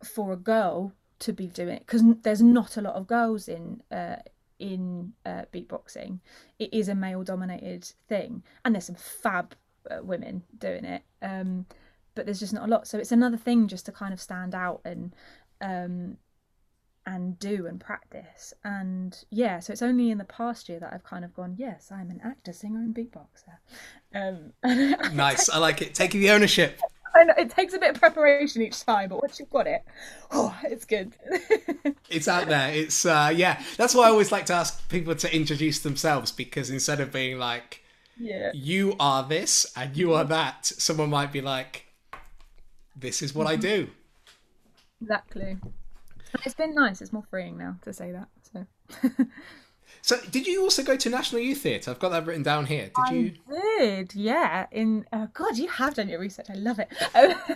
for 0.03 0.33
a 0.33 0.37
girl 0.37 0.93
to 1.19 1.33
be 1.33 1.47
doing 1.47 1.77
it 1.77 1.87
because 1.87 2.03
there's 2.23 2.43
not 2.43 2.77
a 2.77 2.81
lot 2.81 2.95
of 2.95 3.07
girls 3.07 3.49
in 3.49 3.83
uh 3.91 4.17
in 4.59 5.13
uh, 5.27 5.43
beatboxing. 5.53 6.19
It 6.59 6.73
is 6.73 6.89
a 6.89 6.95
male 6.95 7.23
dominated 7.23 7.93
thing 8.09 8.43
and 8.65 8.75
there's 8.75 8.87
some 8.87 8.95
fab 8.95 9.55
uh, 9.91 10.03
women 10.03 10.43
doing 10.59 10.85
it 10.85 11.03
um 11.21 11.67
but 12.15 12.25
there's 12.25 12.41
just 12.41 12.55
not 12.55 12.65
a 12.65 12.71
lot. 12.71 12.89
So 12.89 12.99
it's 12.99 13.13
another 13.13 13.37
thing 13.37 13.69
just 13.69 13.85
to 13.87 13.93
kind 13.93 14.15
of 14.15 14.21
stand 14.21 14.55
out 14.55 14.81
and 14.85 15.15
um 15.61 16.17
and 17.07 17.39
do 17.39 17.67
and 17.67 17.81
practice. 17.81 18.53
And 18.65 19.17
yeah, 19.31 19.61
so 19.61 19.73
it's 19.73 19.83
only 19.83 20.11
in 20.11 20.19
the 20.19 20.25
past 20.25 20.69
year 20.69 20.81
that 20.81 20.93
I've 20.93 21.05
kind 21.05 21.25
of 21.25 21.35
gone, 21.35 21.55
yes, 21.57 21.91
I'm 21.93 22.11
an 22.11 22.21
actor, 22.25 22.53
singer, 22.53 22.81
and 22.81 22.95
beatboxer. 22.95 23.59
Um, 24.15 24.53
Nice. 25.15 25.49
I 25.49 25.59
like 25.59 25.81
it. 25.83 25.95
Taking 25.95 26.21
the 26.21 26.31
ownership. 26.31 26.81
Know 27.15 27.33
it 27.39 27.49
takes 27.49 27.73
a 27.73 27.79
bit 27.79 27.95
of 27.95 27.99
preparation 27.99 28.61
each 28.61 28.85
time, 28.85 29.09
but 29.09 29.23
once 29.23 29.41
you've 29.41 29.49
got 29.49 29.67
it, 29.67 29.83
oh, 30.33 30.55
it's 30.65 30.85
good. 30.85 31.15
It's 32.11 32.29
out 32.29 32.47
there. 32.49 32.71
It's 32.75 33.07
uh 33.07 33.33
yeah. 33.35 33.63
That's 33.79 33.95
why 33.95 34.07
I 34.07 34.11
always 34.11 34.31
like 34.31 34.45
to 34.47 34.53
ask 34.53 34.87
people 34.91 35.15
to 35.15 35.35
introduce 35.35 35.81
themselves 35.81 36.31
because 36.31 36.69
instead 36.69 37.01
of 37.01 37.13
being 37.13 37.39
like 37.39 37.83
yeah, 38.19 38.51
you 38.53 38.97
are 39.01 39.23
this 39.27 39.67
and 39.75 39.97
you 39.97 40.13
are 40.13 40.25
that, 40.25 40.67
someone 40.67 41.09
might 41.09 41.33
be 41.33 41.41
like, 41.41 41.87
This 42.95 43.23
is 43.23 43.35
what 43.35 43.47
I 43.47 43.57
do. 43.57 43.89
exactly. 45.01 45.57
It's 46.45 46.55
been 46.55 46.75
nice. 46.75 47.01
It's 47.01 47.13
more 47.13 47.25
freeing 47.31 47.57
now 47.57 47.77
to 47.83 47.93
say 47.93 48.13
that. 48.13 48.29
So 48.53 49.27
So 50.03 50.19
did 50.31 50.47
you 50.47 50.63
also 50.63 50.83
go 50.83 50.97
to 50.97 51.11
National 51.11 51.41
Youth 51.41 51.63
Theatre? 51.63 51.91
I've 51.91 51.99
got 51.99 52.11
that 52.11 52.27
written 52.27 52.43
down 52.43 52.67
here. 52.67 52.91
Did 53.09 53.17
you 53.17 53.33
I 53.51 53.79
did, 53.79 54.15
yeah. 54.15 54.67
In 54.71 55.05
oh 55.13 55.29
God, 55.33 55.57
you 55.57 55.69
have 55.69 55.95
done 55.95 56.09
your 56.09 56.21
research. 56.21 56.47
I 56.49 56.55
love 56.55 56.79
it. 56.79 56.89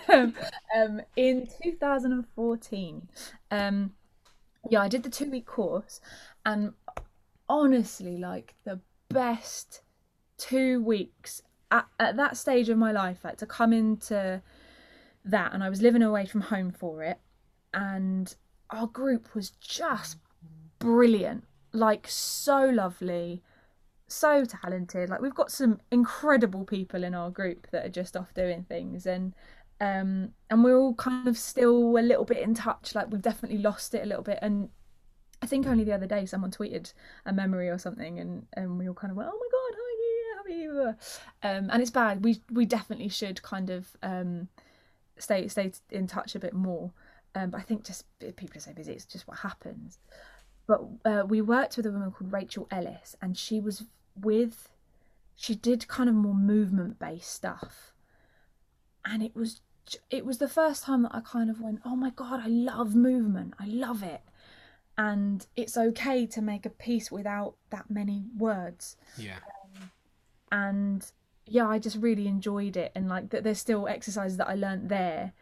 Um, 0.09 0.35
um, 0.77 1.01
in 1.17 1.49
2014, 1.63 3.09
um, 3.51 3.93
yeah, 4.69 4.81
I 4.81 4.89
did 4.89 5.03
the 5.03 5.11
two 5.11 5.31
week 5.31 5.47
course, 5.47 6.01
and 6.45 6.73
honestly, 7.49 8.19
like 8.19 8.55
the 8.65 8.81
best 9.09 9.83
two 10.37 10.83
weeks 10.83 11.43
at, 11.71 11.87
at 11.99 12.17
that 12.17 12.37
stage 12.37 12.69
of 12.69 12.79
my 12.79 12.91
life, 12.91 13.19
like 13.23 13.39
to 13.39 13.47
come 13.47 13.73
into 13.73 14.43
that, 15.25 15.53
and 15.53 15.63
I 15.63 15.69
was 15.69 15.83
living 15.83 16.03
away 16.03 16.27
from 16.27 16.41
home 16.41 16.73
for 16.73 17.05
it, 17.05 17.21
and 17.73 18.35
our 18.73 18.87
group 18.87 19.35
was 19.35 19.51
just 19.51 20.19
brilliant, 20.79 21.45
like 21.73 22.07
so 22.09 22.65
lovely 22.67 23.43
so 24.13 24.45
talented. 24.45 25.09
Like 25.09 25.21
we've 25.21 25.35
got 25.35 25.51
some 25.51 25.81
incredible 25.91 26.65
people 26.65 27.05
in 27.05 27.15
our 27.15 27.31
group 27.31 27.69
that 27.71 27.87
are 27.87 27.91
just 27.91 28.17
off 28.17 28.35
doing 28.35 28.65
things 28.65 29.07
and 29.07 29.35
um 29.81 30.33
and 30.51 30.63
we're 30.63 30.79
all 30.79 30.95
kind 30.95 31.27
of 31.27 31.39
still 31.39 31.97
a 31.99 32.01
little 32.03 32.25
bit 32.25 32.39
in 32.39 32.55
touch. 32.55 32.95
Like 32.95 33.11
we've 33.11 33.23
definitely 33.23 33.59
lost 33.59 33.95
it 33.95 34.03
a 34.03 34.07
little 34.07 34.23
bit 34.23 34.39
and 34.43 34.69
I 35.43 35.47
think 35.47 35.67
only 35.67 35.85
the 35.85 35.95
other 35.95 36.07
day 36.07 36.27
someone 36.27 36.51
tweeted 36.51 36.93
a 37.25 37.33
memory 37.33 37.69
or 37.69 37.79
something 37.79 38.19
and 38.19 38.47
and 38.55 38.79
we 38.79 38.89
all 38.89 38.95
kind 38.95 39.11
of 39.11 39.17
went, 39.17 39.31
Oh 39.33 39.39
my 39.39 39.49
god, 39.53 39.79
hi 39.79 39.93
yeah, 40.11 40.37
how 40.37 40.45
are 40.45 40.85
you? 40.85 41.61
Um 41.65 41.71
and 41.71 41.83
it's 41.83 41.91
bad. 41.91 42.25
We 42.25 42.43
we 42.51 42.67
definitely 42.67 43.09
should 43.09 43.43
kind 43.43 43.71
of 43.71 43.97
um 44.03 44.49
stay 45.19 45.49
stay 45.49 45.73
in 45.91 46.07
touch 46.07 46.35
a 46.35 46.41
bit 46.41 46.53
more. 46.53 46.93
Um, 47.35 47.51
but 47.51 47.59
I 47.59 47.63
think 47.63 47.85
just 47.85 48.05
people 48.19 48.57
are 48.57 48.61
so 48.61 48.73
busy, 48.73 48.93
it's 48.93 49.05
just 49.05 49.29
what 49.29 49.39
happens. 49.39 49.99
But 50.67 50.83
uh, 51.05 51.25
we 51.27 51.41
worked 51.41 51.77
with 51.77 51.87
a 51.87 51.91
woman 51.93 52.11
called 52.11 52.33
Rachel 52.33 52.67
Ellis, 52.71 53.17
and 53.23 53.37
she 53.37 53.61
was 53.61 53.85
with, 54.21 54.69
she 55.37 55.55
did 55.55 55.87
kind 55.89 56.09
of 56.09 56.15
more 56.15 56.35
movement 56.35 56.99
based 56.99 57.31
stuff, 57.33 57.93
and 59.05 59.23
it 59.23 59.35
was 59.35 59.61
it 60.11 60.25
was 60.25 60.39
the 60.39 60.49
first 60.49 60.85
time 60.85 61.03
that 61.03 61.13
I 61.15 61.21
kind 61.21 61.51
of 61.51 61.61
went, 61.61 61.81
oh 61.85 61.97
my 61.97 62.11
god, 62.11 62.41
I 62.45 62.47
love 62.49 62.95
movement, 62.95 63.55
I 63.59 63.67
love 63.67 64.03
it, 64.03 64.21
and 64.97 65.45
it's 65.57 65.77
okay 65.77 66.27
to 66.27 66.41
make 66.43 66.65
a 66.67 66.71
piece 66.71 67.11
without 67.11 67.55
that 67.71 67.91
many 67.91 68.25
words, 68.37 68.97
Yeah. 69.17 69.39
and 70.53 71.05
yeah, 71.47 71.67
I 71.67 71.79
just 71.81 71.97
really 71.97 72.29
enjoyed 72.29 72.77
it, 72.77 72.93
and 72.95 73.09
like 73.09 73.31
that, 73.31 73.43
there's 73.43 73.59
still 73.59 73.89
exercises 73.89 74.37
that 74.37 74.49
I 74.49 74.55
learnt 74.55 74.89
there 74.89 75.33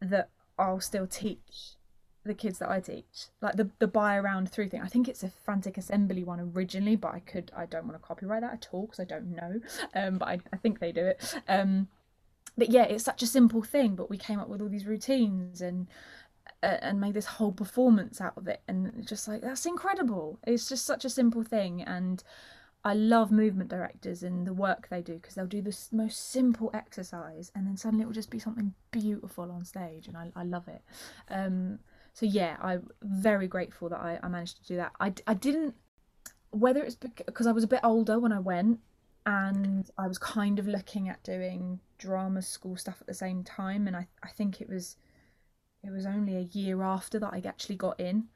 that 0.00 0.30
I'll 0.60 0.80
still 0.80 1.06
teach 1.06 1.76
the 2.24 2.34
kids 2.34 2.58
that 2.58 2.68
I 2.68 2.80
teach. 2.80 3.26
Like 3.40 3.56
the 3.56 3.70
the 3.78 3.88
buy 3.88 4.16
around 4.16 4.50
through 4.50 4.68
thing. 4.68 4.82
I 4.82 4.88
think 4.88 5.08
it's 5.08 5.22
a 5.22 5.30
frantic 5.44 5.78
assembly 5.78 6.22
one 6.22 6.52
originally, 6.54 6.96
but 6.96 7.14
I 7.14 7.20
could 7.20 7.50
I 7.56 7.66
don't 7.66 7.86
want 7.86 8.00
to 8.00 8.06
copyright 8.06 8.42
that 8.42 8.52
at 8.52 8.68
all 8.72 8.86
because 8.86 9.00
I 9.00 9.04
don't 9.04 9.34
know. 9.34 9.60
Um, 9.94 10.18
but 10.18 10.28
I, 10.28 10.38
I 10.52 10.56
think 10.56 10.78
they 10.78 10.92
do 10.92 11.06
it. 11.06 11.34
Um, 11.48 11.88
but 12.58 12.70
yeah, 12.70 12.84
it's 12.84 13.04
such 13.04 13.22
a 13.22 13.26
simple 13.26 13.62
thing, 13.62 13.94
but 13.94 14.10
we 14.10 14.18
came 14.18 14.38
up 14.38 14.48
with 14.48 14.60
all 14.60 14.68
these 14.68 14.86
routines 14.86 15.62
and 15.62 15.86
uh, 16.62 16.76
and 16.82 17.00
made 17.00 17.14
this 17.14 17.26
whole 17.26 17.52
performance 17.52 18.20
out 18.20 18.36
of 18.36 18.46
it 18.46 18.60
and 18.68 19.06
just 19.06 19.26
like 19.26 19.40
that's 19.40 19.66
incredible 19.66 20.38
it's 20.46 20.68
just 20.68 20.84
such 20.84 21.04
a 21.04 21.10
simple 21.10 21.42
thing 21.42 21.82
and 21.82 22.22
i 22.84 22.94
love 22.94 23.30
movement 23.30 23.68
directors 23.68 24.22
and 24.22 24.46
the 24.46 24.52
work 24.52 24.88
they 24.88 25.02
do 25.02 25.14
because 25.14 25.34
they'll 25.34 25.46
do 25.46 25.62
the 25.62 25.76
most 25.92 26.30
simple 26.30 26.70
exercise 26.74 27.50
and 27.54 27.66
then 27.66 27.76
suddenly 27.76 28.02
it 28.02 28.06
will 28.06 28.14
just 28.14 28.30
be 28.30 28.38
something 28.38 28.74
beautiful 28.90 29.50
on 29.50 29.64
stage 29.64 30.06
and 30.08 30.16
i, 30.16 30.30
I 30.34 30.44
love 30.44 30.68
it 30.68 30.82
um, 31.30 31.78
so 32.12 32.26
yeah 32.26 32.56
i'm 32.60 32.88
very 33.02 33.48
grateful 33.48 33.88
that 33.88 34.00
I, 34.00 34.18
I 34.22 34.28
managed 34.28 34.62
to 34.62 34.66
do 34.66 34.76
that 34.76 34.92
I, 35.00 35.12
I 35.26 35.34
didn't 35.34 35.74
whether 36.50 36.82
it's 36.82 36.96
because 36.96 37.46
i 37.46 37.52
was 37.52 37.64
a 37.64 37.68
bit 37.68 37.80
older 37.84 38.18
when 38.18 38.32
i 38.32 38.40
went 38.40 38.80
and 39.26 39.88
i 39.98 40.08
was 40.08 40.18
kind 40.18 40.58
of 40.58 40.66
looking 40.66 41.08
at 41.08 41.22
doing 41.22 41.80
drama 41.98 42.42
school 42.42 42.76
stuff 42.76 42.96
at 43.00 43.06
the 43.06 43.14
same 43.14 43.44
time 43.44 43.86
and 43.86 43.94
i, 43.94 44.06
I 44.22 44.28
think 44.28 44.60
it 44.60 44.68
was 44.68 44.96
it 45.82 45.90
was 45.90 46.06
only 46.06 46.36
a 46.36 46.48
year 46.52 46.82
after 46.82 47.18
that 47.18 47.32
I 47.32 47.42
actually 47.46 47.76
got 47.76 47.98
in. 47.98 48.28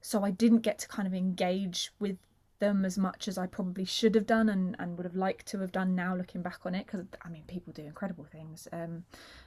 So 0.00 0.24
I 0.24 0.30
didn't 0.30 0.60
get 0.60 0.78
to 0.80 0.88
kind 0.88 1.06
of 1.06 1.14
engage 1.14 1.92
with 1.98 2.18
them 2.62 2.84
as 2.84 2.96
much 2.96 3.26
as 3.26 3.36
I 3.36 3.46
probably 3.46 3.84
should 3.84 4.14
have 4.14 4.26
done 4.26 4.48
and, 4.48 4.76
and 4.78 4.96
would 4.96 5.04
have 5.04 5.16
liked 5.16 5.46
to 5.48 5.58
have 5.58 5.72
done 5.72 5.96
now 5.96 6.14
looking 6.16 6.42
back 6.42 6.60
on 6.64 6.74
it 6.76 6.86
because 6.86 7.04
I 7.24 7.28
mean 7.28 7.42
people 7.48 7.72
do 7.72 7.82
incredible 7.82 8.24
things 8.24 8.68
um, 8.72 9.04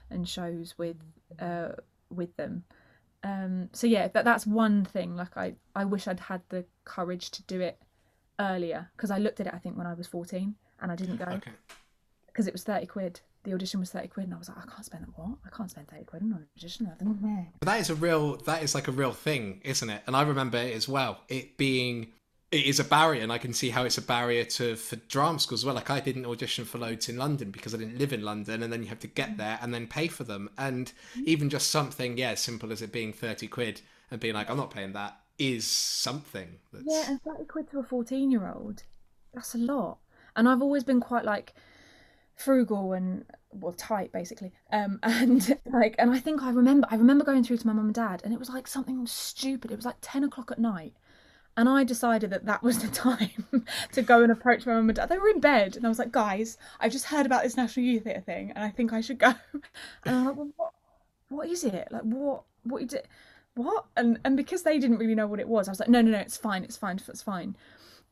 and 0.10 0.28
shows 0.28 0.76
with 0.78 0.98
uh, 1.40 1.70
with 2.10 2.36
them. 2.36 2.66
Um, 3.24 3.70
so 3.72 3.88
yeah, 3.88 4.10
that 4.10 4.26
that's 4.26 4.46
one 4.46 4.84
thing. 4.84 5.16
Like 5.16 5.36
I, 5.38 5.56
I 5.76 5.86
wish 5.86 6.08
I'd 6.10 6.20
had 6.20 6.42
the 6.50 6.66
courage 6.84 7.32
to 7.32 7.44
do 7.44 7.62
it 7.62 7.80
earlier 8.38 8.90
because 8.98 9.12
I 9.12 9.18
looked 9.18 9.40
at 9.40 9.48
it 9.48 9.54
I 9.56 9.60
think 9.60 9.78
when 9.78 9.88
I 9.88 9.94
was 9.94 10.08
fourteen 10.08 10.56
and 10.82 10.92
I 10.92 10.96
didn't 10.98 11.18
go 11.18 11.26
Okay. 11.26 11.52
because 12.28 12.48
it 12.48 12.54
was 12.54 12.64
thirty 12.64 12.86
quid. 12.86 13.22
The 13.46 13.54
audition 13.54 13.80
was 13.80 13.92
thirty 13.92 14.10
quid 14.10 14.26
and 14.26 14.34
I 14.34 14.38
was 14.38 14.50
like 14.50 14.58
I 14.58 14.70
can't 14.70 14.86
spend 14.86 15.04
that. 15.06 15.18
What? 15.18 15.38
I 15.46 15.56
can't 15.56 15.72
spend 15.72 15.88
thirty 15.88 16.04
quid 16.04 16.22
on 16.24 16.32
an 16.34 16.48
audition. 16.58 16.88
I. 16.92 17.48
But 17.62 17.66
that 17.68 17.80
is 17.80 17.90
a 17.90 17.96
real 17.96 18.36
that 18.50 18.62
is 18.62 18.76
like 18.76 18.90
a 18.90 18.92
real 18.92 19.14
thing, 19.14 19.62
isn't 19.64 19.90
it? 19.90 20.02
And 20.06 20.16
I 20.16 20.24
remember 20.24 20.58
it 20.58 20.76
as 20.76 20.90
well. 20.90 21.22
It 21.30 21.56
being 21.56 22.12
it 22.52 22.66
is 22.66 22.80
a 22.80 22.84
barrier, 22.84 23.22
and 23.22 23.32
I 23.32 23.38
can 23.38 23.54
see 23.54 23.70
how 23.70 23.84
it's 23.84 23.98
a 23.98 24.02
barrier 24.02 24.44
to 24.44 24.76
for 24.76 24.96
drama 24.96 25.40
schools 25.40 25.62
as 25.62 25.66
well. 25.66 25.76
Like 25.76 25.90
I 25.90 26.00
didn't 26.00 26.26
audition 26.26 26.66
for 26.66 26.78
loads 26.78 27.10
in 27.10 27.18
London 27.18 27.52
because 27.52 27.74
I 27.74 27.78
didn't 27.78 27.98
live 27.98 28.14
in 28.14 28.22
London, 28.22 28.64
and 28.64 28.72
then 28.72 28.84
you 28.84 28.90
have 28.90 29.00
to 29.00 29.08
get 29.08 29.38
there 29.38 29.60
and 29.62 29.74
then 29.74 29.88
pay 29.88 30.08
for 30.08 30.24
them. 30.24 30.50
And 30.58 30.92
even 31.26 31.50
just 31.50 31.70
something, 31.70 32.18
yeah, 32.18 32.32
as 32.32 32.40
simple 32.40 32.72
as 32.72 32.82
it 32.82 32.92
being 32.92 33.14
thirty 33.14 33.48
quid 33.48 33.82
and 34.12 34.20
being 34.20 34.36
like, 34.36 34.50
I'm 34.50 34.58
not 34.58 34.72
paying 34.72 34.94
that, 34.94 35.20
is 35.38 35.68
something. 35.68 36.60
That's... 36.72 36.86
Yeah, 36.88 37.10
and 37.10 37.22
30 37.22 37.46
quid 37.46 37.72
to 37.72 37.80
a 37.80 37.84
14 37.84 38.32
year 38.32 38.52
old, 38.54 38.84
that's 39.34 39.56
a 39.56 39.58
lot. 39.58 39.98
And 40.36 40.48
I've 40.48 40.62
always 40.62 40.84
been 40.84 41.00
quite 41.00 41.26
like 41.26 41.54
frugal 42.36 42.94
and 42.94 43.26
well 43.54 43.72
tight 43.72 44.12
basically 44.12 44.52
um 44.74 45.00
and 45.04 45.58
like 45.72 45.96
and 45.98 46.12
i 46.12 46.20
think 46.20 46.44
i 46.44 46.50
remember 46.50 46.86
i 46.92 46.96
remember 46.98 47.24
going 47.24 47.42
through 47.42 47.56
to 47.56 47.66
my 47.66 47.72
mum 47.72 47.86
and 47.86 47.96
dad 47.96 48.22
and 48.26 48.34
it 48.34 48.40
was 48.40 48.50
like 48.50 48.68
something 48.68 49.08
stupid 49.08 49.72
it 49.72 49.78
was 49.78 49.86
like 49.86 49.96
10 50.02 50.26
o'clock 50.26 50.52
at 50.52 50.60
night 50.60 50.94
and 51.58 51.70
i 51.70 51.84
decided 51.84 52.30
that 52.30 52.46
that 52.46 52.64
was 52.64 52.80
the 52.80 52.88
time 52.96 53.66
to 53.92 54.02
go 54.02 54.22
and 54.22 54.32
approach 54.32 54.66
my 54.66 54.74
mum 54.74 54.90
and 54.90 54.96
dad. 54.96 55.10
They 55.10 55.18
were 55.18 55.30
in 55.30 55.40
bed 55.40 55.76
and 55.76 55.86
i 55.86 55.90
was 55.90 56.00
like 56.00 56.12
guys 56.12 56.58
i've 56.80 56.92
just 56.92 57.06
heard 57.06 57.26
about 57.26 57.44
this 57.44 57.58
national 57.58 57.86
youth 57.86 58.04
theatre 58.04 58.22
thing 58.22 58.52
and 58.52 58.64
i 58.64 58.70
think 58.70 58.94
i 58.94 59.02
should 59.02 59.20
go. 59.20 59.34
And 60.06 60.16
i'm 60.16 60.26
like 60.26 60.36
well, 60.36 60.50
what 60.56 60.72
what 61.30 61.50
is 61.50 61.64
it? 61.64 61.88
Like 61.92 62.04
what 62.04 62.44
what 62.64 62.82
you 62.82 62.88
did 62.88 63.08
what? 63.56 63.86
And 63.96 64.20
and 64.24 64.36
because 64.36 64.64
they 64.64 64.80
didn't 64.80 64.98
really 64.98 65.16
know 65.16 65.28
what 65.28 65.40
it 65.40 65.48
was 65.48 65.68
i 65.68 65.72
was 65.72 65.80
like 65.80 65.90
no 65.90 66.02
no 66.02 66.12
no 66.12 66.20
it's 66.20 66.38
fine 66.38 66.64
it's 66.64 66.78
fine 66.78 67.00
it's 67.08 67.22
fine. 67.22 67.56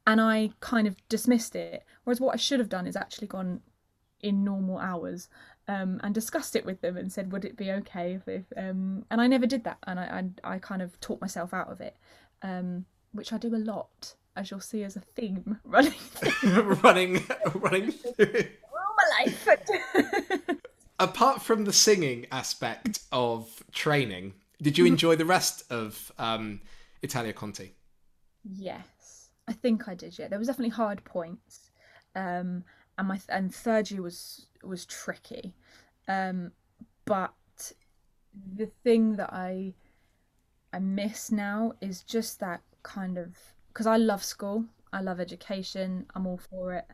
And 0.06 0.20
i 0.20 0.52
kind 0.60 0.88
of 0.88 0.96
dismissed 1.08 1.56
it 1.56 1.86
whereas 2.04 2.20
what 2.20 2.34
i 2.34 2.38
should 2.38 2.60
have 2.60 2.70
done 2.70 2.88
is 2.88 2.96
actually 2.96 3.28
gone 3.28 3.62
in 4.20 4.44
normal 4.44 4.78
hours 4.80 5.30
um, 5.68 6.00
and 6.04 6.14
discussed 6.14 6.56
it 6.56 6.66
with 6.66 6.82
them 6.82 6.98
and 6.98 7.12
said 7.12 7.32
would 7.32 7.46
it 7.46 7.58
be 7.58 7.72
okay 7.72 8.14
if, 8.14 8.28
if 8.28 8.44
um, 8.58 9.06
and 9.10 9.22
i 9.22 9.28
never 9.28 9.46
did 9.46 9.64
that 9.64 9.78
and 9.86 10.00
I, 10.00 10.30
I 10.46 10.56
i 10.56 10.60
kind 10.60 10.82
of 10.82 11.00
talked 11.00 11.22
myself 11.22 11.54
out 11.54 11.70
of 11.70 11.80
it 11.82 11.96
um, 12.42 12.86
which 13.13 13.32
i 13.32 13.38
do 13.38 13.56
a 13.56 13.58
lot 13.58 14.15
as 14.36 14.49
you'll 14.49 14.60
see 14.60 14.84
as 14.84 14.95
a 14.95 14.99
theme 15.02 15.60
running 15.65 15.93
running 16.84 17.23
running 17.56 17.91
through. 17.91 18.45
my 18.97 19.26
life 19.26 19.47
Apart 20.99 21.41
from 21.41 21.65
the 21.65 21.73
singing 21.73 22.28
aspect 22.32 22.99
of 23.12 23.63
training, 23.73 24.36
did 24.62 24.78
you 24.78 24.86
enjoy 24.86 25.15
the 25.15 25.26
rest 25.26 25.63
of 25.69 26.12
um, 26.17 26.62
Italia 27.02 27.34
Conti? 27.34 27.73
Yes, 28.43 29.32
I 29.47 29.54
think 29.54 29.88
I 29.88 29.95
did. 29.95 30.17
Yeah, 30.17 30.28
there 30.28 30.39
was 30.39 30.47
definitely 30.47 30.69
hard 30.69 31.04
points, 31.04 31.71
um, 32.15 32.63
and 32.97 33.08
my 33.08 33.19
and 33.28 33.54
third 33.54 33.89
year 33.91 34.02
was 34.02 34.45
was 34.63 34.86
tricky, 34.86 35.56
um, 36.08 36.52
but 37.06 37.34
the 38.56 38.67
thing 38.84 39.15
that 39.17 39.34
I 39.34 39.73
I 40.71 40.80
miss 40.80 41.32
now 41.32 41.73
is 41.82 42.04
just 42.04 42.39
that 42.39 42.62
kind 42.84 43.17
of 43.17 43.36
because 43.69 43.88
I 43.88 43.98
love 43.98 44.24
school, 44.24 44.65
I 44.93 45.02
love 45.02 45.19
education, 45.19 46.06
I'm 46.15 46.28
all 46.28 46.38
for 46.38 46.74
it, 46.74 46.86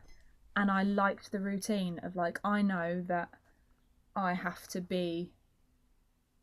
and 0.56 0.70
I 0.70 0.82
liked 0.84 1.32
the 1.32 1.40
routine 1.40 2.00
of 2.02 2.16
like 2.16 2.40
I 2.44 2.62
know 2.62 3.02
that 3.08 3.30
I 4.16 4.34
have 4.34 4.68
to 4.68 4.80
be 4.80 5.32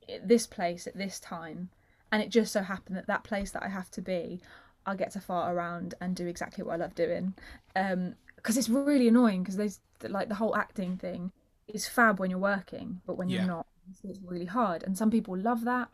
at 0.10 0.28
this 0.28 0.48
place 0.48 0.88
at 0.88 0.98
this 0.98 1.20
time, 1.20 1.70
and 2.12 2.22
it 2.22 2.30
just 2.30 2.52
so 2.54 2.62
happened 2.62 2.98
that 2.98 3.08
that 3.08 3.24
place 3.24 3.52
that 3.52 3.64
I 3.64 3.70
have 3.70 3.92
to 3.92 4.02
be 4.02 4.42
I 4.86 4.96
get 4.96 5.12
to 5.12 5.20
fart 5.20 5.54
around 5.54 5.96
and 6.00 6.16
do 6.16 6.28
exactly 6.28 6.64
what 6.64 6.74
I 6.74 6.78
love 6.78 6.96
doing. 6.96 7.34
Um, 7.76 8.16
because 8.38 8.56
it's 8.58 8.70
really 8.70 9.08
annoying 9.10 9.42
because 9.44 9.58
there's 9.58 9.80
like 10.04 10.30
the 10.30 10.36
whole 10.36 10.56
acting 10.56 10.96
thing 10.98 11.32
is 11.68 11.88
fab 11.88 12.20
when 12.20 12.30
you're 12.30 12.40
working, 12.40 13.02
but 13.06 13.18
when 13.18 13.28
Yeah. 13.28 13.34
you're 13.34 13.44
not, 13.44 13.68
it's, 13.90 14.00
it's 14.06 14.20
really 14.24 14.46
hard. 14.46 14.84
And 14.84 14.98
some 14.98 15.12
people 15.12 15.36
love 15.38 15.66
that. 15.66 15.90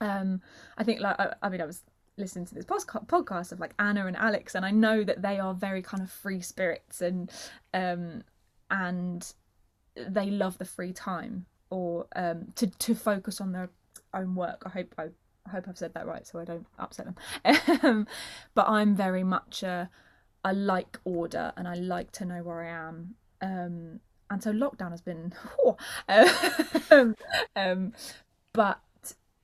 Um, 0.00 0.42
I 0.78 0.84
think 0.84 1.00
like 1.00 1.20
I, 1.20 1.34
I 1.42 1.48
mean 1.50 1.60
I 1.60 1.66
was 1.66 1.82
listening 2.20 2.46
to 2.46 2.54
this 2.54 2.64
podcast 2.64 3.52
of 3.52 3.60
like 3.60 3.74
Anna 3.78 4.06
and 4.06 4.16
Alex, 4.16 4.54
and 4.54 4.64
I 4.64 4.70
know 4.70 5.02
that 5.04 5.22
they 5.22 5.38
are 5.38 5.54
very 5.54 5.82
kind 5.82 6.02
of 6.02 6.10
free 6.10 6.40
spirits 6.40 7.00
and 7.00 7.30
um 7.74 8.22
and 8.70 9.32
they 9.96 10.30
love 10.30 10.58
the 10.58 10.64
free 10.64 10.92
time 10.92 11.46
or 11.70 12.06
um 12.14 12.52
to 12.56 12.66
to 12.66 12.94
focus 12.94 13.40
on 13.40 13.52
their 13.52 13.70
own 14.14 14.34
work. 14.34 14.62
I 14.66 14.68
hope 14.68 14.94
I 14.98 15.08
I 15.46 15.50
hope 15.50 15.64
I've 15.68 15.78
said 15.78 15.94
that 15.94 16.06
right 16.06 16.26
so 16.26 16.38
I 16.38 16.44
don't 16.44 16.66
upset 16.78 17.06
them. 17.06 17.16
Um, 17.82 18.06
but 18.54 18.68
I'm 18.68 18.94
very 18.94 19.24
much 19.24 19.62
a 19.62 19.90
I 20.44 20.52
like 20.52 20.98
order 21.04 21.52
and 21.56 21.68
I 21.68 21.74
like 21.74 22.12
to 22.12 22.24
know 22.24 22.42
where 22.42 22.62
I 22.62 22.88
am. 22.88 23.14
Um, 23.42 24.00
and 24.30 24.42
so 24.42 24.52
lockdown 24.52 24.90
has 24.90 25.00
been, 25.00 25.32
um, 26.90 27.16
um, 27.56 27.92
but 28.52 28.80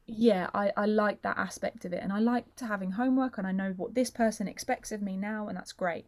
yeah, 0.06 0.50
I, 0.54 0.72
I 0.76 0.86
like 0.86 1.22
that 1.22 1.38
aspect 1.38 1.84
of 1.84 1.92
it, 1.92 2.02
and 2.02 2.12
I 2.12 2.20
like 2.20 2.54
to 2.56 2.66
having 2.66 2.92
homework, 2.92 3.38
and 3.38 3.46
I 3.46 3.52
know 3.52 3.74
what 3.76 3.94
this 3.94 4.10
person 4.10 4.46
expects 4.46 4.92
of 4.92 5.02
me 5.02 5.16
now, 5.16 5.48
and 5.48 5.56
that's 5.56 5.72
great. 5.72 6.06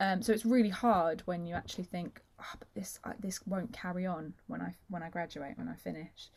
Um, 0.00 0.22
so 0.22 0.32
it's 0.32 0.44
really 0.44 0.70
hard 0.70 1.22
when 1.26 1.46
you 1.46 1.54
actually 1.54 1.84
think, 1.84 2.22
oh, 2.40 2.54
but 2.58 2.68
this 2.74 2.98
I, 3.04 3.12
this 3.20 3.46
won't 3.46 3.72
carry 3.72 4.06
on 4.06 4.34
when 4.46 4.60
I 4.60 4.74
when 4.88 5.02
I 5.02 5.10
graduate 5.10 5.56
when 5.58 5.68
I 5.68 5.74
finish. 5.74 6.30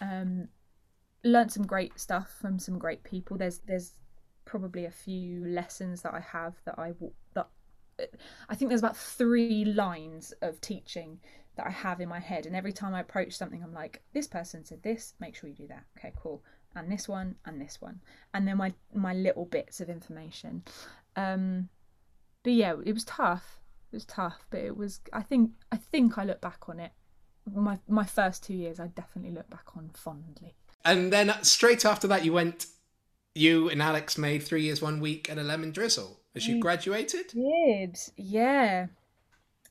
Um, 0.00 0.48
learned 1.24 1.52
some 1.52 1.66
great 1.66 1.98
stuff 1.98 2.34
from 2.40 2.58
some 2.58 2.78
great 2.78 3.04
people. 3.04 3.36
There's 3.36 3.58
there's 3.60 3.94
probably 4.44 4.86
a 4.86 4.90
few 4.90 5.44
lessons 5.46 6.02
that 6.02 6.14
I 6.14 6.20
have 6.20 6.54
that 6.64 6.78
I 6.78 6.92
that 7.34 7.48
I 8.48 8.54
think 8.54 8.70
there's 8.70 8.80
about 8.80 8.96
three 8.96 9.64
lines 9.64 10.32
of 10.42 10.60
teaching 10.60 11.20
that 11.56 11.66
I 11.66 11.70
have 11.70 12.00
in 12.00 12.08
my 12.08 12.20
head, 12.20 12.46
and 12.46 12.54
every 12.54 12.72
time 12.72 12.94
I 12.94 13.00
approach 13.00 13.36
something, 13.36 13.62
I'm 13.62 13.74
like, 13.74 14.02
this 14.12 14.26
person 14.26 14.64
said 14.64 14.82
this, 14.82 15.14
make 15.20 15.34
sure 15.34 15.48
you 15.48 15.56
do 15.56 15.68
that. 15.68 15.84
Okay, 15.98 16.12
cool. 16.16 16.42
And 16.74 16.90
this 16.90 17.08
one, 17.08 17.34
and 17.44 17.60
this 17.60 17.80
one, 17.80 18.00
and 18.32 18.46
then 18.46 18.56
my 18.56 18.72
my 18.94 19.12
little 19.12 19.44
bits 19.44 19.80
of 19.80 19.88
information. 19.88 20.62
Um, 21.16 21.68
but 22.44 22.52
yeah, 22.52 22.74
it 22.84 22.92
was 22.92 23.04
tough. 23.04 23.60
It 23.92 23.96
was 23.96 24.04
tough, 24.04 24.46
but 24.50 24.60
it 24.60 24.76
was. 24.76 25.00
I 25.12 25.22
think 25.22 25.50
I 25.72 25.76
think 25.76 26.16
I 26.16 26.24
look 26.24 26.40
back 26.40 26.68
on 26.68 26.78
it. 26.78 26.92
My 27.52 27.78
my 27.88 28.04
first 28.04 28.44
two 28.44 28.54
years, 28.54 28.78
I 28.78 28.86
definitely 28.86 29.32
look 29.32 29.50
back 29.50 29.76
on 29.76 29.90
fondly. 29.94 30.54
And 30.84 31.12
then 31.12 31.32
straight 31.42 31.84
after 31.84 32.06
that, 32.08 32.24
you 32.24 32.32
went. 32.32 32.66
You 33.34 33.68
and 33.68 33.80
Alex 33.80 34.18
made 34.18 34.42
three 34.42 34.62
years, 34.62 34.82
one 34.82 35.00
week, 35.00 35.28
and 35.28 35.38
a 35.38 35.44
lemon 35.44 35.70
drizzle 35.70 36.20
as 36.34 36.46
you 36.46 36.60
graduated. 36.60 37.28
did 37.28 37.98
yeah 38.16 38.86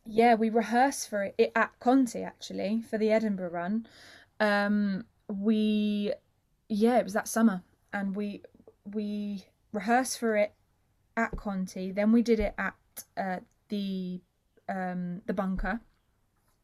yeah 0.10 0.34
we 0.34 0.50
rehearsed 0.50 1.10
for 1.10 1.24
it, 1.24 1.36
it 1.38 1.52
at 1.56 1.72
conti 1.80 2.24
actually 2.24 2.82
for 2.82 2.98
the 2.98 3.12
edinburgh 3.12 3.52
run 3.52 3.86
um 4.40 5.06
we 5.28 6.12
yeah 6.68 6.98
it 6.98 7.04
was 7.04 7.14
that 7.14 7.28
summer 7.28 7.62
and 7.94 8.16
we 8.16 8.42
we 8.86 9.46
rehearsed 9.72 10.20
for 10.20 10.36
it 10.36 10.54
at 11.16 11.36
conti 11.38 11.92
then 11.92 12.12
we 12.12 12.22
did 12.22 12.40
it 12.40 12.56
at 12.58 12.76
uh, 13.18 13.38
the 13.70 14.20
um 14.68 15.22
the 15.26 15.34
bunker 15.34 15.80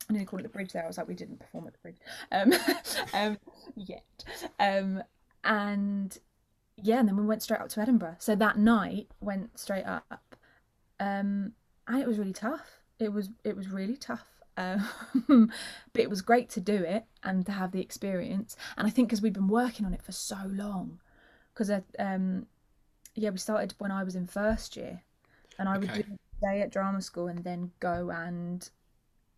I 0.09 0.13
nearly 0.13 0.25
called 0.25 0.41
it 0.41 0.43
the 0.43 0.49
bridge 0.49 0.71
there. 0.71 0.83
I 0.83 0.87
was 0.87 0.97
like, 0.97 1.07
we 1.07 1.15
didn't 1.15 1.39
perform 1.39 1.67
at 1.67 1.73
the 1.73 1.79
bridge 1.79 1.97
um, 2.31 2.53
um, 3.13 3.37
yet. 3.75 4.23
Um, 4.59 5.01
and 5.43 6.15
yeah, 6.77 6.99
and 6.99 7.07
then 7.07 7.17
we 7.17 7.25
went 7.25 7.41
straight 7.41 7.61
up 7.61 7.69
to 7.69 7.81
Edinburgh. 7.81 8.17
So 8.19 8.35
that 8.35 8.57
night 8.57 9.07
went 9.19 9.57
straight 9.59 9.85
up, 9.85 10.35
um, 10.99 11.53
and 11.87 12.01
it 12.01 12.07
was 12.07 12.19
really 12.19 12.33
tough. 12.33 12.81
It 12.99 13.11
was 13.11 13.29
it 13.43 13.55
was 13.55 13.69
really 13.69 13.97
tough. 13.97 14.27
Um, 14.57 14.87
but 15.93 16.01
it 16.01 16.09
was 16.09 16.21
great 16.21 16.49
to 16.51 16.61
do 16.61 16.75
it 16.75 17.05
and 17.23 17.45
to 17.45 17.51
have 17.51 17.71
the 17.71 17.81
experience. 17.81 18.55
And 18.77 18.87
I 18.87 18.89
think 18.89 19.09
because 19.09 19.21
we've 19.21 19.33
been 19.33 19.49
working 19.49 19.85
on 19.85 19.93
it 19.93 20.01
for 20.01 20.13
so 20.13 20.37
long, 20.47 20.99
because 21.53 21.69
um, 21.99 22.47
yeah, 23.15 23.31
we 23.31 23.37
started 23.37 23.75
when 23.79 23.91
I 23.91 24.03
was 24.03 24.15
in 24.15 24.27
first 24.27 24.77
year, 24.77 25.03
and 25.59 25.69
I 25.69 25.77
would 25.79 25.91
Okay. 25.91 25.93
do 25.93 26.03
a 26.03 26.45
day 26.45 26.61
at 26.61 26.71
drama 26.71 27.01
school 27.01 27.27
and 27.27 27.43
then 27.43 27.71
go 27.81 28.11
and 28.11 28.69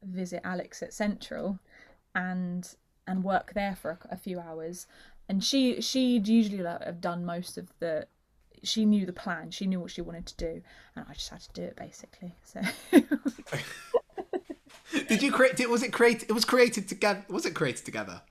visit 0.04 0.42
Alex 0.44 0.84
at 0.84 0.94
Central, 0.94 1.60
and 2.16 2.76
and 3.08 3.24
work 3.24 3.54
there 3.54 3.76
for 3.76 3.92
a, 3.92 4.00
a 4.16 4.18
few 4.18 4.40
hours. 4.40 4.88
And 5.30 5.44
she 5.44 5.82
she'd 5.82 6.28
usually 6.28 6.64
like, 6.64 6.84
have 6.84 7.02
done 7.02 7.26
most 7.26 7.58
of 7.58 7.72
the. 7.80 8.08
She 8.68 8.86
knew 8.86 9.06
the 9.06 9.14
plan. 9.14 9.52
She 9.52 9.66
knew 9.66 9.80
what 9.80 9.92
she 9.92 10.02
wanted 10.02 10.26
to 10.28 10.36
do, 10.36 10.62
and 10.96 11.06
I 11.10 11.14
just 11.14 11.30
had 11.30 11.42
to 11.42 11.54
do 11.54 11.64
it 11.64 11.76
basically. 11.76 12.36
So 12.44 12.62
Did 15.08 15.22
you 15.22 15.32
create 15.32 15.60
it? 15.60 15.70
Was 15.70 15.84
it 15.84 15.92
created? 15.94 16.30
It 16.30 16.34
was 16.34 16.46
created 16.46 16.88
together. 16.88 17.26
Was 17.30 17.46
it 17.46 17.54
created 17.56 17.86
together? 17.86 18.22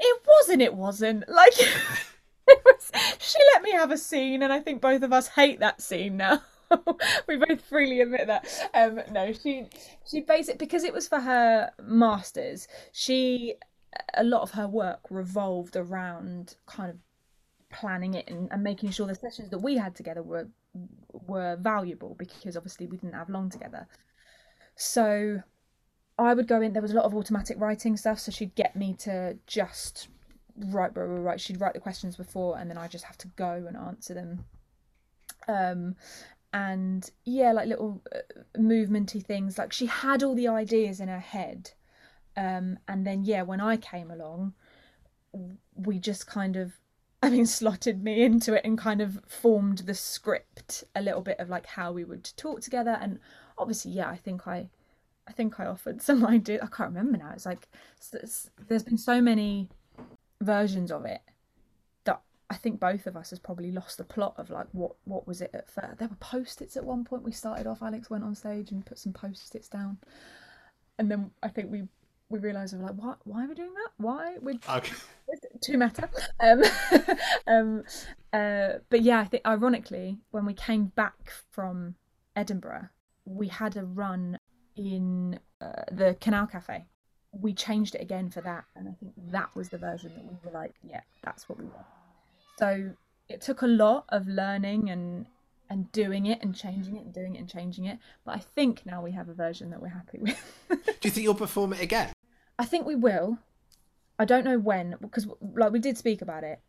it 0.00 0.22
wasn't. 0.26 0.62
It 0.62 0.74
wasn't 0.74 1.28
like 1.28 1.52
it 1.60 2.62
was. 2.64 2.90
She 3.18 3.38
let 3.54 3.62
me 3.62 3.72
have 3.72 3.90
a 3.90 3.98
scene, 3.98 4.42
and 4.42 4.52
I 4.52 4.60
think 4.60 4.80
both 4.80 5.02
of 5.02 5.12
us 5.12 5.28
hate 5.28 5.60
that 5.60 5.82
scene 5.82 6.16
now. 6.16 6.42
we 7.26 7.36
both 7.36 7.62
freely 7.62 8.00
admit 8.00 8.26
that. 8.26 8.46
Um, 8.74 9.00
no, 9.10 9.32
she 9.32 9.66
she 10.08 10.20
basically 10.20 10.58
because 10.58 10.84
it 10.84 10.92
was 10.92 11.08
for 11.08 11.20
her 11.20 11.70
masters. 11.82 12.68
She 12.92 13.54
a 14.14 14.24
lot 14.24 14.42
of 14.42 14.52
her 14.52 14.68
work 14.68 15.00
revolved 15.10 15.74
around 15.74 16.56
kind 16.66 16.90
of 16.90 16.96
planning 17.70 18.14
it 18.14 18.28
and, 18.28 18.48
and 18.50 18.62
making 18.62 18.90
sure 18.90 19.06
the 19.06 19.14
sessions 19.14 19.50
that 19.50 19.58
we 19.58 19.76
had 19.76 19.94
together 19.94 20.22
were 20.22 20.48
were 21.26 21.56
valuable 21.56 22.14
because 22.18 22.56
obviously 22.56 22.86
we 22.86 22.96
didn't 22.96 23.14
have 23.14 23.28
long 23.28 23.50
together. 23.50 23.86
So 24.76 25.42
I 26.18 26.34
would 26.34 26.48
go 26.48 26.60
in. 26.60 26.72
There 26.72 26.82
was 26.82 26.90
a 26.90 26.94
lot 26.96 27.04
of 27.04 27.14
automatic 27.14 27.58
writing 27.60 27.96
stuff, 27.96 28.18
so 28.18 28.32
she'd 28.32 28.54
get 28.54 28.74
me 28.74 28.94
to 29.00 29.38
just 29.46 30.08
write, 30.56 30.96
write, 30.96 31.04
write. 31.04 31.40
She'd 31.40 31.60
write 31.60 31.74
the 31.74 31.80
questions 31.80 32.16
before, 32.16 32.58
and 32.58 32.68
then 32.68 32.78
I 32.78 32.88
just 32.88 33.04
have 33.04 33.18
to 33.18 33.28
go 33.28 33.64
and 33.66 33.76
answer 33.76 34.14
them. 34.14 34.44
Um, 35.46 35.96
and 36.52 37.08
yeah, 37.24 37.52
like 37.52 37.68
little 37.68 38.02
uh, 38.14 38.58
movementy 38.58 39.24
things. 39.24 39.58
Like 39.58 39.72
she 39.72 39.86
had 39.86 40.22
all 40.22 40.34
the 40.34 40.48
ideas 40.48 41.00
in 41.00 41.08
her 41.08 41.20
head, 41.20 41.70
um, 42.36 42.78
and 42.88 43.06
then 43.06 43.24
yeah, 43.24 43.42
when 43.42 43.60
I 43.60 43.76
came 43.76 44.10
along, 44.10 44.54
we 45.76 45.98
just 45.98 46.26
kind 46.26 46.56
of. 46.56 46.72
I 47.22 47.30
mean, 47.30 47.46
slotted 47.46 48.02
me 48.02 48.22
into 48.22 48.54
it 48.54 48.64
and 48.64 48.78
kind 48.78 49.00
of 49.00 49.20
formed 49.26 49.78
the 49.78 49.94
script 49.94 50.84
a 50.94 51.02
little 51.02 51.20
bit 51.20 51.38
of 51.40 51.48
like 51.48 51.66
how 51.66 51.92
we 51.92 52.04
would 52.04 52.30
talk 52.36 52.60
together. 52.60 52.96
And 53.00 53.18
obviously, 53.56 53.92
yeah, 53.92 54.08
I 54.08 54.16
think 54.16 54.46
I 54.46 54.68
I 55.26 55.32
think 55.32 55.58
I 55.60 55.66
offered 55.66 56.02
some 56.08 56.24
idea. 56.24 56.60
I 56.62 56.66
can't 56.66 56.90
remember 56.90 57.18
now. 57.18 57.32
It's 57.34 57.46
like 57.46 57.68
s- 58.00 58.14
s- 58.22 58.50
there's 58.68 58.84
been 58.84 58.98
so 58.98 59.20
many 59.20 59.68
versions 60.40 60.92
of 60.92 61.04
it 61.04 61.20
that 62.04 62.20
I 62.50 62.54
think 62.56 62.80
both 62.80 63.06
of 63.06 63.16
us 63.16 63.30
has 63.30 63.38
probably 63.38 63.72
lost 63.72 63.98
the 63.98 64.04
plot 64.04 64.34
of 64.38 64.50
like 64.50 64.68
what 64.72 64.92
what 65.04 65.26
was 65.26 65.40
it 65.40 65.50
at 65.54 65.70
first. 65.70 65.98
There 65.98 66.08
were 66.08 66.16
post-its 66.16 66.76
at 66.76 66.84
one 66.84 67.04
point. 67.04 67.24
We 67.24 67.32
started 67.32 67.66
off. 67.66 67.82
Alex 67.82 68.10
went 68.10 68.24
on 68.24 68.34
stage 68.34 68.70
and 68.70 68.86
put 68.86 68.98
some 68.98 69.12
post-its 69.12 69.68
down, 69.68 69.98
and 70.98 71.10
then 71.10 71.30
I 71.42 71.48
think 71.48 71.70
we 71.70 71.88
we 72.30 72.38
realised 72.38 72.74
we 72.74 72.80
were 72.80 72.86
like, 72.86 72.96
why 72.96 73.14
why 73.24 73.44
are 73.44 73.48
we 73.48 73.54
doing 73.54 73.74
that? 73.74 73.90
Why 73.96 74.36
we 74.40 74.58
Okay. 74.68 74.94
too 75.60 75.78
meta. 75.78 76.08
Um, 76.40 76.62
um, 77.46 77.84
uh, 78.32 78.78
but 78.90 79.02
yeah, 79.02 79.20
I 79.20 79.24
think 79.24 79.46
ironically, 79.46 80.18
when 80.30 80.44
we 80.46 80.54
came 80.54 80.86
back 80.86 81.32
from 81.50 81.94
Edinburgh, 82.36 82.88
we 83.24 83.48
had 83.48 83.76
a 83.76 83.84
run 83.84 84.38
in 84.76 85.38
uh, 85.60 85.82
the 85.90 86.16
Canal 86.20 86.46
Cafe. 86.46 86.84
We 87.32 87.52
changed 87.52 87.94
it 87.94 88.00
again 88.00 88.30
for 88.30 88.40
that, 88.40 88.64
and 88.74 88.88
I 88.88 88.92
think 88.92 89.12
that 89.32 89.54
was 89.54 89.68
the 89.68 89.78
version 89.78 90.12
that 90.14 90.24
we 90.24 90.36
were 90.44 90.58
like, 90.58 90.74
yeah, 90.82 91.00
that's 91.22 91.48
what 91.48 91.58
we 91.58 91.64
want. 91.66 91.86
So 92.58 92.90
it 93.28 93.40
took 93.40 93.62
a 93.62 93.66
lot 93.66 94.04
of 94.08 94.26
learning 94.26 94.90
and 94.90 95.26
and 95.70 95.92
doing 95.92 96.24
it 96.24 96.38
and 96.42 96.56
changing 96.56 96.96
it 96.96 97.04
and 97.04 97.12
doing 97.12 97.36
it 97.36 97.40
and 97.40 97.48
changing 97.48 97.84
it. 97.84 97.98
But 98.24 98.36
I 98.36 98.38
think 98.38 98.86
now 98.86 99.02
we 99.02 99.12
have 99.12 99.28
a 99.28 99.34
version 99.34 99.68
that 99.70 99.82
we're 99.82 99.88
happy 99.88 100.18
with. 100.20 100.40
Do 100.68 100.76
you 101.02 101.10
think 101.10 101.24
you'll 101.24 101.34
perform 101.34 101.74
it 101.74 101.82
again? 101.82 102.10
I 102.58 102.64
think 102.64 102.86
we 102.86 102.96
will. 102.96 103.38
I 104.18 104.24
don't 104.24 104.44
know 104.44 104.58
when 104.58 104.96
because 105.00 105.26
like 105.54 105.72
we 105.72 105.78
did 105.78 105.96
speak 105.96 106.22
about 106.22 106.42
it, 106.42 106.60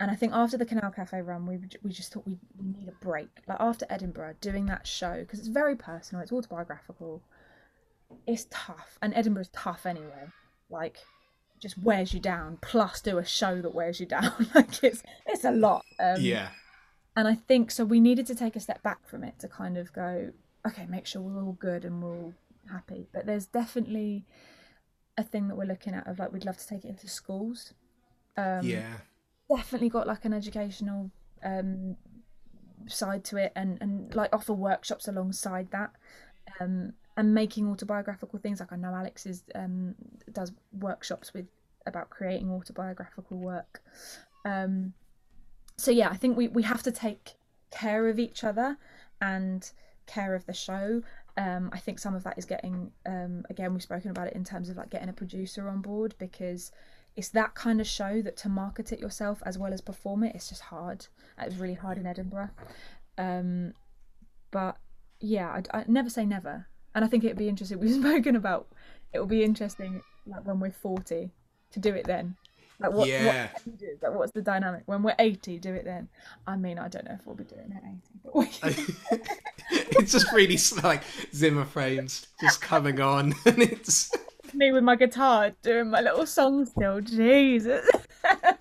and 0.00 0.10
I 0.10 0.14
think 0.14 0.32
after 0.32 0.56
the 0.56 0.64
Canal 0.64 0.90
Cafe 0.90 1.20
run, 1.20 1.46
we 1.46 1.58
we 1.82 1.90
just 1.90 2.12
thought 2.12 2.26
we, 2.26 2.38
we 2.58 2.66
need 2.78 2.88
a 2.88 3.04
break. 3.04 3.28
Like 3.46 3.58
after 3.60 3.86
Edinburgh, 3.90 4.36
doing 4.40 4.66
that 4.66 4.86
show 4.86 5.20
because 5.20 5.38
it's 5.38 5.48
very 5.48 5.76
personal, 5.76 6.22
it's 6.22 6.32
autobiographical. 6.32 7.22
It's 8.26 8.46
tough, 8.50 8.98
and 9.02 9.12
Edinburgh's 9.14 9.50
tough 9.52 9.84
anyway. 9.84 10.28
Like, 10.70 10.98
just 11.60 11.76
wears 11.76 12.14
you 12.14 12.20
down. 12.20 12.58
Plus, 12.62 13.00
do 13.02 13.18
a 13.18 13.24
show 13.24 13.60
that 13.60 13.74
wears 13.74 14.00
you 14.00 14.06
down. 14.06 14.32
like 14.54 14.82
it's 14.82 15.02
it's 15.26 15.44
a 15.44 15.50
lot. 15.50 15.84
Um, 16.00 16.16
yeah. 16.20 16.48
and 17.16 17.28
I 17.28 17.34
think 17.34 17.70
so. 17.70 17.84
We 17.84 18.00
needed 18.00 18.26
to 18.28 18.34
take 18.34 18.56
a 18.56 18.60
step 18.60 18.82
back 18.82 19.06
from 19.06 19.24
it 19.24 19.38
to 19.40 19.48
kind 19.48 19.76
of 19.76 19.92
go, 19.92 20.32
okay, 20.66 20.86
make 20.86 21.06
sure 21.06 21.20
we're 21.20 21.42
all 21.42 21.58
good 21.60 21.84
and 21.84 22.02
we're 22.02 22.16
all 22.16 22.34
happy. 22.70 23.08
But 23.12 23.26
there's 23.26 23.46
definitely 23.46 24.24
a 25.18 25.22
thing 25.22 25.48
that 25.48 25.56
we're 25.56 25.64
looking 25.66 25.94
at 25.94 26.06
of 26.06 26.18
like 26.18 26.32
we'd 26.32 26.46
love 26.46 26.56
to 26.56 26.66
take 26.66 26.84
it 26.84 26.88
into 26.88 27.08
schools. 27.08 27.74
Um, 28.36 28.62
yeah. 28.62 28.94
Definitely 29.54 29.90
got 29.90 30.06
like 30.06 30.24
an 30.24 30.32
educational 30.32 31.10
um, 31.44 31.96
side 32.86 33.24
to 33.24 33.36
it, 33.36 33.52
and 33.56 33.78
and 33.80 34.14
like 34.14 34.34
offer 34.34 34.54
workshops 34.54 35.08
alongside 35.08 35.70
that. 35.72 35.90
Um, 36.60 36.94
and 37.16 37.34
making 37.34 37.68
autobiographical 37.68 38.38
things 38.38 38.60
like 38.60 38.72
I 38.72 38.76
know 38.76 38.94
Alex 38.94 39.26
is 39.26 39.42
um, 39.54 39.96
does 40.32 40.52
workshops 40.78 41.34
with 41.34 41.46
about 41.84 42.10
creating 42.10 42.50
autobiographical 42.50 43.38
work. 43.38 43.82
Um, 44.44 44.92
so 45.76 45.90
yeah, 45.90 46.10
I 46.10 46.16
think 46.16 46.36
we, 46.36 46.46
we 46.48 46.62
have 46.62 46.82
to 46.84 46.92
take 46.92 47.34
care 47.70 48.08
of 48.08 48.18
each 48.20 48.44
other 48.44 48.76
and 49.20 49.68
care 50.06 50.34
of 50.34 50.46
the 50.46 50.52
show. 50.52 51.02
Um, 51.38 51.70
I 51.72 51.78
think 51.78 52.00
some 52.00 52.16
of 52.16 52.24
that 52.24 52.36
is 52.36 52.44
getting 52.44 52.90
um, 53.06 53.44
again 53.48 53.72
we've 53.72 53.82
spoken 53.82 54.10
about 54.10 54.26
it 54.26 54.34
in 54.34 54.42
terms 54.42 54.68
of 54.68 54.76
like 54.76 54.90
getting 54.90 55.08
a 55.08 55.12
producer 55.12 55.68
on 55.68 55.80
board 55.80 56.16
because 56.18 56.72
it's 57.14 57.28
that 57.28 57.54
kind 57.54 57.80
of 57.80 57.86
show 57.86 58.20
that 58.22 58.36
to 58.38 58.48
market 58.48 58.92
it 58.92 58.98
yourself 58.98 59.40
as 59.46 59.56
well 59.56 59.72
as 59.72 59.80
perform 59.80 60.24
it 60.24 60.34
it's 60.34 60.48
just 60.48 60.62
hard. 60.62 61.06
It 61.40 61.46
was 61.46 61.56
really 61.56 61.74
hard 61.74 61.96
in 61.96 62.06
Edinburgh, 62.06 62.50
um, 63.16 63.72
but 64.50 64.78
yeah, 65.20 65.52
I'd, 65.52 65.68
I'd 65.72 65.88
never 65.88 66.10
say 66.10 66.26
never. 66.26 66.66
And 66.92 67.04
I 67.04 67.08
think 67.08 67.22
it'd 67.22 67.38
be 67.38 67.48
interesting. 67.48 67.78
We've 67.80 67.94
spoken 67.94 68.34
about 68.34 68.66
it 69.12 69.20
will 69.20 69.26
be 69.26 69.44
interesting 69.44 70.02
like 70.26 70.44
when 70.44 70.58
we're 70.58 70.72
forty 70.72 71.30
to 71.70 71.78
do 71.78 71.94
it 71.94 72.04
then. 72.04 72.34
Like 72.80 72.92
what, 72.92 73.08
Yeah. 73.08 73.48
what 73.52 73.64
changes? 73.64 74.02
Like 74.02 74.14
what's 74.14 74.32
the 74.32 74.42
dynamic? 74.42 74.82
When 74.86 75.02
we're 75.02 75.16
eighty, 75.18 75.58
do 75.58 75.74
it 75.74 75.84
then. 75.84 76.08
I 76.46 76.56
mean, 76.56 76.78
I 76.78 76.88
don't 76.88 77.04
know 77.04 77.16
if 77.18 77.26
we'll 77.26 77.34
be 77.34 77.44
doing 77.44 77.72
it 77.72 77.76
at 77.76 77.82
eighty, 77.84 78.20
but 78.22 78.36
we, 78.36 79.20
it's 80.00 80.12
just 80.12 80.32
really 80.32 80.58
like 80.82 81.02
Zimmer 81.34 81.64
frames 81.64 82.26
just 82.40 82.60
coming 82.60 83.00
on, 83.00 83.34
and 83.46 83.62
it's 83.62 84.12
me 84.54 84.72
with 84.72 84.84
my 84.84 84.96
guitar 84.96 85.52
doing 85.62 85.90
my 85.90 86.00
little 86.00 86.26
song 86.26 86.64
still. 86.66 87.00
Jesus. 87.00 87.86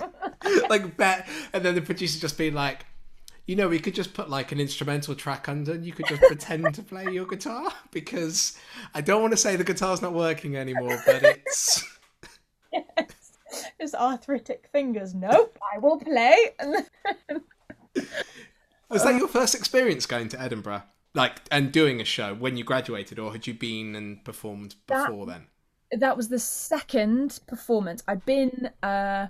like 0.69 0.97
bet. 0.97 1.27
And 1.53 1.63
then 1.63 1.75
the 1.75 1.81
producer 1.81 2.19
just 2.19 2.37
being 2.37 2.53
like, 2.53 2.85
you 3.45 3.55
know, 3.55 3.67
we 3.67 3.79
could 3.79 3.95
just 3.95 4.13
put 4.13 4.29
like 4.29 4.51
an 4.51 4.59
instrumental 4.59 5.15
track 5.15 5.47
under, 5.47 5.73
and 5.73 5.85
you 5.85 5.93
could 5.93 6.07
just 6.07 6.21
pretend 6.23 6.73
to 6.73 6.81
play 6.83 7.05
your 7.11 7.25
guitar 7.25 7.71
because 7.91 8.57
I 8.93 9.01
don't 9.01 9.21
want 9.21 9.33
to 9.33 9.37
say 9.37 9.55
the 9.55 9.63
guitar's 9.63 10.01
not 10.01 10.13
working 10.13 10.57
anymore, 10.57 11.01
but 11.05 11.23
it's. 11.23 11.83
Just 13.81 13.95
arthritic 13.95 14.67
fingers. 14.71 15.13
Nope, 15.13 15.57
I 15.73 15.79
will 15.79 15.97
play. 15.99 16.35
Was 18.89 19.03
that 19.03 19.15
your 19.15 19.27
first 19.27 19.53
experience 19.55 20.05
going 20.05 20.29
to 20.29 20.41
Edinburgh, 20.41 20.83
like 21.13 21.41
and 21.51 21.71
doing 21.71 21.99
a 21.99 22.05
show 22.05 22.33
when 22.33 22.55
you 22.55 22.63
graduated, 22.63 23.19
or 23.19 23.31
had 23.33 23.45
you 23.45 23.53
been 23.53 23.95
and 23.95 24.23
performed 24.23 24.75
That- 24.87 25.07
before 25.07 25.25
then? 25.25 25.47
that 25.91 26.17
was 26.17 26.27
the 26.27 26.39
second 26.39 27.39
performance. 27.47 28.03
I'd 28.09 28.25
been, 28.25 28.71
uh, 28.83 29.27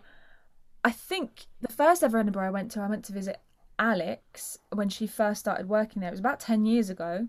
I 0.84 0.92
think 0.92 1.46
the 1.62 1.72
first 1.72 2.04
ever 2.04 2.18
Edinburgh 2.18 2.48
I 2.48 2.50
went 2.50 2.72
to, 2.72 2.80
I 2.82 2.88
went 2.88 3.06
to 3.06 3.14
visit 3.14 3.40
Alex 3.78 4.58
when 4.74 4.90
she 4.90 5.06
first 5.06 5.40
started 5.42 5.70
working 5.70 6.00
there. 6.00 6.10
It 6.10 6.14
was 6.14 6.20
about 6.20 6.40
10 6.40 6.66
years 6.66 6.90
ago. 6.90 7.28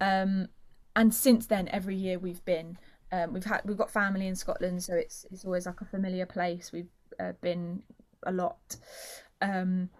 Um, 0.00 0.48
and 0.96 1.14
since 1.14 1.46
then, 1.46 1.68
every 1.68 1.96
year 1.96 2.18
we've 2.18 2.42
been. 2.46 2.78
Um, 3.12 3.34
we've 3.34 3.44
had 3.44 3.60
we've 3.66 3.76
got 3.76 3.90
family 3.90 4.26
in 4.26 4.34
Scotland, 4.34 4.82
so 4.82 4.94
it's 4.94 5.26
it's 5.30 5.44
always 5.44 5.66
like 5.66 5.82
a 5.82 5.84
familiar 5.84 6.24
place. 6.24 6.72
We've 6.72 6.88
uh, 7.20 7.32
been 7.42 7.82
a 8.22 8.32
lot, 8.32 8.76
um, 9.42 9.90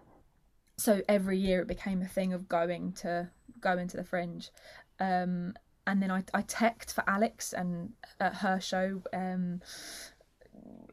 so 0.77 1.01
every 1.07 1.37
year 1.37 1.61
it 1.61 1.67
became 1.67 2.01
a 2.01 2.07
thing 2.07 2.33
of 2.33 2.49
going 2.49 2.93
to 2.93 3.29
going 3.61 3.87
to 3.89 3.97
the 3.97 4.03
Fringe, 4.03 4.49
um, 4.99 5.53
and 5.85 6.01
then 6.01 6.09
I 6.09 6.23
I 6.33 6.41
teched 6.41 6.91
for 6.91 7.03
Alex 7.07 7.53
and 7.53 7.93
at 8.19 8.35
her 8.37 8.59
show 8.59 9.03
um, 9.13 9.61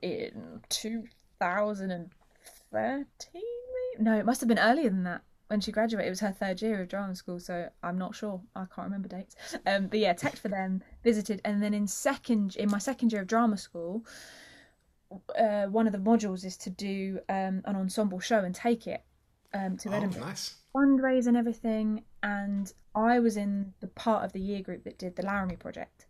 in 0.02 0.60
two 0.68 1.04
thousand 1.38 1.90
and 1.90 2.10
thirteen. 2.70 3.42
No, 3.98 4.18
it 4.18 4.26
must 4.26 4.40
have 4.40 4.48
been 4.48 4.58
earlier 4.58 4.90
than 4.90 5.04
that. 5.04 5.22
When 5.50 5.60
she 5.60 5.72
graduated. 5.72 6.06
It 6.06 6.10
was 6.10 6.20
her 6.20 6.30
third 6.32 6.62
year 6.62 6.80
of 6.80 6.88
drama 6.88 7.14
school, 7.16 7.40
so 7.40 7.68
I'm 7.82 7.98
not 7.98 8.14
sure. 8.14 8.40
I 8.54 8.60
can't 8.72 8.86
remember 8.86 9.08
dates. 9.08 9.34
Um, 9.66 9.88
but 9.88 9.98
yeah, 9.98 10.12
tech 10.12 10.36
for 10.36 10.48
them, 10.48 10.82
visited, 11.02 11.40
and 11.44 11.60
then 11.60 11.74
in 11.74 11.88
second 11.88 12.54
in 12.56 12.70
my 12.70 12.78
second 12.78 13.12
year 13.12 13.22
of 13.22 13.26
drama 13.28 13.56
school, 13.56 14.04
uh, 15.36 15.66
one 15.66 15.86
of 15.86 15.92
the 15.92 15.98
modules 15.98 16.44
is 16.44 16.56
to 16.58 16.70
do 16.70 17.18
um, 17.28 17.62
an 17.64 17.74
ensemble 17.76 18.20
show 18.20 18.38
and 18.44 18.54
take 18.54 18.86
it 18.86 19.02
um, 19.52 19.76
to 19.78 19.88
Oh, 19.90 19.94
Edinburgh 19.94 20.20
nice. 20.26 20.54
fundraise 20.74 21.26
and 21.26 21.36
everything. 21.36 22.04
And 22.22 22.72
I 22.94 23.18
was 23.18 23.36
in 23.36 23.74
the 23.80 23.88
part 23.88 24.24
of 24.24 24.32
the 24.32 24.40
year 24.40 24.62
group 24.62 24.84
that 24.84 24.98
did 24.98 25.16
the 25.16 25.22
Laramie 25.24 25.56
project. 25.56 26.06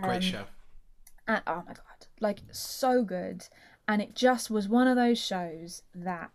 Great 0.00 0.16
Um, 0.16 0.20
show. 0.22 0.44
And 1.28 1.42
oh 1.46 1.62
my 1.66 1.74
god, 1.74 2.06
like 2.20 2.40
so 2.50 3.04
good. 3.04 3.46
And 3.86 4.00
it 4.00 4.14
just 4.14 4.50
was 4.50 4.68
one 4.68 4.86
of 4.88 4.96
those 4.96 5.18
shows 5.18 5.82
that 5.94 6.30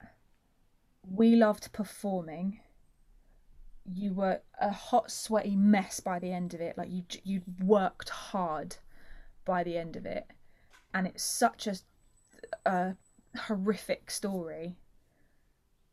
we 1.12 1.36
loved 1.36 1.72
performing. 1.74 2.60
You 3.86 4.14
were 4.14 4.42
a 4.60 4.72
hot, 4.72 5.12
sweaty 5.12 5.56
mess 5.56 6.00
by 6.00 6.20
the 6.20 6.32
end 6.32 6.54
of 6.54 6.62
it. 6.62 6.78
Like 6.78 6.92
you, 6.92 7.04
you 7.24 7.42
worked 7.64 8.10
hard 8.10 8.78
by 9.46 9.64
the 9.64 9.78
end 9.78 9.96
of 9.96 10.06
it, 10.06 10.28
and 10.94 11.08
it's 11.08 11.24
such 11.24 11.68
a, 11.68 11.76
a 12.66 12.96
horrific 13.38 14.12
story 14.12 14.76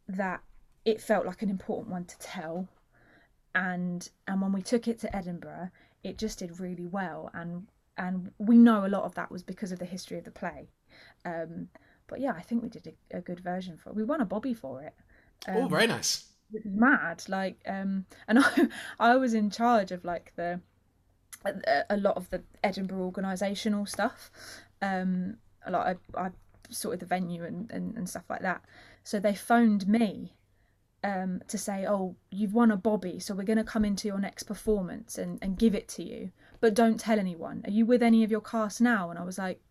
that 0.09 0.43
it 0.85 1.01
felt 1.01 1.27
like 1.27 1.43
an 1.43 1.51
important 1.51 1.91
one 1.91 2.05
to 2.05 2.19
tell. 2.19 2.69
And 3.55 4.09
and 4.29 4.43
when 4.43 4.53
we 4.53 4.63
took 4.63 4.87
it 4.87 4.99
to 5.01 5.17
Edinburgh, 5.17 5.71
it 6.05 6.19
just 6.19 6.41
did 6.41 6.61
really 6.61 6.87
well. 6.87 7.31
And 7.33 7.67
and 7.97 8.31
we 8.39 8.59
know 8.59 8.85
a 8.85 8.89
lot 8.89 9.05
of 9.05 9.15
that 9.15 9.31
was 9.31 9.43
because 9.43 9.73
of 9.73 9.79
the 9.79 9.87
history 9.87 10.19
of 10.19 10.25
the 10.25 10.31
play. 10.31 10.69
Um, 11.25 11.69
but 12.07 12.21
yeah, 12.21 12.33
I 12.33 12.43
think 12.43 12.63
we 12.63 12.69
did 12.69 12.87
a, 12.87 13.19
a 13.19 13.21
good 13.21 13.41
version 13.41 13.77
for 13.77 13.91
it. 13.91 13.97
We 13.97 14.05
won 14.05 14.21
a 14.21 14.27
Bobby 14.27 14.55
for 14.55 14.83
it. 14.83 14.95
Oh, 15.49 15.65
Um, 15.65 15.69
very 15.69 15.87
nice. 15.87 16.25
which 16.51 16.65
mad. 16.65 17.25
Like, 17.29 17.61
um, 17.67 18.07
and 18.29 18.39
I, 18.41 18.69
I 19.01 19.17
was 19.17 19.35
in 19.35 19.51
charge 19.51 19.93
of 19.93 20.05
like 20.05 20.33
the 20.37 20.61
a, 21.45 21.85
a 21.91 21.97
lot 21.97 22.17
of 22.17 22.29
the 22.31 22.43
Edinburgh 22.65 23.11
organisational 23.13 23.89
stuff. 23.89 24.31
Um, 24.83 25.37
a 25.65 25.71
lot. 25.71 25.87
I, 26.17 26.21
I 26.27 26.31
sorted 26.71 27.01
the 27.01 27.07
venue 27.07 27.45
and, 27.45 27.71
and 27.71 27.97
and 27.97 28.09
stuff 28.09 28.25
like 28.29 28.43
that. 28.43 28.63
So 29.05 29.21
they 29.21 29.35
phoned 29.35 29.87
me. 29.89 30.33
Um, 31.05 31.41
to 31.47 31.57
say, 31.57 31.87
oh, 31.87 32.17
you've 32.33 32.55
won 32.55 32.73
a 32.73 32.77
Bobby, 32.77 33.21
so 33.21 33.33
we're 33.33 33.45
going 33.45 33.59
to 33.59 33.63
come 33.65 33.85
into 33.85 34.09
your 34.09 34.19
next 34.19 34.43
performance 34.45 35.19
and, 35.19 35.39
and 35.41 35.57
give 35.57 35.73
it 35.73 35.87
to 35.89 36.03
you, 36.03 36.33
but 36.61 36.75
don't 36.75 36.99
tell 36.99 37.21
anyone. 37.21 37.63
Are 37.65 37.71
you 37.71 37.87
with 37.87 38.03
any 38.03 38.25
of 38.25 38.31
your 38.33 38.41
cast 38.41 38.81
now? 38.81 39.11
And 39.11 39.17
I 39.19 39.23
was 39.23 39.39
like, 39.39 39.61
"Y- 39.61 39.66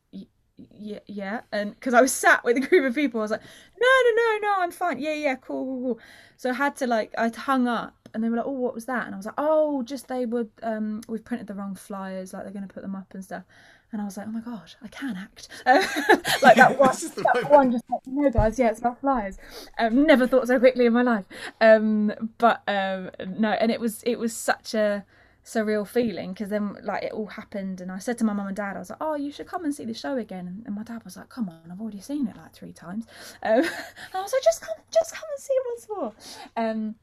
yeah, 0.77 0.99
yeah, 1.07 1.41
and 1.51 1.73
because 1.75 1.93
I 1.93 2.01
was 2.01 2.13
sat 2.13 2.43
with 2.45 2.55
a 2.57 2.61
group 2.61 2.85
of 2.85 2.95
people, 2.95 3.19
I 3.19 3.23
was 3.23 3.31
like, 3.31 3.41
no, 3.79 3.87
no, 3.87 4.15
no, 4.15 4.37
no, 4.41 4.55
I'm 4.61 4.71
fine. 4.71 4.99
Yeah, 4.99 5.13
yeah, 5.13 5.35
cool, 5.35 5.65
cool, 5.65 5.81
cool. 5.95 5.99
So 6.37 6.49
I 6.51 6.53
had 6.53 6.75
to 6.77 6.87
like, 6.87 7.13
I 7.17 7.29
hung 7.35 7.67
up, 7.67 7.93
and 8.13 8.23
they 8.23 8.29
were 8.29 8.37
like, 8.37 8.45
oh, 8.45 8.51
what 8.51 8.73
was 8.73 8.85
that? 8.85 9.05
And 9.05 9.13
I 9.13 9.17
was 9.17 9.25
like, 9.25 9.35
oh, 9.37 9.83
just 9.83 10.07
they 10.07 10.25
were, 10.25 10.47
um, 10.63 11.01
we've 11.09 11.23
printed 11.25 11.47
the 11.47 11.53
wrong 11.55 11.75
flyers, 11.75 12.33
like 12.33 12.43
they're 12.43 12.53
going 12.53 12.67
to 12.67 12.73
put 12.73 12.83
them 12.83 12.95
up 12.95 13.13
and 13.13 13.23
stuff. 13.23 13.43
And 13.91 14.01
I 14.01 14.05
was 14.05 14.17
like, 14.17 14.27
oh 14.27 14.31
my 14.31 14.41
god, 14.41 14.73
I 14.81 14.87
can 14.87 15.15
act. 15.15 15.47
like 16.41 16.55
that 16.57 16.77
one, 16.79 16.89
This 16.89 17.03
is 17.03 17.11
the 17.11 17.23
that 17.23 17.41
moment. 17.43 17.51
one 17.51 17.71
just 17.71 17.85
like, 17.89 18.01
no 18.05 18.29
guys, 18.29 18.57
yeah, 18.59 18.69
it's 18.69 18.79
about 18.79 18.99
flyers. 18.99 19.37
Um, 19.77 20.05
never 20.05 20.27
thought 20.27 20.47
so 20.47 20.59
quickly 20.59 20.85
in 20.85 20.93
my 20.93 21.01
life. 21.03 21.25
Um, 21.61 22.13
but 22.37 22.61
um, 22.67 23.11
no, 23.37 23.51
and 23.51 23.71
it 23.71 23.79
was 23.79 24.03
it 24.03 24.19
was 24.19 24.35
such 24.35 24.73
a 24.73 25.05
surreal 25.45 25.87
feeling 25.87 26.33
because 26.33 26.49
then 26.49 26.75
like 26.81 27.03
it 27.03 27.11
all 27.11 27.27
happened 27.27 27.79
and 27.79 27.91
I 27.91 27.99
said 27.99 28.17
to 28.17 28.23
my 28.23 28.33
mum 28.33 28.47
and 28.47 28.55
dad 28.55 28.75
I 28.75 28.79
was 28.79 28.89
like 28.89 28.97
oh 28.99 29.13
you 29.13 29.31
should 29.31 29.45
come 29.45 29.63
and 29.63 29.73
see 29.73 29.85
the 29.85 29.93
show 29.93 30.17
again. 30.17 30.63
And, 30.65 30.75
my 30.75 30.83
dad 30.83 31.03
was 31.03 31.15
like 31.15 31.29
come 31.29 31.47
on 31.49 31.71
I've 31.71 31.79
already 31.79 32.01
seen 32.01 32.27
it 32.27 32.35
like 32.35 32.53
three 32.53 32.73
times. 32.73 33.05
Um, 33.43 33.59
and 33.59 33.69
I 34.13 34.21
was 34.21 34.33
like 34.33 34.43
just 34.43 34.61
come 34.61 34.75
just 34.91 35.13
come 35.13 35.29
and 35.31 35.41
see 35.41 35.53
it 35.53 35.63
once 35.69 35.87
more. 35.89 36.13
Um, 36.57 36.95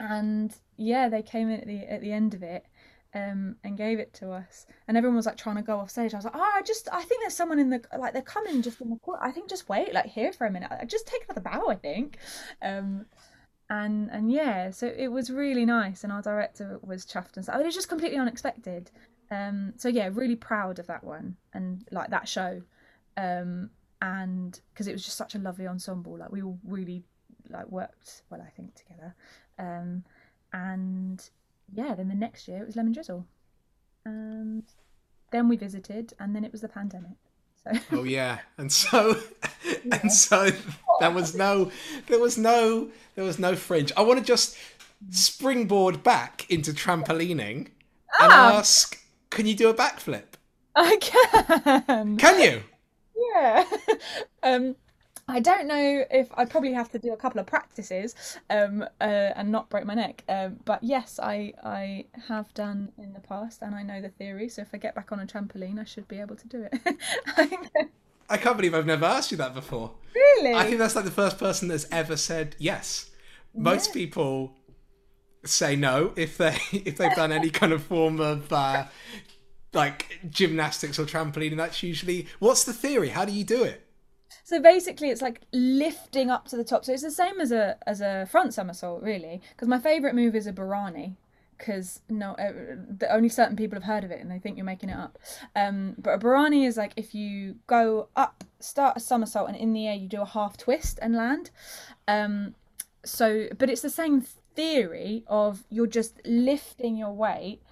and 0.00 0.52
yeah 0.76 1.08
they 1.08 1.22
came 1.22 1.48
in 1.48 1.60
at 1.60 1.66
the 1.66 1.84
at 1.84 2.00
the 2.00 2.12
end 2.12 2.34
of 2.34 2.42
it 2.42 2.66
um, 3.12 3.56
and 3.64 3.76
gave 3.76 3.98
it 3.98 4.12
to 4.14 4.30
us. 4.30 4.66
And 4.86 4.96
everyone 4.96 5.16
was 5.16 5.26
like 5.26 5.36
trying 5.36 5.56
to 5.56 5.62
go 5.62 5.78
off 5.78 5.90
stage. 5.90 6.12
I 6.12 6.18
was 6.18 6.24
like 6.24 6.36
oh 6.36 6.52
I 6.56 6.62
just 6.62 6.88
I 6.92 7.02
think 7.02 7.22
there's 7.22 7.36
someone 7.36 7.60
in 7.60 7.70
the 7.70 7.82
like 7.96 8.14
they're 8.14 8.22
coming 8.22 8.62
just 8.62 8.80
in 8.80 8.90
the 8.90 8.96
court. 8.96 9.20
I 9.22 9.30
think 9.30 9.48
just 9.48 9.68
wait 9.68 9.94
like 9.94 10.06
here 10.06 10.32
for 10.32 10.46
a 10.46 10.50
minute. 10.50 10.72
I 10.72 10.84
just 10.86 11.06
take 11.06 11.24
another 11.28 11.40
bow 11.40 11.68
I 11.68 11.76
think. 11.76 12.18
Um, 12.62 13.06
and 13.70 14.10
and 14.10 14.32
yeah 14.32 14.70
so 14.70 14.92
it 14.94 15.08
was 15.08 15.30
really 15.30 15.64
nice 15.64 16.02
and 16.02 16.12
our 16.12 16.20
director 16.20 16.78
was 16.82 17.06
chuffed 17.06 17.36
and 17.36 17.44
stuff. 17.44 17.58
It 17.58 17.64
was 17.64 17.74
just 17.74 17.88
completely 17.88 18.18
unexpected. 18.18 18.90
Um 19.30 19.72
so 19.76 19.88
yeah 19.88 20.10
really 20.12 20.36
proud 20.36 20.78
of 20.80 20.88
that 20.88 21.04
one 21.04 21.36
and 21.54 21.86
like 21.92 22.10
that 22.10 22.28
show. 22.28 22.62
Um 23.16 23.70
and 24.02 24.60
because 24.72 24.88
it 24.88 24.92
was 24.92 25.04
just 25.04 25.16
such 25.16 25.36
a 25.36 25.38
lovely 25.38 25.68
ensemble. 25.68 26.18
Like 26.18 26.32
we 26.32 26.42
all 26.42 26.58
really 26.66 27.04
like 27.48 27.68
worked 27.68 28.22
well 28.30 28.40
i 28.40 28.50
think 28.50 28.74
together. 28.74 29.14
Um 29.58 30.04
and 30.52 31.30
yeah 31.72 31.94
then 31.94 32.08
the 32.08 32.14
next 32.14 32.48
year 32.48 32.62
it 32.62 32.66
was 32.66 32.76
lemon 32.76 32.92
drizzle. 32.92 33.24
And 34.04 34.64
then 35.30 35.48
we 35.48 35.56
visited 35.56 36.12
and 36.18 36.34
then 36.34 36.44
it 36.44 36.50
was 36.50 36.60
the 36.60 36.68
pandemic 36.68 37.29
so 37.64 37.78
Oh 37.92 38.02
yeah, 38.04 38.38
and 38.58 38.70
so 38.72 39.16
and 39.92 40.12
so 40.12 40.50
there 41.00 41.10
was 41.10 41.34
no, 41.34 41.70
there 42.06 42.18
was 42.18 42.36
no, 42.38 42.88
there 43.14 43.24
was 43.24 43.38
no 43.38 43.54
fringe. 43.56 43.92
I 43.96 44.02
want 44.02 44.18
to 44.18 44.24
just 44.24 44.56
springboard 45.10 46.02
back 46.02 46.46
into 46.50 46.72
trampolining 46.72 47.68
and 48.20 48.32
Ah. 48.32 48.58
ask, 48.58 48.98
can 49.30 49.46
you 49.46 49.54
do 49.54 49.68
a 49.68 49.74
backflip? 49.74 50.24
i 50.76 50.96
can 51.00 52.16
Can 52.16 52.40
you? 52.40 52.62
Yeah. 53.34 53.64
um, 54.42 54.76
I 55.30 55.40
don't 55.40 55.66
know 55.66 56.04
if 56.10 56.28
I'd 56.34 56.50
probably 56.50 56.72
have 56.72 56.90
to 56.90 56.98
do 56.98 57.12
a 57.12 57.16
couple 57.16 57.40
of 57.40 57.46
practices 57.46 58.14
um, 58.50 58.82
uh, 59.00 59.04
and 59.36 59.50
not 59.50 59.70
break 59.70 59.84
my 59.86 59.94
neck. 59.94 60.24
Um, 60.28 60.58
but 60.64 60.82
yes, 60.82 61.18
I 61.22 61.52
I 61.62 62.06
have 62.28 62.52
done 62.54 62.92
in 62.98 63.12
the 63.12 63.20
past, 63.20 63.62
and 63.62 63.74
I 63.74 63.82
know 63.82 64.00
the 64.02 64.08
theory. 64.10 64.48
So 64.48 64.62
if 64.62 64.68
I 64.74 64.78
get 64.78 64.94
back 64.94 65.12
on 65.12 65.20
a 65.20 65.26
trampoline, 65.26 65.78
I 65.78 65.84
should 65.84 66.08
be 66.08 66.20
able 66.20 66.36
to 66.36 66.48
do 66.48 66.66
it. 66.70 66.98
I 67.36 67.58
I 68.28 68.36
can't 68.36 68.56
believe 68.56 68.74
I've 68.74 68.86
never 68.86 69.04
asked 69.06 69.30
you 69.30 69.36
that 69.38 69.54
before. 69.54 69.92
really? 70.14 70.54
I 70.54 70.64
think 70.64 70.78
that's 70.78 70.94
like 70.96 71.04
the 71.04 71.10
first 71.10 71.38
person 71.38 71.68
that's 71.68 71.86
ever 71.90 72.16
said 72.16 72.56
yes. 72.58 73.10
Most 73.54 73.88
Yeah. 73.88 73.94
people 73.94 74.56
say 75.44 75.74
no 75.74 76.12
if 76.16 76.36
they 76.38 76.56
if 76.72 76.96
they've 76.96 77.14
done 77.14 77.32
any 77.32 77.50
kind 77.50 77.72
of 77.72 77.82
form 77.82 78.20
of 78.20 78.52
uh, 78.52 78.86
like 79.72 80.20
gymnastics 80.28 80.98
or 80.98 81.04
trampoline. 81.06 81.50
And 81.50 81.60
that's 81.60 81.82
usually 81.82 82.28
what's 82.38 82.64
the 82.64 82.72
theory? 82.72 83.08
How 83.10 83.24
do 83.24 83.32
you 83.32 83.44
do 83.44 83.64
it? 83.64 83.86
So 84.50 84.58
basically, 84.58 85.10
it's 85.10 85.22
like 85.22 85.42
lifting 85.52 86.28
up 86.28 86.48
to 86.48 86.56
the 86.56 86.64
top. 86.64 86.84
So 86.84 86.92
it's 86.92 87.04
the 87.04 87.10
same 87.12 87.40
as 87.40 87.52
a 87.52 87.78
as 87.86 88.00
a 88.00 88.26
front 88.28 88.52
somersault, 88.52 89.00
really. 89.00 89.40
Because 89.50 89.68
my 89.68 89.78
favorite 89.78 90.16
move 90.16 90.34
is 90.34 90.48
a 90.48 90.52
Barani. 90.52 91.14
Because 91.56 92.00
no, 92.08 92.32
uh, 92.32 92.74
the, 92.98 93.06
only 93.14 93.28
certain 93.28 93.54
people 93.54 93.76
have 93.76 93.84
heard 93.84 94.02
of 94.02 94.10
it, 94.10 94.20
and 94.20 94.28
they 94.28 94.40
think 94.40 94.56
you're 94.56 94.66
making 94.66 94.88
it 94.88 94.96
up. 94.96 95.20
Um, 95.54 95.94
but 95.98 96.14
a 96.14 96.18
Barani 96.18 96.66
is 96.66 96.76
like 96.76 96.94
if 96.96 97.14
you 97.14 97.60
go 97.68 98.08
up, 98.16 98.42
start 98.58 98.96
a 98.96 99.00
somersault, 99.00 99.46
and 99.46 99.56
in 99.56 99.72
the 99.72 99.86
air 99.86 99.94
you 99.94 100.08
do 100.08 100.20
a 100.20 100.26
half 100.26 100.56
twist 100.56 100.98
and 101.00 101.14
land. 101.14 101.52
Um, 102.08 102.56
so, 103.04 103.46
but 103.56 103.70
it's 103.70 103.82
the 103.82 103.88
same 103.88 104.20
theory 104.20 105.22
of 105.28 105.62
you're 105.70 105.86
just 105.86 106.20
lifting 106.26 106.96
your 106.96 107.12
weight 107.12 107.62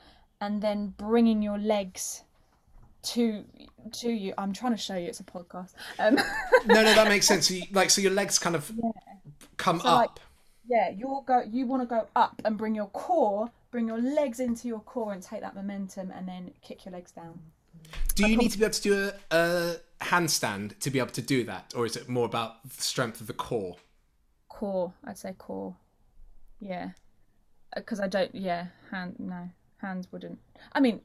and 0.40 0.62
then 0.62 0.94
bringing 0.96 1.42
your 1.42 1.58
legs 1.58 2.22
to 3.14 3.44
to 3.92 4.10
you. 4.10 4.34
I'm 4.38 4.52
trying 4.52 4.72
to 4.72 4.78
show 4.78 4.96
you. 4.96 5.06
It's 5.06 5.20
a 5.20 5.24
podcast. 5.24 5.72
Um, 5.98 6.16
No, 6.66 6.74
no, 6.82 6.94
that 6.94 7.08
makes 7.08 7.26
sense. 7.26 7.48
So 7.48 7.54
you, 7.54 7.62
like, 7.72 7.90
so 7.90 8.00
your 8.00 8.10
legs 8.12 8.38
kind 8.38 8.56
of 8.56 8.70
come 9.56 9.80
So, 9.80 9.88
up. 9.88 9.98
like, 10.00 10.10
yeah, 10.66 10.90
you'll 10.90 11.22
go. 11.22 11.42
You 11.50 11.66
want 11.66 11.82
to 11.82 11.86
go 11.86 12.08
up 12.16 12.40
and 12.44 12.58
bring 12.58 12.74
your 12.74 12.88
core, 12.88 13.50
bring 13.70 13.86
your 13.88 13.98
legs 14.00 14.40
into 14.40 14.68
your 14.68 14.80
core, 14.80 15.12
and 15.12 15.22
take 15.22 15.40
that 15.40 15.54
momentum, 15.54 16.10
and 16.10 16.26
then 16.28 16.52
kick 16.62 16.84
your 16.84 16.92
legs 16.92 17.12
down. 17.12 17.38
do 18.14 18.28
you 18.28 18.36
need 18.36 18.50
to 18.50 18.58
be 18.58 18.64
able 18.64 18.74
to 18.74 18.82
do 18.82 19.10
a, 19.30 19.36
a 19.36 19.76
handstand 20.04 20.78
to 20.80 20.90
be 20.90 20.98
able 20.98 21.10
to 21.10 21.22
do 21.22 21.44
that, 21.44 21.72
or 21.76 21.86
is 21.86 21.96
it 21.96 22.08
more 22.08 22.26
about 22.26 22.62
the 22.68 22.82
strength 22.82 23.20
of 23.20 23.26
the 23.28 23.32
core? 23.32 23.76
Core, 24.48 24.92
I'd 25.04 25.16
say 25.16 25.34
core. 25.38 25.74
Yeah, 26.60 26.90
because 27.74 28.00
I 28.00 28.08
don't. 28.08 28.34
Yeah, 28.34 28.66
hand. 28.90 29.14
No, 29.18 29.48
hands 29.78 30.08
wouldn't. 30.10 30.38
I 30.72 30.80
mean, 30.80 31.00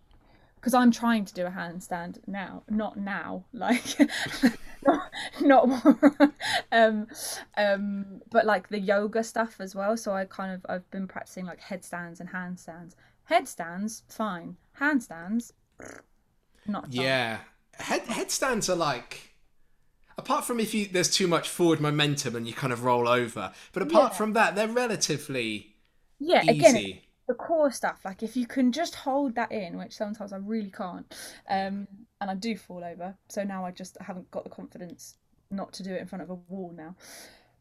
because 0.63 0.73
I'm 0.73 0.91
trying 0.91 1.26
to 1.26 1.34
do 1.34 1.45
a 1.45 1.49
handstand 1.52 2.19
now, 2.26 2.63
not 2.69 2.97
now, 2.97 3.43
like 3.54 3.84
not, 4.86 5.11
not 5.41 5.70
um 6.72 7.07
um 7.57 8.22
but 8.32 8.45
like 8.45 8.70
the 8.70 8.80
yoga 8.80 9.26
stuff 9.26 9.57
as 9.59 9.76
well. 9.76 9.97
So 9.97 10.14
I 10.14 10.24
kind 10.26 10.53
of 10.53 10.66
I've 10.70 10.89
been 10.89 11.07
practicing 11.07 11.45
like 11.45 11.59
headstands 11.59 12.22
and 12.22 12.30
handstands. 12.30 12.95
Headstands, 13.26 14.03
fine. 14.07 14.55
Handstands, 14.80 15.51
not. 16.66 16.88
Yeah, 16.89 17.39
head 17.76 18.03
headstands 18.03 18.70
are 18.70 18.76
like. 18.76 19.30
Apart 20.18 20.45
from 20.45 20.59
if 20.59 20.74
you 20.76 20.88
there's 20.88 21.09
too 21.09 21.28
much 21.28 21.49
forward 21.49 21.82
momentum 21.82 22.36
and 22.36 22.47
you 22.47 22.53
kind 22.53 22.72
of 22.72 22.84
roll 22.84 23.07
over, 23.07 23.51
but 23.74 23.84
apart 23.84 24.14
Yeah. 24.14 24.18
from 24.18 24.34
that, 24.34 24.55
they're 24.55 24.68
relatively 24.68 25.76
Yeah, 26.20 26.43
again, 26.47 26.76
easy. 26.76 27.03
The 27.34 27.44
core 27.44 27.72
stuff 27.72 28.00
like 28.06 28.24
if 28.24 28.36
you 28.38 28.46
can 28.46 28.72
just 28.72 28.96
hold 28.96 29.36
that 29.36 29.52
in 29.52 29.78
which 29.78 29.94
sometimes 29.94 30.34
i 30.34 30.38
really 30.38 30.72
can't 30.72 31.16
um 31.50 31.88
and 32.22 32.30
i 32.30 32.36
do 32.36 32.56
fall 32.56 32.84
over 32.84 33.16
so 33.30 33.44
now 33.44 33.66
i 33.66 33.72
just 33.72 33.98
haven't 34.02 34.30
got 34.32 34.44
the 34.44 34.50
confidence 34.50 35.16
not 35.52 35.72
to 35.74 35.84
do 35.84 35.94
it 35.94 36.02
in 36.02 36.08
front 36.08 36.22
of 36.22 36.30
a 36.30 36.36
wall 36.36 36.74
now 36.76 36.96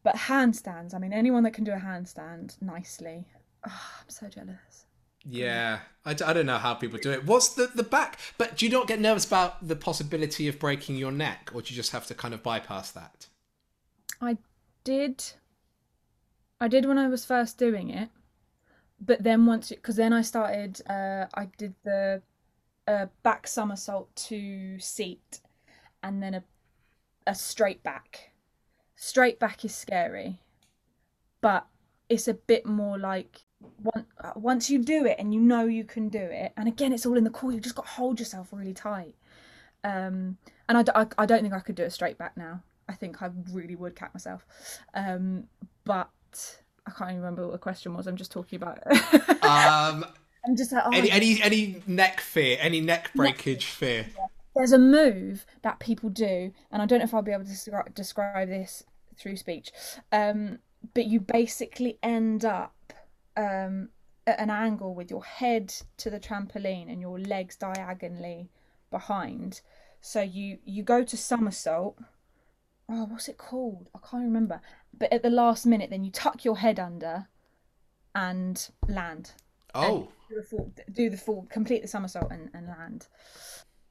but 0.03 0.17
handstands. 0.17 0.95
I 0.95 0.99
mean, 0.99 1.13
anyone 1.13 1.43
that 1.45 1.53
can 1.53 1.65
do 1.65 1.73
a 1.73 1.77
handstand 1.77 2.61
nicely. 2.61 3.27
Oh, 3.67 3.91
I'm 4.01 4.09
so 4.09 4.29
jealous. 4.29 4.87
Yeah, 5.25 5.79
I 6.05 6.15
don't 6.15 6.47
know 6.47 6.59
how 6.59 6.75
people 6.75 6.99
do 6.99 7.13
it. 7.13 7.25
What's 7.25 7.51
the 7.51 7.71
the 7.73 7.85
back? 7.85 8.19
But 8.39 8.57
do 8.57 8.67
you 8.67 8.73
not 8.73 8.89
get 8.89 8.99
nervous 8.99 9.25
about 9.25 9.67
the 9.67 9.77
possibility 9.77 10.49
of 10.49 10.59
breaking 10.59 10.97
your 10.97 11.13
neck, 11.13 11.51
or 11.55 11.63
do 11.63 11.73
you 11.73 11.77
just 11.77 11.93
have 11.93 12.07
to 12.09 12.15
kind 12.15 12.35
of 12.35 12.43
bypass 12.43 12.91
that? 12.91 13.29
I 14.21 14.39
did. 14.83 15.25
I 16.61 16.67
did 16.67 16.87
when 16.87 16.99
I 16.99 17.07
was 17.07 17.25
first 17.25 17.57
doing 17.57 17.91
it, 17.91 18.09
but 19.05 19.23
then 19.23 19.47
once 19.47 19.71
because 19.71 19.97
then 19.97 20.13
I 20.13 20.23
started. 20.23 20.81
Uh, 20.89 21.27
I 21.35 21.49
did 21.59 21.75
the 21.85 22.23
uh, 22.87 23.07
back 23.23 23.47
somersault 23.47 24.15
to 24.29 24.79
seat, 24.79 25.41
and 26.03 26.23
then 26.23 26.35
a 26.35 26.45
a 27.27 27.35
straight 27.35 27.83
back. 27.83 28.31
Straight 28.95 29.41
back 29.41 29.65
is 29.65 29.75
scary, 29.75 30.41
but 31.41 31.67
it's 32.09 32.29
a 32.29 32.35
bit 32.35 32.65
more 32.67 32.99
like 32.99 33.41
one, 33.83 34.07
uh, 34.23 34.33
once 34.37 34.71
you 34.71 34.79
do 34.79 35.07
it 35.07 35.17
and 35.19 35.33
you 35.33 35.41
know 35.41 35.65
you 35.65 35.85
can 35.85 36.09
do 36.09 36.21
it, 36.23 36.53
and 36.57 36.69
again 36.69 36.93
it's 36.93 37.05
all 37.05 37.17
in 37.17 37.25
the 37.25 37.31
core. 37.31 37.53
You 37.53 37.61
just 37.61 37.75
got 37.75 37.87
to 37.87 37.93
hold 37.93 38.21
yourself 38.21 38.49
really 38.53 38.75
tight. 38.75 39.15
Um, 39.85 40.39
and 40.69 40.79
I 40.79 41.27
don't 41.27 41.43
think 41.43 41.53
I 41.53 41.59
could 41.59 41.75
do 41.75 41.83
a 41.83 41.91
straight 41.91 42.17
back 42.17 42.37
now. 42.37 42.63
I 42.89 42.93
think 42.93 43.21
I 43.21 43.31
really 43.51 43.75
would 43.75 43.97
cat 43.97 44.15
myself. 44.15 44.47
Um, 44.95 45.45
but 45.85 46.62
I 46.87 46.91
can't 46.91 47.11
even 47.11 47.23
remember 47.23 47.47
what 47.47 47.53
the 47.53 47.59
question 47.59 47.95
was. 47.95 48.07
I'm 48.07 48.17
just 48.17 48.33
talking 48.33 48.57
about. 48.57 48.79
Um, 49.45 50.05
I'm 50.45 50.57
just 50.57 50.73
like, 50.73 50.83
oh, 50.85 50.91
any 50.93 51.11
any 51.11 51.43
any 51.43 51.83
neck 51.87 52.21
fear, 52.21 52.59
any 52.61 52.81
neck 52.81 53.11
breakage 53.15 53.67
fear? 53.67 54.07
there's 54.55 54.73
a 54.73 54.79
move 54.79 55.47
that 55.63 55.79
people 55.79 56.11
do, 56.11 56.53
and 56.71 56.83
I 56.83 56.87
don't 56.87 56.99
know 56.99 57.05
if 57.05 57.15
I'll 57.15 57.23
be 57.23 57.33
able 57.33 57.45
to 57.45 57.51
descri- 57.51 57.95
describe 57.95 58.49
this 58.49 58.85
through 59.17 59.37
speech. 59.37 59.71
Um, 60.11 60.59
but 60.95 61.07
you 61.07 61.21
basically 61.21 61.99
end 62.03 62.45
up 62.45 62.93
um, 63.37 63.89
at 64.27 64.39
an 64.39 64.51
angle 64.51 64.95
with 64.95 65.11
your 65.11 65.25
head 65.25 65.73
to 65.99 66.11
the 66.11 66.21
trampoline 66.21 66.91
and 66.91 67.01
your 67.01 67.19
legs 67.19 67.57
diagonally 67.57 68.51
behind. 68.91 69.61
So 70.01 70.21
you 70.21 70.59
you 70.65 70.83
go 70.83 71.03
to 71.03 71.17
somersault. 71.17 71.97
Oh, 72.95 73.07
what's 73.07 73.29
it 73.29 73.39
called? 73.39 73.89
I 73.95 73.99
can't 73.99 74.25
remember. 74.25 74.61
But 74.97 75.13
at 75.15 75.23
the 75.23 75.31
last 75.31 75.65
minute, 75.65 75.89
then 75.89 76.05
you 76.05 76.11
tuck 76.11 76.45
your 76.45 76.59
head 76.59 76.79
under 76.79 77.27
and 78.15 78.69
land. 78.87 79.33
Oh, 79.75 80.09
Do 80.29 80.37
the 80.37 80.43
full, 80.43 80.73
do 80.93 81.09
the 81.09 81.17
full 81.17 81.47
complete 81.51 81.81
the 81.81 81.89
somersault 81.89 82.31
and, 82.31 82.51
and 82.53 82.69
land. 82.69 83.07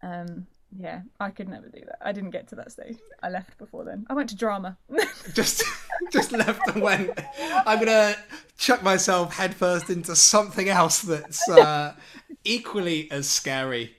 Um, 0.03 0.45
yeah, 0.77 1.01
I 1.19 1.31
could 1.31 1.49
never 1.49 1.67
do 1.67 1.81
that. 1.85 1.97
I 2.01 2.11
didn't 2.11 2.29
get 2.29 2.47
to 2.49 2.55
that 2.55 2.71
stage. 2.71 2.97
I 3.23 3.29
left 3.29 3.57
before 3.57 3.83
then. 3.83 4.05
I 4.07 4.13
went 4.13 4.29
to 4.29 4.35
drama. 4.35 4.77
just 5.33 5.63
just 6.11 6.31
left 6.31 6.61
and 6.67 6.83
went. 6.83 7.19
I'm 7.65 7.79
gonna 7.79 8.15
chuck 8.57 8.83
myself 8.83 9.35
headfirst 9.35 9.89
into 9.89 10.15
something 10.15 10.69
else 10.69 11.01
that's 11.01 11.49
uh, 11.49 11.95
equally 12.43 13.09
as 13.09 13.27
scary. 13.27 13.95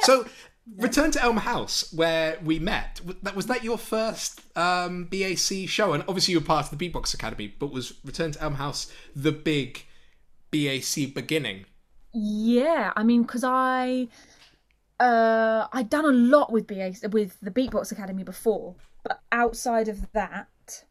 So, 0.00 0.26
return 0.78 1.10
to 1.12 1.22
Elm 1.22 1.38
House, 1.38 1.92
where 1.92 2.38
we 2.44 2.58
met. 2.58 3.00
That 3.22 3.34
was 3.34 3.46
that 3.46 3.64
your 3.64 3.78
first 3.78 4.40
um, 4.56 5.04
BAC 5.04 5.68
show, 5.68 5.92
and 5.92 6.04
obviously 6.08 6.32
you 6.32 6.40
were 6.40 6.46
part 6.46 6.70
of 6.70 6.78
the 6.78 6.90
Beatbox 6.90 7.14
Academy. 7.14 7.54
But 7.58 7.72
was 7.72 7.94
Return 8.04 8.32
to 8.32 8.42
Elm 8.42 8.54
House 8.54 8.92
the 9.14 9.32
big 9.32 9.84
BAC 10.50 11.14
beginning? 11.14 11.66
yeah, 12.12 12.92
I 12.94 13.02
mean, 13.02 13.22
because 13.22 13.44
I 13.44 14.08
uh, 15.00 15.66
I'd 15.72 15.90
done 15.90 16.04
a 16.04 16.08
lot 16.08 16.52
with 16.52 16.66
BA 16.66 16.94
with 17.10 17.38
the 17.40 17.50
Beatbox 17.50 17.90
Academy 17.92 18.22
before, 18.22 18.74
but 19.02 19.20
outside 19.32 19.88
of 19.88 20.12
that, 20.12 20.84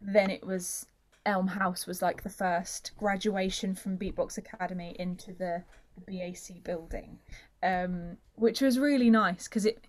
then 0.00 0.30
it 0.30 0.46
was 0.46 0.86
Elm 1.24 1.48
House 1.48 1.86
was 1.86 2.02
like 2.02 2.22
the 2.22 2.28
first 2.28 2.92
graduation 2.96 3.74
from 3.74 3.96
Beatbox 3.96 4.38
Academy 4.38 4.94
into 4.98 5.32
the, 5.32 5.64
the 5.96 6.18
BAC 6.18 6.62
building, 6.62 7.18
um, 7.62 8.16
which 8.34 8.60
was 8.60 8.78
really 8.78 9.10
nice 9.10 9.48
because 9.48 9.66
it, 9.66 9.86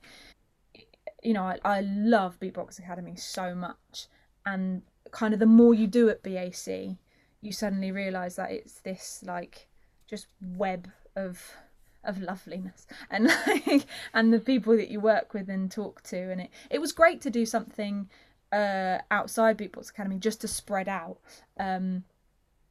you 1.22 1.34
know, 1.34 1.44
I, 1.44 1.60
I 1.64 1.82
love 1.82 2.40
Beatbox 2.40 2.80
Academy 2.80 3.16
so 3.16 3.56
much, 3.56 4.08
and 4.46 4.82
kind 5.12 5.34
of 5.34 5.40
the 5.40 5.46
more 5.46 5.74
you 5.74 5.88
do 5.88 6.10
at 6.10 6.24
BAC, 6.24 6.98
you 7.42 7.52
suddenly 7.52 7.92
realise 7.92 8.36
that 8.36 8.52
it's 8.52 8.82
this 8.82 9.24
like 9.26 9.68
just 10.08 10.28
web 10.42 10.90
of 11.16 11.56
of 12.04 12.22
loveliness. 12.22 12.86
And 13.10 13.28
like 13.48 13.86
and 14.14 14.34
the 14.34 14.40
people 14.40 14.76
that 14.76 14.90
you 14.90 15.00
work 15.00 15.34
with 15.34 15.50
and 15.50 15.72
talk 15.72 16.02
to. 16.04 16.32
And 16.32 16.42
it 16.42 16.50
it 16.70 16.80
was 16.80 16.92
great 16.92 17.22
to 17.22 17.30
do 17.30 17.46
something 17.46 18.10
uh 18.52 19.00
outside 19.10 19.58
Beatbox 19.58 19.90
Academy 19.90 20.18
just 20.18 20.42
to 20.42 20.48
spread 20.48 20.90
out. 20.90 21.20
Um 21.60 22.04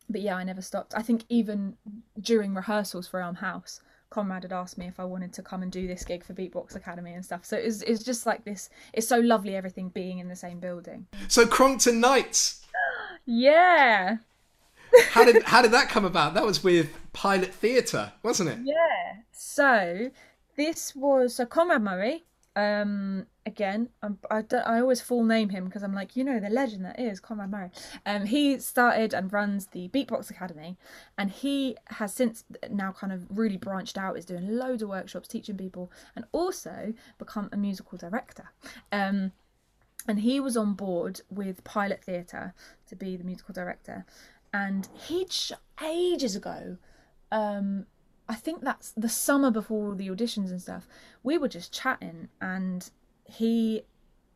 but 0.08 0.20
yeah 0.20 0.36
I 0.36 0.44
never 0.44 0.62
stopped. 0.62 0.94
I 0.96 1.02
think 1.02 1.24
even 1.28 1.76
during 2.20 2.54
rehearsals 2.54 3.08
for 3.08 3.20
Elm 3.20 3.36
House 3.36 3.80
Conrad 4.12 4.42
had 4.44 4.52
asked 4.52 4.78
me 4.78 4.86
if 4.86 5.00
I 5.00 5.04
wanted 5.04 5.32
to 5.34 5.42
come 5.42 5.62
and 5.62 5.72
do 5.72 5.86
this 5.86 6.04
gig 6.04 6.22
for 6.24 6.34
Beatbox 6.34 6.76
Academy 6.76 7.12
and 7.12 7.24
stuff 7.24 7.44
so 7.44 7.56
it's 7.56 7.82
it's 7.82 8.04
just 8.04 8.26
like 8.26 8.44
this 8.44 8.70
it's 8.92 9.08
so 9.08 9.18
lovely 9.18 9.56
everything 9.56 9.88
being 9.88 10.18
in 10.18 10.28
the 10.28 10.36
same 10.36 10.60
building 10.60 11.06
So 11.28 11.46
Crongton 11.46 11.98
Knights. 11.98 12.64
yeah 13.26 14.18
How 15.10 15.24
did 15.24 15.42
how 15.44 15.62
did 15.62 15.72
that 15.72 15.88
come 15.88 16.04
about? 16.04 16.34
That 16.34 16.44
was 16.44 16.62
with 16.62 16.90
Pilot 17.12 17.54
Theatre, 17.54 18.12
wasn't 18.22 18.50
it? 18.50 18.58
Yeah. 18.62 19.22
So 19.32 20.10
this 20.56 20.94
was 20.94 21.34
so 21.36 21.46
Conrad 21.46 21.82
Murray. 21.82 22.24
Um, 22.54 23.26
again, 23.46 23.88
I'm, 24.02 24.18
I 24.30 24.42
don't, 24.42 24.66
I 24.66 24.80
always 24.80 25.00
full 25.00 25.24
name 25.24 25.48
him 25.48 25.64
because 25.64 25.82
I'm 25.82 25.94
like, 25.94 26.16
you 26.16 26.24
know, 26.24 26.38
the 26.38 26.50
legend 26.50 26.84
that 26.84 27.00
is 27.00 27.18
Conrad 27.18 27.50
Murray. 27.50 27.70
Um, 28.04 28.26
he 28.26 28.58
started 28.58 29.14
and 29.14 29.32
runs 29.32 29.68
the 29.68 29.88
Beatbox 29.88 30.30
Academy, 30.30 30.76
and 31.16 31.30
he 31.30 31.76
has 31.86 32.12
since 32.12 32.44
now 32.70 32.92
kind 32.92 33.12
of 33.12 33.26
really 33.30 33.56
branched 33.56 33.96
out. 33.96 34.18
Is 34.18 34.24
doing 34.24 34.56
loads 34.58 34.82
of 34.82 34.90
workshops, 34.90 35.28
teaching 35.28 35.56
people, 35.56 35.90
and 36.14 36.24
also 36.32 36.92
become 37.18 37.48
a 37.52 37.56
musical 37.56 37.96
director. 37.96 38.50
Um, 38.90 39.32
and 40.06 40.20
he 40.20 40.40
was 40.40 40.56
on 40.56 40.74
board 40.74 41.20
with 41.30 41.64
Pilot 41.64 42.04
Theatre 42.04 42.54
to 42.88 42.96
be 42.96 43.16
the 43.16 43.24
musical 43.24 43.54
director, 43.54 44.04
and 44.52 44.88
he'd 45.06 45.34
ages 45.82 46.36
ago 46.36 46.76
um 47.32 47.86
I 48.32 48.34
think 48.34 48.62
that's 48.62 48.92
the 48.92 49.10
summer 49.10 49.50
before 49.50 49.88
all 49.88 49.94
the 49.94 50.08
auditions 50.08 50.48
and 50.50 50.62
stuff. 50.62 50.88
We 51.22 51.36
were 51.36 51.48
just 51.48 51.70
chatting, 51.70 52.30
and 52.40 52.90
he 53.26 53.82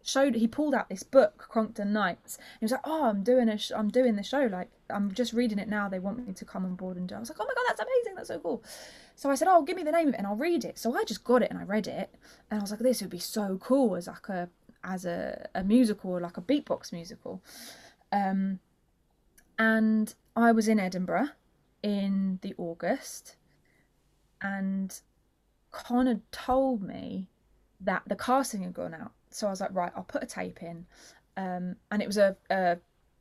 showed 0.02 0.34
he 0.34 0.46
pulled 0.46 0.74
out 0.74 0.90
this 0.90 1.02
book, 1.02 1.48
Crongton 1.50 1.86
Knights. 1.86 2.36
He 2.60 2.64
was 2.66 2.72
like, 2.72 2.82
"Oh, 2.84 3.06
I'm 3.06 3.22
doing 3.22 3.48
a 3.48 3.56
sh- 3.56 3.72
I'm 3.74 3.88
doing 3.88 4.16
the 4.16 4.22
show. 4.22 4.50
Like, 4.52 4.68
I'm 4.90 5.12
just 5.12 5.32
reading 5.32 5.58
it 5.58 5.66
now. 5.66 5.88
They 5.88 5.98
want 5.98 6.28
me 6.28 6.34
to 6.34 6.44
come 6.44 6.66
on 6.66 6.74
board 6.74 6.98
and 6.98 7.08
do." 7.08 7.14
I 7.14 7.20
was 7.20 7.30
like, 7.30 7.38
"Oh 7.40 7.46
my 7.46 7.54
god, 7.54 7.64
that's 7.68 7.80
amazing! 7.80 8.16
That's 8.16 8.28
so 8.28 8.38
cool." 8.38 8.62
So 9.14 9.30
I 9.30 9.34
said, 9.34 9.48
"Oh, 9.48 9.62
give 9.62 9.76
me 9.76 9.82
the 9.82 9.92
name 9.92 10.08
of 10.08 10.14
it, 10.14 10.18
and 10.18 10.26
I'll 10.26 10.36
read 10.36 10.66
it." 10.66 10.78
So 10.78 10.94
I 10.94 11.04
just 11.04 11.24
got 11.24 11.42
it 11.42 11.50
and 11.50 11.58
I 11.58 11.62
read 11.62 11.86
it, 11.86 12.14
and 12.50 12.60
I 12.60 12.62
was 12.62 12.70
like, 12.70 12.80
"This 12.80 13.00
would 13.00 13.08
be 13.08 13.18
so 13.18 13.56
cool 13.62 13.96
as 13.96 14.08
like 14.08 14.28
a 14.28 14.50
as 14.84 15.06
a 15.06 15.48
a 15.54 15.64
musical, 15.64 16.20
like 16.20 16.36
a 16.36 16.42
beatbox 16.42 16.92
musical." 16.92 17.42
Um, 18.12 18.60
and 19.58 20.14
I 20.36 20.52
was 20.52 20.68
in 20.68 20.78
Edinburgh 20.78 21.30
in 21.82 22.40
the 22.42 22.54
August 22.58 23.36
and 24.42 24.98
Connor 25.70 26.20
told 26.32 26.82
me 26.82 27.26
that 27.80 28.02
the 28.06 28.16
casting 28.16 28.62
had 28.62 28.74
gone 28.74 28.94
out. 28.94 29.12
So 29.30 29.46
I 29.46 29.50
was 29.50 29.60
like, 29.60 29.74
right, 29.74 29.92
I'll 29.94 30.04
put 30.04 30.22
a 30.22 30.26
tape 30.26 30.62
in. 30.62 30.86
Um, 31.36 31.76
and 31.90 32.00
it 32.00 32.06
was 32.06 32.16
a, 32.16 32.36
a, 32.50 32.78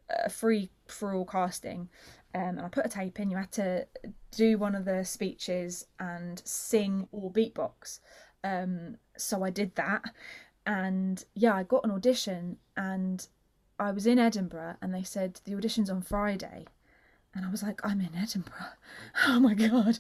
a 0.09 0.29
free 0.29 0.69
for 0.87 1.13
all 1.13 1.25
casting. 1.25 1.89
Um, 2.33 2.41
and 2.41 2.61
I 2.61 2.67
put 2.69 2.85
a 2.85 2.89
tape 2.89 3.19
in. 3.19 3.29
You 3.29 3.37
had 3.37 3.51
to 3.53 3.87
do 4.31 4.57
one 4.57 4.75
of 4.75 4.85
the 4.85 5.03
speeches 5.03 5.85
and 5.99 6.41
sing 6.45 7.07
or 7.11 7.31
beatbox. 7.31 7.99
Um, 8.43 8.97
so 9.17 9.43
I 9.43 9.49
did 9.49 9.75
that. 9.75 10.03
And 10.65 11.23
yeah, 11.33 11.55
I 11.55 11.63
got 11.63 11.83
an 11.83 11.91
audition 11.91 12.57
and 12.75 13.27
I 13.79 13.91
was 13.91 14.07
in 14.07 14.19
Edinburgh 14.19 14.77
and 14.81 14.93
they 14.93 15.03
said 15.03 15.39
the 15.45 15.55
audition's 15.55 15.89
on 15.89 16.01
Friday. 16.01 16.65
And 17.33 17.45
I 17.45 17.51
was 17.51 17.63
like, 17.63 17.81
I'm 17.83 17.99
in 17.99 18.15
Edinburgh. 18.15 18.53
Oh 19.27 19.39
my 19.39 19.53
god. 19.53 19.99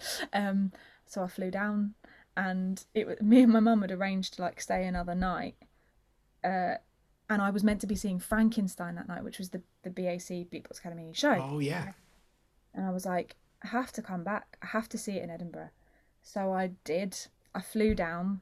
So 1.05 1.23
I 1.23 1.27
flew 1.27 1.51
down, 1.51 1.93
and 2.35 2.83
it 2.93 3.07
was 3.07 3.21
me 3.21 3.41
and 3.41 3.53
my 3.53 3.59
mum 3.59 3.81
had 3.81 3.91
arranged 3.91 4.35
to 4.35 4.41
like 4.41 4.59
stay 4.61 4.85
another 4.85 5.15
night. 5.15 5.55
Uh, 6.43 6.75
and 7.29 7.41
I 7.41 7.49
was 7.49 7.63
meant 7.63 7.81
to 7.81 7.87
be 7.87 7.95
seeing 7.95 8.19
Frankenstein 8.19 8.95
that 8.95 9.07
night, 9.07 9.23
which 9.23 9.39
was 9.39 9.49
the 9.49 9.61
the 9.83 9.89
BAC 9.89 10.49
Beatbox 10.51 10.79
Academy 10.79 11.11
show. 11.13 11.37
Oh 11.41 11.59
yeah. 11.59 11.93
And 12.73 12.85
I 12.85 12.91
was 12.91 13.05
like, 13.05 13.35
I 13.63 13.67
have 13.67 13.91
to 13.93 14.01
come 14.01 14.23
back. 14.23 14.57
I 14.61 14.67
have 14.67 14.89
to 14.89 14.97
see 14.97 15.13
it 15.13 15.23
in 15.23 15.29
Edinburgh. 15.29 15.69
So 16.21 16.51
I 16.51 16.71
did. 16.83 17.17
I 17.53 17.61
flew 17.61 17.95
down 17.95 18.41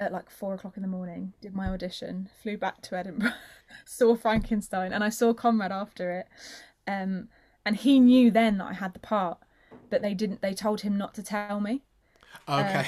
at 0.00 0.12
like 0.12 0.30
four 0.30 0.54
o'clock 0.54 0.76
in 0.76 0.82
the 0.82 0.88
morning, 0.88 1.34
did 1.40 1.54
my 1.54 1.68
audition, 1.68 2.28
flew 2.42 2.56
back 2.56 2.80
to 2.82 2.96
Edinburgh, 2.96 3.32
saw 3.84 4.16
Frankenstein, 4.16 4.92
and 4.92 5.04
I 5.04 5.10
saw 5.10 5.34
Conrad 5.34 5.72
after 5.72 6.10
it. 6.10 6.28
Um, 6.86 7.28
and 7.64 7.76
he 7.76 8.00
knew 8.00 8.30
then 8.30 8.58
that 8.58 8.66
I 8.66 8.72
had 8.72 8.94
the 8.94 8.98
part, 8.98 9.38
but 9.90 10.02
they 10.02 10.14
didn't. 10.14 10.40
They 10.40 10.54
told 10.54 10.82
him 10.82 10.96
not 10.96 11.14
to 11.14 11.22
tell 11.22 11.60
me. 11.60 11.82
Okay. 12.48 12.86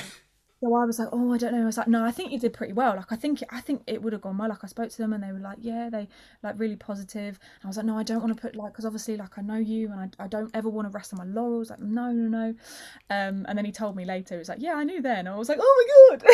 so 0.61 0.75
I 0.75 0.85
was 0.85 0.99
like, 0.99 1.09
oh, 1.13 1.33
I 1.33 1.39
don't 1.39 1.53
know. 1.53 1.63
I 1.63 1.67
was 1.67 1.77
like, 1.77 1.89
no, 1.89 2.05
I 2.05 2.11
think 2.11 2.33
you 2.33 2.39
did 2.39 2.53
pretty 2.53 2.73
well. 2.73 2.97
Like, 2.97 3.11
I 3.11 3.17
think 3.17 3.43
I 3.51 3.61
think 3.61 3.83
it 3.87 4.03
would 4.03 4.13
have 4.13 4.23
gone 4.23 4.39
well. 4.39 4.49
Like, 4.49 4.63
I 4.63 4.67
spoke 4.69 4.91
to 4.91 4.99
them 4.99 5.13
and 5.13 5.23
they 5.23 5.33
were 5.33 5.41
like, 5.41 5.59
yeah, 5.61 5.91
they 5.91 6.09
like 6.43 6.55
really 6.59 6.77
positive. 6.77 7.39
And 7.61 7.65
I 7.65 7.67
was 7.67 7.77
like, 7.77 7.87
no, 7.87 7.99
I 7.99 8.03
don't 8.03 8.21
want 8.21 8.35
to 8.35 8.41
put 8.41 8.55
like, 8.55 8.73
because 8.73 8.85
obviously, 8.85 9.17
like, 9.17 9.37
I 9.37 9.43
know 9.43 9.57
you 9.57 9.91
and 9.91 10.01
I, 10.19 10.25
I 10.25 10.27
don't 10.29 10.51
ever 10.55 10.69
want 10.69 10.87
to 10.87 10.91
rest 10.91 11.13
on 11.13 11.19
my 11.19 11.25
laurels. 11.25 11.71
Like, 11.71 11.81
no, 11.81 12.13
no, 12.13 12.29
no. 12.29 12.55
Um, 13.11 13.45
and 13.49 13.59
then 13.59 13.65
he 13.65 13.73
told 13.73 13.97
me 13.97 14.05
later, 14.05 14.35
he 14.35 14.39
was 14.39 14.49
like, 14.49 14.63
yeah, 14.63 14.75
I 14.75 14.85
knew 14.85 15.03
then. 15.03 15.27
I 15.27 15.37
was 15.37 15.49
like, 15.49 15.59
oh 15.61 15.87
my 16.11 16.17
god. 16.17 16.27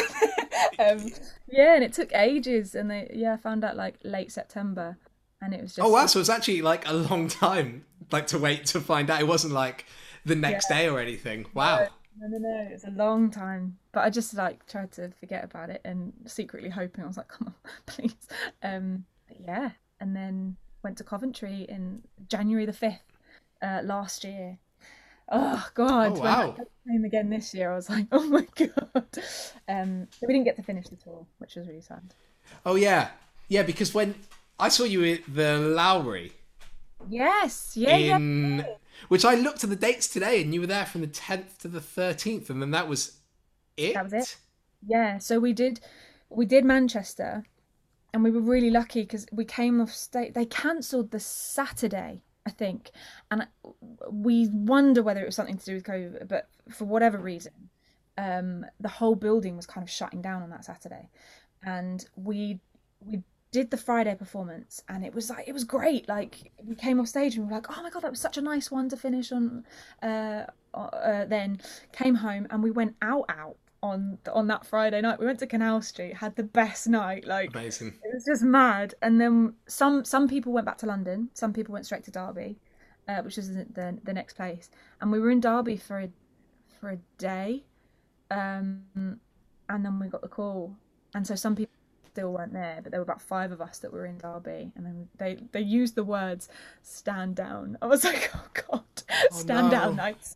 um, 0.78 1.06
yeah, 1.48 1.74
and 1.74 1.84
it 1.84 1.92
took 1.92 2.12
ages, 2.14 2.74
and 2.74 2.90
they 2.90 3.10
yeah, 3.14 3.34
I 3.34 3.36
found 3.36 3.64
out 3.64 3.76
like 3.76 3.96
late 4.04 4.32
September, 4.32 4.96
and 5.40 5.54
it 5.54 5.62
was 5.62 5.74
just 5.74 5.86
Oh 5.86 5.90
wow! 5.90 6.06
So 6.06 6.20
it's 6.20 6.28
actually 6.28 6.62
like 6.62 6.86
a 6.88 6.92
long 6.92 7.28
time, 7.28 7.84
like 8.10 8.26
to 8.28 8.38
wait 8.38 8.66
to 8.66 8.80
find 8.80 9.10
out. 9.10 9.20
It 9.20 9.28
wasn't 9.28 9.54
like 9.54 9.86
the 10.28 10.36
next 10.36 10.68
day 10.68 10.88
or 10.88 11.00
anything. 11.00 11.46
Wow. 11.54 11.88
No, 12.20 12.28
no, 12.28 12.38
no. 12.38 12.68
It's 12.70 12.84
a 12.84 12.90
long 12.90 13.30
time. 13.30 13.78
But 13.92 14.04
I 14.04 14.10
just 14.10 14.34
like 14.34 14.66
tried 14.66 14.92
to 14.92 15.10
forget 15.20 15.44
about 15.44 15.70
it 15.70 15.80
and 15.84 16.12
secretly 16.26 16.68
hoping 16.68 17.04
I 17.04 17.06
was 17.06 17.16
like, 17.16 17.28
come 17.38 17.48
on, 17.48 17.54
please. 17.86 18.14
Um, 18.62 19.04
but 19.26 19.38
yeah. 19.40 19.70
And 20.00 20.14
then 20.14 20.56
went 20.82 20.98
to 20.98 21.04
Coventry 21.04 21.66
in 21.68 22.02
January 22.28 22.66
the 22.66 22.72
5th 22.72 22.98
uh, 23.62 23.80
last 23.84 24.24
year. 24.24 24.58
Oh, 25.30 25.68
God. 25.74 26.12
Oh, 26.18 26.20
when 26.20 26.26
I 26.26 26.46
wow. 26.46 26.56
again 27.04 27.30
this 27.30 27.52
year, 27.52 27.72
I 27.72 27.76
was 27.76 27.90
like, 27.90 28.06
oh 28.12 28.24
my 28.24 28.46
God. 28.54 29.08
Um, 29.68 30.08
we 30.22 30.28
didn't 30.32 30.44
get 30.44 30.56
to 30.56 30.62
finish 30.62 30.88
the 30.88 30.96
tour, 30.96 31.26
which 31.38 31.56
was 31.56 31.66
really 31.66 31.82
sad. 31.82 32.14
Oh 32.64 32.76
yeah, 32.76 33.10
yeah. 33.48 33.62
Because 33.62 33.92
when 33.92 34.14
I 34.58 34.70
saw 34.70 34.84
you 34.84 35.04
at 35.04 35.20
the 35.34 35.58
Lowry 35.58 36.32
Yes. 37.08 37.76
Yeah. 37.76 37.96
yeah. 37.96 38.66
Which 39.08 39.24
I 39.24 39.34
looked 39.34 39.62
at 39.64 39.70
the 39.70 39.76
dates 39.76 40.08
today, 40.08 40.42
and 40.42 40.52
you 40.52 40.60
were 40.60 40.66
there 40.66 40.86
from 40.86 41.02
the 41.02 41.06
tenth 41.06 41.58
to 41.58 41.68
the 41.68 41.80
thirteenth, 41.80 42.50
and 42.50 42.60
then 42.60 42.72
that 42.72 42.88
was 42.88 43.18
it. 43.76 43.94
That 43.94 44.04
was 44.04 44.12
it. 44.12 44.36
Yeah, 44.86 45.18
so 45.18 45.38
we 45.38 45.52
did 45.52 45.80
we 46.30 46.46
did 46.46 46.64
Manchester 46.64 47.44
and 48.12 48.24
we 48.24 48.30
were 48.30 48.40
really 48.40 48.70
lucky 48.70 49.02
because 49.02 49.26
we 49.32 49.44
came 49.44 49.80
off 49.80 49.92
state 49.92 50.34
they 50.34 50.44
cancelled 50.44 51.10
the 51.10 51.20
Saturday 51.20 52.22
I 52.46 52.50
think 52.50 52.90
and 53.30 53.46
we 54.10 54.48
wonder 54.48 55.02
whether 55.02 55.22
it 55.22 55.26
was 55.26 55.36
something 55.36 55.58
to 55.58 55.64
do 55.64 55.74
with 55.74 55.84
COVID 55.84 56.28
but 56.28 56.48
for 56.70 56.84
whatever 56.84 57.18
reason 57.18 57.70
um 58.16 58.66
the 58.80 58.88
whole 58.88 59.14
building 59.14 59.56
was 59.56 59.66
kind 59.66 59.84
of 59.84 59.90
shutting 59.90 60.22
down 60.22 60.42
on 60.42 60.50
that 60.50 60.64
Saturday 60.64 61.08
and 61.62 62.04
we 62.16 62.60
we 63.00 63.22
did 63.50 63.70
the 63.70 63.76
Friday 63.76 64.14
performance 64.14 64.82
and 64.88 65.04
it 65.04 65.14
was 65.14 65.30
like 65.30 65.48
it 65.48 65.52
was 65.52 65.64
great. 65.64 66.08
Like 66.08 66.52
we 66.64 66.74
came 66.74 67.00
off 67.00 67.08
stage 67.08 67.34
and 67.34 67.44
we 67.44 67.50
were 67.50 67.56
like 67.56 67.66
oh 67.70 67.82
my 67.82 67.90
god 67.90 68.02
that 68.02 68.10
was 68.10 68.20
such 68.20 68.36
a 68.36 68.42
nice 68.42 68.70
one 68.70 68.88
to 68.90 68.96
finish 68.96 69.32
on 69.32 69.64
uh, 70.02 70.44
uh 70.74 71.24
then 71.24 71.60
came 71.92 72.14
home 72.14 72.46
and 72.50 72.62
we 72.62 72.70
went 72.70 72.94
out 73.00 73.24
out 73.28 73.56
on 73.82 74.18
on 74.32 74.46
that 74.48 74.66
Friday 74.66 75.00
night. 75.00 75.18
We 75.18 75.26
went 75.26 75.38
to 75.38 75.46
Canal 75.46 75.80
Street 75.82 76.14
had 76.14 76.36
the 76.36 76.42
best 76.42 76.88
night 76.88 77.26
like 77.26 77.54
Amazing. 77.54 77.94
it 78.04 78.14
was 78.14 78.24
just 78.24 78.42
mad. 78.42 78.94
And 79.02 79.20
then 79.20 79.54
some 79.66 80.04
some 80.04 80.28
people 80.28 80.52
went 80.52 80.66
back 80.66 80.78
to 80.78 80.86
London 80.86 81.30
some 81.32 81.52
people 81.52 81.72
went 81.72 81.86
straight 81.86 82.04
to 82.04 82.10
Derby 82.10 82.58
uh, 83.08 83.22
which 83.22 83.38
is 83.38 83.48
the, 83.54 83.66
the 83.72 83.98
the 84.04 84.12
next 84.12 84.34
place. 84.34 84.70
And 85.00 85.10
we 85.10 85.20
were 85.20 85.30
in 85.30 85.40
Derby 85.40 85.76
for 85.76 86.00
a 86.00 86.10
for 86.80 86.90
a 86.90 86.98
day 87.16 87.64
um 88.30 88.82
and 89.70 89.84
then 89.84 89.98
we 89.98 90.08
got 90.08 90.20
the 90.20 90.28
call. 90.28 90.76
And 91.14 91.26
so 91.26 91.34
some 91.34 91.56
people 91.56 91.77
still 92.18 92.32
weren't 92.32 92.52
there 92.52 92.80
but 92.82 92.90
there 92.90 92.98
were 92.98 93.04
about 93.04 93.22
five 93.22 93.52
of 93.52 93.60
us 93.60 93.78
that 93.78 93.92
were 93.92 94.04
in 94.04 94.18
Derby 94.18 94.72
and 94.74 94.84
then 94.84 95.08
they 95.18 95.38
they 95.52 95.60
used 95.60 95.94
the 95.94 96.02
words 96.02 96.48
stand 96.82 97.36
down 97.36 97.78
I 97.80 97.86
was 97.86 98.02
like 98.10 98.30
oh 98.34 98.48
god 98.52 98.82
stand 99.30 99.68
no. 99.68 99.70
down 99.70 99.96
knight 99.96 100.34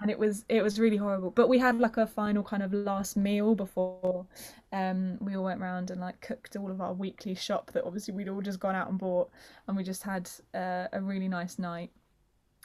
and 0.00 0.08
it 0.08 0.16
was 0.16 0.44
it 0.48 0.62
was 0.62 0.78
really 0.78 0.96
horrible 0.96 1.32
but 1.32 1.48
we 1.48 1.58
had 1.58 1.80
like 1.80 1.96
a 1.96 2.06
final 2.06 2.44
kind 2.44 2.62
of 2.62 2.72
last 2.72 3.16
meal 3.16 3.56
before 3.56 4.24
um 4.72 5.18
we 5.20 5.34
all 5.34 5.42
went 5.42 5.60
round 5.60 5.90
and 5.90 6.00
like 6.00 6.20
cooked 6.20 6.54
all 6.54 6.70
of 6.70 6.80
our 6.80 6.92
weekly 6.92 7.34
shop 7.34 7.72
that 7.72 7.82
obviously 7.84 8.14
we'd 8.14 8.28
all 8.28 8.40
just 8.40 8.60
gone 8.60 8.76
out 8.76 8.88
and 8.88 8.98
bought 8.98 9.28
and 9.66 9.76
we 9.76 9.82
just 9.82 10.04
had 10.04 10.30
uh, 10.54 10.86
a 10.92 11.00
really 11.00 11.26
nice 11.26 11.58
night 11.58 11.90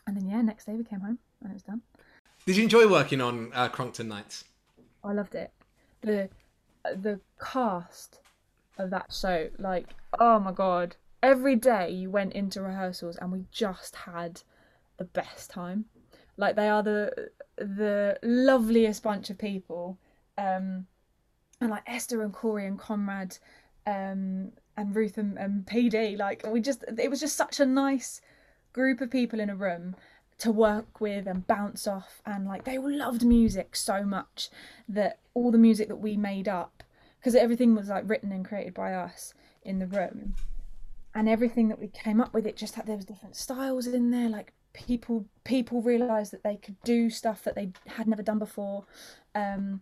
and 0.06 0.16
then 0.16 0.28
yeah 0.28 0.42
next 0.42 0.66
day 0.66 0.74
we 0.74 0.84
came 0.84 1.00
home 1.00 1.18
and 1.42 1.50
it 1.50 1.54
was 1.54 1.64
done 1.64 1.82
Did 2.46 2.58
you 2.58 2.64
enjoy 2.64 2.88
working 2.88 3.22
on 3.22 3.52
uh, 3.56 3.70
Crongton 3.70 4.06
Knights? 4.06 4.44
I 5.04 5.14
loved 5.14 5.34
it. 5.36 5.52
The 6.02 6.30
the 6.84 7.20
cast 7.40 8.20
of 8.78 8.90
that 8.92 9.14
show, 9.14 9.50
like, 9.58 9.88
oh 10.20 10.40
my 10.40 10.52
god. 10.52 10.96
Every 11.22 11.56
day 11.56 11.90
you 11.92 12.10
went 12.10 12.34
into 12.34 12.62
rehearsals 12.62 13.18
and 13.18 13.32
we 13.32 13.44
just 13.52 13.96
had 13.96 14.42
the 14.98 15.04
best 15.04 15.50
time. 15.50 15.86
Like 16.38 16.56
they 16.56 16.70
are 16.70 16.82
the 16.84 17.30
the 17.58 18.18
loveliest 18.24 19.04
bunch 19.04 19.30
of 19.30 19.38
people. 19.38 19.98
Um 20.38 20.88
and 21.60 21.70
like 21.70 21.84
Esther 21.86 22.22
and 22.24 22.34
Corey 22.34 22.66
and 22.66 22.80
Conrad 22.80 23.38
um 23.86 24.54
and 24.78 24.96
Ruth 24.96 25.18
and, 25.18 25.38
and 25.38 25.66
PD, 25.66 26.18
like 26.18 26.46
we 26.48 26.62
just 26.62 26.86
it 26.98 27.10
was 27.10 27.20
just 27.20 27.36
such 27.36 27.60
a 27.60 27.66
nice 27.66 28.22
group 28.72 29.02
of 29.02 29.12
people 29.12 29.42
in 29.42 29.50
a 29.50 29.56
room 29.56 29.96
to 30.40 30.52
work 30.52 31.00
with 31.02 31.28
and 31.28 31.46
bounce 31.48 31.86
off 31.86 32.22
and 32.26 32.48
like 32.48 32.64
they 32.64 32.78
all 32.78 32.92
loved 32.92 33.26
music 33.26 33.76
so 33.76 34.04
much 34.04 34.50
that 34.88 35.20
all 35.34 35.52
the 35.52 35.58
music 35.58 35.88
that 35.88 35.98
we 35.98 36.16
made 36.18 36.48
up 36.48 36.84
because 37.20 37.36
everything 37.36 37.76
was 37.76 37.90
like 37.90 38.10
written 38.10 38.32
and 38.32 38.46
created 38.46 38.74
by 38.74 38.94
us 38.94 39.34
in 39.64 39.80
the 39.80 39.88
room 39.88 40.36
and 41.14 41.28
everything 41.28 41.68
that 41.68 41.80
we 41.80 41.88
came 41.88 42.22
up 42.22 42.34
with 42.34 42.48
it 42.48 42.56
just 42.56 42.76
had 42.76 42.86
there 42.86 42.96
was 42.96 43.06
different 43.06 43.36
styles 43.36 43.86
in 43.86 44.12
there 44.12 44.30
like 44.30 44.54
people 44.72 45.26
people 45.44 45.82
realized 45.82 46.32
that 46.32 46.44
they 46.44 46.56
could 46.56 46.82
do 46.84 47.10
stuff 47.10 47.44
that 47.44 47.56
they 47.56 47.70
had 47.88 48.08
never 48.08 48.24
done 48.24 48.40
before 48.40 48.86
um 49.36 49.82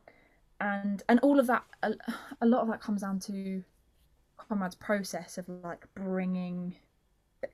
and 0.60 1.04
and 1.08 1.20
all 1.20 1.40
of 1.40 1.46
that 1.46 1.64
a, 1.84 1.94
a 2.42 2.48
lot 2.48 2.62
of 2.62 2.68
that 2.68 2.82
comes 2.82 3.02
down 3.02 3.20
to 3.20 3.64
Conrad's 4.38 4.76
process 4.76 5.38
of 5.38 5.48
like 5.64 5.86
bringing 5.94 6.76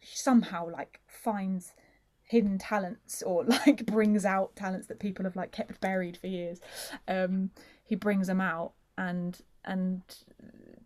somehow 0.01 0.69
like 0.69 1.01
finds 1.07 1.73
hidden 2.33 2.57
talents 2.57 3.21
or 3.21 3.43
like 3.65 3.85
brings 3.85 4.25
out 4.25 4.55
talents 4.55 4.87
that 4.87 4.99
people 4.99 5.23
have 5.23 5.35
like 5.35 5.51
kept 5.51 5.79
buried 5.79 6.17
for 6.17 6.27
years. 6.27 6.59
Um 7.07 7.51
he 7.83 7.95
brings 7.95 8.25
them 8.27 8.41
out 8.41 8.73
and 8.97 9.39
and 9.63 10.01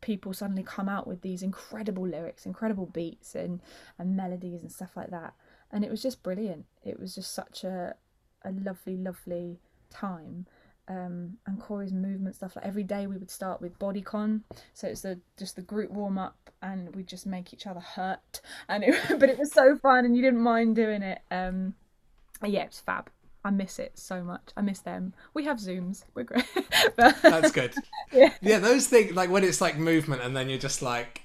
people 0.02 0.34
suddenly 0.34 0.64
come 0.64 0.90
out 0.90 1.08
with 1.08 1.22
these 1.22 1.42
incredible 1.42 2.06
lyrics 2.06 2.46
incredible 2.46 2.86
beats 2.86 3.34
and 3.34 3.62
and 3.98 4.18
melodies 4.18 4.62
and 4.62 4.72
stuff 4.72 4.92
like 4.98 5.10
that. 5.10 5.34
And 5.72 5.86
it 5.86 5.90
was 5.90 6.02
just 6.02 6.22
brilliant. 6.22 6.66
It 6.84 7.00
was 7.00 7.16
just 7.16 7.34
such 7.34 7.64
a 7.64 7.96
a 8.44 8.52
lovely 8.52 8.98
lovely 8.98 9.60
time 9.90 10.48
um, 10.88 11.38
and 11.46 11.60
Corey's 11.60 11.94
movement 11.94 12.36
stuff. 12.36 12.56
Like 12.56 12.66
every 12.66 12.84
day 12.84 13.08
we 13.08 13.18
would 13.18 13.32
start 13.32 13.62
with 13.62 13.78
bodycon, 13.80 14.42
so 14.74 14.88
it's 14.88 15.02
the 15.02 15.20
just 15.38 15.56
the 15.56 15.62
group 15.62 15.92
warm 15.92 16.18
up, 16.18 16.50
and 16.62 16.96
we 16.96 17.04
just 17.04 17.26
make 17.26 17.54
each 17.54 17.68
other 17.68 17.80
hurt. 17.80 18.42
And 18.70 18.84
it, 18.84 18.96
but 19.20 19.30
it 19.30 19.38
was 19.38 19.52
so 19.54 19.76
fun, 19.78 20.06
and 20.06 20.16
you 20.16 20.22
didn't 20.22 20.42
mind 20.42 20.76
doing 20.76 21.02
it. 21.02 21.20
Um, 21.32 21.76
yeah, 22.46 22.64
it's 22.64 22.80
fab. 22.80 23.10
I 23.44 23.50
miss 23.50 23.80
it 23.80 23.98
so 23.98 24.24
much. 24.24 24.50
I 24.58 24.62
miss 24.62 24.80
them. 24.80 25.14
We 25.34 25.46
have 25.46 25.58
zooms. 25.58 26.04
We're 26.14 26.24
great. 26.24 26.46
but, 26.96 27.16
That's 27.22 27.52
good. 27.52 27.74
Yeah. 28.12 28.34
yeah, 28.42 28.60
those 28.60 28.88
things 28.88 29.14
like 29.14 29.30
when 29.30 29.44
it's 29.44 29.60
like 29.60 29.78
movement, 29.78 30.22
and 30.22 30.36
then 30.36 30.50
you're 30.50 30.58
just 30.58 30.82
like, 30.82 31.22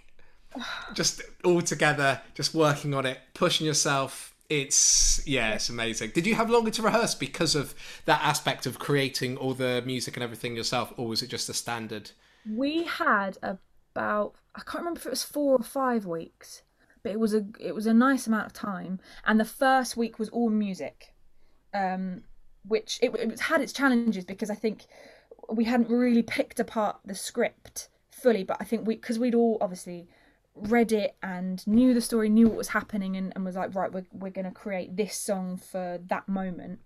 just 0.95 1.23
all 1.45 1.63
together, 1.63 2.21
just 2.35 2.55
working 2.55 2.95
on 2.95 3.07
it, 3.07 3.19
pushing 3.35 3.67
yourself. 3.67 4.32
It's 4.49 5.27
yeah, 5.27 5.55
it's 5.55 5.69
amazing. 5.71 6.11
Did 6.15 6.27
you 6.27 6.35
have 6.35 6.51
longer 6.51 6.71
to 6.73 6.83
rehearse 6.83 7.15
because 7.15 7.55
of 7.55 7.75
that 8.05 8.21
aspect 8.23 8.67
of 8.67 8.79
creating 8.79 9.37
all 9.37 9.55
the 9.55 9.83
music 9.87 10.17
and 10.17 10.23
everything 10.23 10.57
yourself, 10.57 10.93
or 10.97 11.07
was 11.07 11.23
it 11.23 11.29
just 11.29 11.49
a 11.49 11.55
standard? 11.55 12.11
we 12.49 12.85
had 12.85 13.39
about 13.43 14.35
I 14.55 14.61
can't 14.61 14.81
remember 14.81 14.99
if 14.99 15.07
it 15.07 15.11
was 15.11 15.23
four 15.23 15.57
or 15.57 15.63
five 15.63 16.05
weeks, 16.05 16.63
but 17.03 17.13
it 17.13 17.21
was 17.21 17.35
a 17.35 17.47
it 17.59 17.75
was 17.75 17.87
a 17.87 17.95
nice 17.95 18.27
amount 18.27 18.47
of 18.47 18.53
time. 18.53 19.01
And 19.25 19.39
the 19.39 19.45
first 19.45 19.97
week 19.97 20.19
was 20.19 20.29
all 20.29 20.51
music, 20.51 21.15
um, 21.73 22.23
which 22.67 22.99
it, 23.03 23.15
it 23.15 23.41
had 23.41 23.61
its 23.61 23.73
challenges 23.73 24.25
because 24.25 24.51
I 24.51 24.55
think 24.55 24.87
we 25.51 25.65
hadn't 25.65 25.91
really 25.91 26.23
picked 26.23 26.61
apart 26.61 26.99
the 27.05 27.15
script 27.15 27.89
fully. 28.11 28.45
But 28.45 28.59
I 28.61 28.65
think 28.65 28.87
we 28.87 28.97
because 28.97 29.19
we'd 29.19 29.35
all 29.35 29.59
obviously 29.61 30.09
read 30.55 30.93
it 30.93 31.17
and 31.23 31.67
knew 31.67 31.95
the 31.95 32.01
story, 32.01 32.29
knew 32.29 32.49
what 32.49 32.57
was 32.57 32.69
happening, 32.69 33.17
and, 33.17 33.33
and 33.35 33.45
was 33.45 33.57
like, 33.57 33.75
right, 33.75 33.93
we're 33.93 34.07
we're 34.13 34.31
gonna 34.31 34.53
create 34.53 34.97
this 34.97 35.17
song 35.17 35.57
for 35.57 35.99
that 36.09 36.29
moment. 36.29 36.81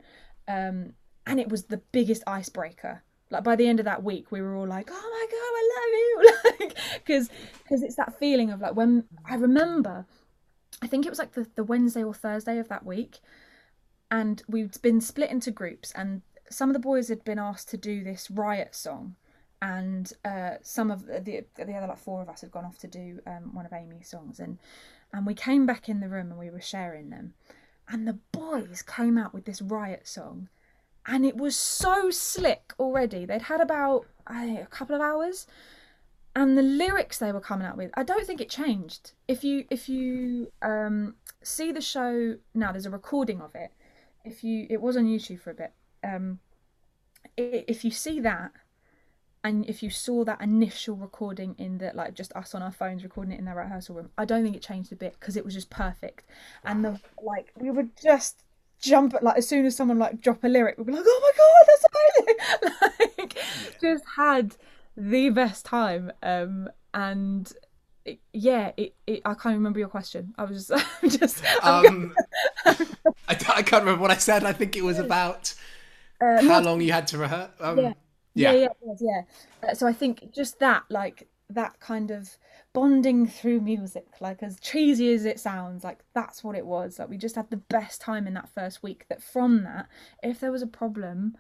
Um, 0.49 0.95
and 1.27 1.41
it 1.41 1.49
was 1.49 1.65
the 1.65 1.79
biggest 1.93 2.23
icebreaker. 2.27 3.03
Like 3.31 3.43
by 3.43 3.57
the 3.57 3.67
end 3.67 3.81
of 3.81 3.85
that 3.87 4.05
week, 4.05 4.31
we 4.31 4.41
were 4.41 4.55
all 4.55 4.67
like, 4.67 4.89
"Oh 4.93 4.95
my 4.95 5.27
god, 5.31 5.53
I 5.57 5.73
love 5.75 5.93
you!" 5.93 6.67
Like, 6.67 6.77
because 6.95 7.29
because 7.63 7.83
it's 7.83 7.97
that 7.97 8.19
feeling 8.19 8.51
of 8.51 8.61
like 8.61 8.77
when 8.77 9.05
I 9.25 9.35
remember, 9.35 10.07
I 10.81 10.87
think 10.87 11.05
it 11.05 11.11
was 11.11 11.19
like 11.19 11.33
the 11.33 11.49
the 11.57 11.65
Wednesday 11.65 12.05
or 12.05 12.15
Thursday 12.15 12.59
of 12.59 12.69
that 12.69 12.87
week, 12.87 13.19
and 14.11 14.43
we'd 14.49 14.81
been 14.81 15.01
split 15.01 15.31
into 15.31 15.51
groups, 15.51 15.93
and 15.97 16.23
some 16.49 16.69
of 16.69 16.75
the 16.75 16.81
boys 16.81 17.09
had 17.09 17.25
been 17.25 17.39
asked 17.39 17.69
to 17.71 17.77
do 17.77 18.05
this 18.05 18.31
riot 18.31 18.75
song, 18.75 19.17
and 19.63 20.13
uh, 20.25 20.55
some 20.63 20.91
of 20.91 21.07
the 21.07 21.45
the 21.57 21.75
other 21.75 21.87
like 21.87 21.99
four 21.99 22.23
of 22.23 22.29
us 22.29 22.43
had 22.43 22.51
gone 22.51 22.65
off 22.65 22.79
to 22.79 22.87
do 22.87 23.21
um, 23.27 23.55
one 23.55 23.67
of 23.67 23.73
Amy's 23.73 24.09
songs, 24.09 24.39
and 24.41 24.59
and 25.13 25.27
we 25.27 25.35
came 25.35 25.67
back 25.67 25.89
in 25.89 26.01
the 26.01 26.09
room 26.09 26.31
and 26.31 26.39
we 26.39 26.51
were 26.51 26.61
sharing 26.61 27.11
them, 27.11 27.35
and 27.89 28.07
the 28.07 28.19
boys 28.33 28.83
came 28.83 29.17
out 29.19 29.33
with 29.33 29.45
this 29.45 29.63
riot 29.63 30.07
song, 30.07 30.49
and 31.07 31.25
it 31.25 31.37
was 31.37 31.57
so 31.57 32.11
slick 32.11 32.75
already. 32.79 33.25
They'd 33.25 33.43
had 33.43 33.61
about 33.61 34.07
a 34.29 34.67
couple 34.71 34.95
of 34.95 35.01
hours, 35.01 35.47
and 36.35 36.57
the 36.57 36.63
lyrics 36.63 37.19
they 37.19 37.33
were 37.33 37.41
coming 37.41 37.67
out 37.67 37.79
with, 37.79 37.91
I 37.95 38.03
don't 38.03 38.27
think 38.27 38.43
it 38.43 38.51
changed. 38.51 39.13
If 39.27 39.43
you 39.43 39.65
if 39.71 39.89
you 39.89 40.53
um, 40.61 41.15
see 41.43 41.73
the 41.73 41.81
show 41.81 42.37
now, 42.55 42.73
there's 42.73 42.87
a 42.87 42.91
recording 42.91 43.41
of 43.41 43.55
it. 43.55 43.73
If 44.23 44.45
you, 44.45 44.67
it 44.69 44.83
was 44.83 44.97
on 44.97 45.07
YouTube 45.07 45.41
for 45.41 45.53
a 45.53 45.55
bit. 45.55 45.73
Um, 46.05 46.41
if 47.37 47.85
you 47.85 47.91
see 47.91 48.21
that, 48.21 48.53
and 49.47 49.65
if 49.71 49.81
you 49.81 49.91
saw 49.91 50.25
that 50.25 50.41
initial 50.41 50.97
recording 50.97 51.55
in 51.57 51.79
the 51.79 51.93
like 51.95 52.15
just 52.15 52.33
us 52.35 52.53
on 52.53 52.63
our 52.63 52.73
phones 52.73 53.05
recording 53.05 53.33
it 53.33 53.39
in 53.39 53.45
their 53.45 53.55
rehearsal 53.55 53.95
room, 53.95 54.11
I 54.19 54.25
don't 54.25 54.43
think 54.43 54.57
it 54.57 54.63
changed 54.63 54.93
a 54.93 54.97
bit 54.97 55.15
because 55.21 55.37
it 55.37 55.45
was 55.45 55.55
just 55.55 55.71
perfect. 55.71 56.25
And 56.65 56.85
the 56.85 57.01
like 57.23 57.53
we 57.57 57.71
would 57.71 57.91
just 58.03 58.43
jump 58.81 59.15
at 59.15 59.23
like 59.23 59.39
as 59.39 59.47
soon 59.47 59.65
as 59.65 59.77
someone 59.77 60.01
like 60.01 60.21
drop 60.21 60.43
a 60.43 60.49
lyric, 60.49 60.79
we'd 60.79 60.89
be 60.89 60.93
like, 60.93 61.05
oh 61.07 61.21
my 61.23 61.33
god, 61.39 61.67
that's 61.69 62.73
amazing! 62.73 63.05
like 63.21 63.39
just 63.81 64.05
had 64.17 64.57
the 64.97 65.31
best 65.31 65.65
time. 65.65 66.11
Um 66.25 66.69
and 66.93 67.53
it, 68.05 68.19
yeah, 68.33 68.73
it, 68.77 68.97
it 69.07 69.23
I 69.25 69.35
can't 69.35 69.55
remember 69.55 69.79
your 69.79 69.89
question. 69.89 70.35
I 70.37 70.43
was 70.43 70.67
just 70.67 70.89
just 71.21 71.45
Um, 71.63 72.17
I, 72.65 72.77
I 73.29 73.35
can't 73.63 73.85
remember 73.85 74.03
what 74.03 74.11
I 74.11 74.17
said. 74.17 74.43
I 74.43 74.53
think 74.53 74.77
it 74.77 74.83
was 74.83 74.99
about 74.99 75.55
how 76.21 76.61
long 76.63 76.81
you 76.81 76.91
had 76.91 77.07
to 77.09 77.19
rehearse. 77.19 77.51
Um, 77.61 77.79
yeah. 77.79 77.93
Yeah. 78.37 78.53
yeah, 78.53 78.69
yeah, 78.85 78.95
yeah. 79.01 79.23
Uh, 79.71 79.75
so 79.75 79.87
I 79.87 79.93
think 79.93 80.33
just 80.33 80.59
that, 80.61 80.85
like 80.91 81.29
that 81.51 81.79
kind 81.81 82.11
of 82.11 82.37
bonding 82.73 83.27
through 83.27 83.61
music, 83.61 84.07
like 84.21 84.43
as 84.43 84.59
cheesy 84.61 85.13
as 85.13 85.25
it 85.25 85.41
sounds, 85.41 85.85
like 85.85 86.01
that's 86.15 86.45
what 86.45 86.57
it 86.57 86.67
was. 86.67 86.99
Like 86.99 87.09
we 87.09 87.19
just 87.19 87.37
had 87.37 87.51
the 87.51 87.57
best 87.57 88.01
time 88.01 88.27
in 88.27 88.35
that 88.35 88.49
first 88.55 88.83
week. 88.83 89.07
That 89.09 89.23
from 89.23 89.65
that, 89.65 89.89
if 90.23 90.41
there 90.41 90.53
was 90.53 90.63
a 90.63 90.67
problem, 90.67 91.37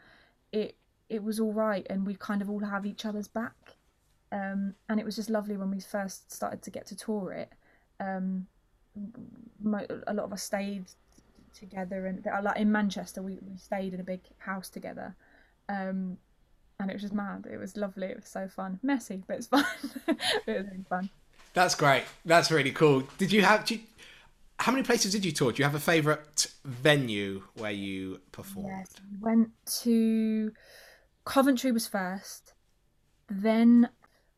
it 0.52 0.76
it 1.08 1.22
was 1.22 1.40
all 1.40 1.52
right, 1.52 1.86
and 1.90 2.06
we 2.06 2.14
kind 2.16 2.42
of 2.42 2.50
all 2.50 2.60
have 2.64 2.86
each 2.86 3.04
other's 3.04 3.28
back. 3.28 3.76
Um, 4.32 4.74
and 4.88 4.98
it 4.98 5.06
was 5.06 5.16
just 5.16 5.30
lovely 5.30 5.56
when 5.56 5.70
we 5.70 5.80
first 5.80 6.32
started 6.32 6.62
to 6.62 6.70
get 6.70 6.86
to 6.86 6.96
tour 6.96 7.32
it. 7.32 7.52
Um, 8.00 8.46
mo- 9.60 9.86
a 10.06 10.14
lot 10.14 10.24
of 10.24 10.32
us 10.32 10.42
stayed 10.42 10.86
together, 11.54 12.06
and 12.06 12.24
like 12.42 12.58
in 12.58 12.72
Manchester, 12.72 13.22
we, 13.22 13.38
we 13.42 13.56
stayed 13.56 13.94
in 13.94 14.00
a 14.00 14.04
big 14.04 14.20
house 14.38 14.68
together. 14.68 15.14
Um, 15.68 16.18
and 16.78 16.90
it 16.90 16.94
was 16.94 17.02
just 17.02 17.14
mad. 17.14 17.46
It 17.50 17.56
was 17.58 17.76
lovely. 17.76 18.08
It 18.08 18.16
was 18.16 18.28
so 18.28 18.48
fun. 18.48 18.78
Messy, 18.82 19.22
but 19.26 19.36
it's 19.36 19.46
fun. 19.46 19.64
it 20.06 20.18
was 20.46 20.66
really 20.66 20.84
fun. 20.88 21.10
That's 21.54 21.74
great. 21.74 22.04
That's 22.24 22.50
really 22.50 22.72
cool. 22.72 23.04
Did 23.18 23.32
you 23.32 23.42
have? 23.42 23.70
You, 23.70 23.80
how 24.58 24.72
many 24.72 24.84
places 24.84 25.12
did 25.12 25.24
you 25.24 25.32
tour? 25.32 25.52
Do 25.52 25.58
you 25.58 25.64
have 25.64 25.74
a 25.74 25.80
favourite 25.80 26.46
venue 26.64 27.42
where 27.56 27.70
you 27.70 28.20
performed? 28.32 28.68
Yes, 28.68 28.94
we 29.10 29.18
went 29.20 29.50
to 29.82 30.52
Coventry 31.24 31.72
was 31.72 31.86
first, 31.86 32.54
then 33.28 33.88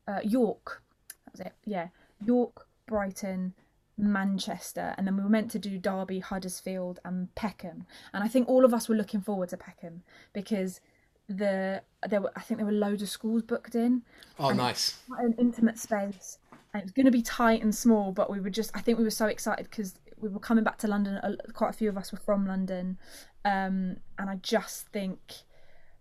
uh, 0.07 0.19
York. 0.23 0.81
That 1.25 1.33
was 1.33 1.39
it. 1.41 1.53
Yeah, 1.65 1.89
York, 2.25 2.67
Brighton, 2.87 3.53
Manchester, 3.97 4.95
and 4.97 5.05
then 5.05 5.17
we 5.17 5.23
were 5.23 5.29
meant 5.29 5.51
to 5.51 5.59
do 5.59 5.77
Derby, 5.77 6.19
Huddersfield, 6.19 6.99
and 7.05 7.33
Peckham. 7.35 7.85
And 8.13 8.23
I 8.23 8.27
think 8.27 8.47
all 8.47 8.65
of 8.65 8.73
us 8.73 8.89
were 8.89 8.95
looking 8.95 9.21
forward 9.21 9.49
to 9.49 9.57
Peckham 9.57 10.03
because 10.33 10.81
the 11.29 11.81
there 12.07 12.21
were 12.21 12.31
I 12.35 12.41
think 12.41 12.57
there 12.57 12.65
were 12.65 12.71
loads 12.71 13.01
of 13.01 13.09
schools 13.09 13.43
booked 13.43 13.75
in. 13.75 14.01
Oh, 14.39 14.51
nice. 14.51 14.97
quite 15.07 15.23
an 15.23 15.35
intimate 15.37 15.77
space. 15.77 16.39
And 16.73 16.81
it 16.81 16.85
was 16.85 16.91
going 16.91 17.05
to 17.05 17.11
be 17.11 17.21
tight 17.21 17.61
and 17.61 17.73
small 17.73 18.11
but 18.11 18.29
we 18.29 18.39
were 18.39 18.49
just 18.49 18.71
i 18.75 18.81
think 18.81 18.97
we 18.97 19.03
were 19.03 19.09
so 19.09 19.25
excited 19.25 19.67
because 19.69 19.95
we 20.19 20.29
were 20.29 20.39
coming 20.39 20.63
back 20.63 20.77
to 20.79 20.87
london 20.87 21.19
quite 21.53 21.69
a 21.69 21.73
few 21.73 21.89
of 21.89 21.97
us 21.97 22.11
were 22.11 22.19
from 22.19 22.45
london. 22.45 22.97
Um, 23.45 23.97
and 24.17 24.29
i 24.29 24.35
just 24.41 24.87
think 24.87 25.19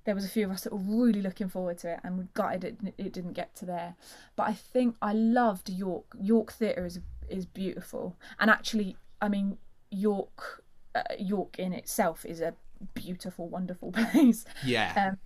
there 0.05 0.15
was 0.15 0.25
a 0.25 0.29
few 0.29 0.47
of 0.47 0.51
us 0.51 0.63
that 0.63 0.73
were 0.73 0.79
really 0.79 1.23
looking 1.23 1.49
forward 1.49 1.79
to 1.79 1.93
it 1.93 2.01
and 2.03 2.19
we 2.19 2.25
gutted 2.35 2.65
it, 2.65 2.95
it 2.99 3.13
didn't 3.13 3.35
get 3.35 3.55
to 3.57 3.67
there. 3.67 3.95
But 4.37 4.49
i 4.49 4.53
think 4.53 4.97
i 5.03 5.13
loved 5.13 5.69
york. 5.69 6.07
York 6.21 6.53
theatre 6.53 6.87
is 6.87 7.01
is 7.29 7.45
beautiful. 7.47 8.17
And 8.41 8.51
actually 8.51 8.97
i 9.21 9.29
mean 9.29 9.59
york 9.91 10.65
uh, 10.95 11.03
york 11.19 11.59
in 11.59 11.73
itself 11.73 12.25
is 12.25 12.41
a 12.41 12.55
beautiful 12.95 13.49
wonderful 13.49 13.93
place 14.13 14.45
Yeah. 14.65 14.93
um, 15.11 15.19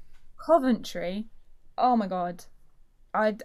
Coventry, 0.44 1.26
oh 1.78 1.96
my 1.96 2.06
god, 2.06 2.44
I 3.14 3.36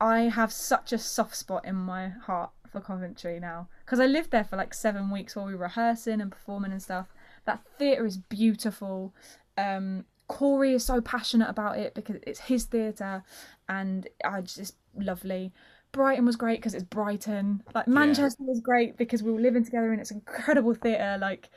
I 0.00 0.20
have 0.22 0.52
such 0.52 0.92
a 0.92 0.98
soft 0.98 1.36
spot 1.36 1.64
in 1.64 1.74
my 1.74 2.08
heart 2.08 2.50
for 2.70 2.80
Coventry 2.80 3.40
now 3.40 3.68
because 3.84 4.00
I 4.00 4.06
lived 4.06 4.30
there 4.30 4.44
for 4.44 4.56
like 4.56 4.72
seven 4.74 5.10
weeks 5.10 5.34
while 5.36 5.46
we 5.46 5.54
were 5.54 5.62
rehearsing 5.64 6.20
and 6.20 6.30
performing 6.30 6.72
and 6.72 6.82
stuff. 6.82 7.08
That 7.44 7.60
theatre 7.78 8.06
is 8.06 8.16
beautiful. 8.16 9.14
Um, 9.56 10.04
Corey 10.28 10.74
is 10.74 10.84
so 10.84 11.00
passionate 11.00 11.48
about 11.48 11.78
it 11.78 11.94
because 11.94 12.16
it's 12.26 12.40
his 12.40 12.64
theatre, 12.64 13.22
and 13.68 14.06
I 14.24 14.40
just 14.42 14.76
lovely. 14.96 15.52
Brighton 15.92 16.26
was 16.26 16.36
great 16.36 16.60
because 16.60 16.74
it's 16.74 16.84
Brighton. 16.84 17.62
Like 17.74 17.88
Manchester 17.88 18.42
was 18.44 18.60
great 18.60 18.96
because 18.98 19.22
we 19.22 19.32
were 19.32 19.40
living 19.40 19.64
together 19.64 19.90
and 19.90 20.00
it's 20.00 20.10
incredible 20.10 20.74
theatre. 20.74 21.16
Like 21.18 21.48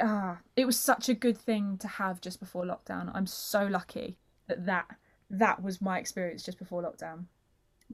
ah, 0.00 0.38
it 0.56 0.64
was 0.64 0.78
such 0.78 1.08
a 1.08 1.14
good 1.14 1.36
thing 1.36 1.78
to 1.78 1.88
have 1.88 2.20
just 2.20 2.40
before 2.40 2.64
lockdown. 2.64 3.10
I'm 3.14 3.26
so 3.26 3.66
lucky 3.66 4.16
that 4.48 4.66
that 4.66 4.86
that 5.30 5.62
was 5.62 5.80
my 5.80 5.98
experience 5.98 6.42
just 6.42 6.58
before 6.58 6.82
lockdown. 6.82 7.24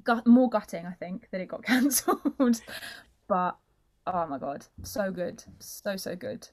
Gut, 0.05 0.27
more 0.27 0.49
gutting, 0.49 0.87
I 0.87 0.93
think, 0.93 1.29
that 1.31 1.41
it 1.41 1.49
got 1.49 1.63
cancelled. 1.65 2.61
but 3.27 3.59
oh 4.07 4.27
my 4.27 4.39
god, 4.39 4.67
so 4.83 5.11
good, 5.11 5.45
so 5.59 5.97
so 5.97 6.17
good. 6.17 6.49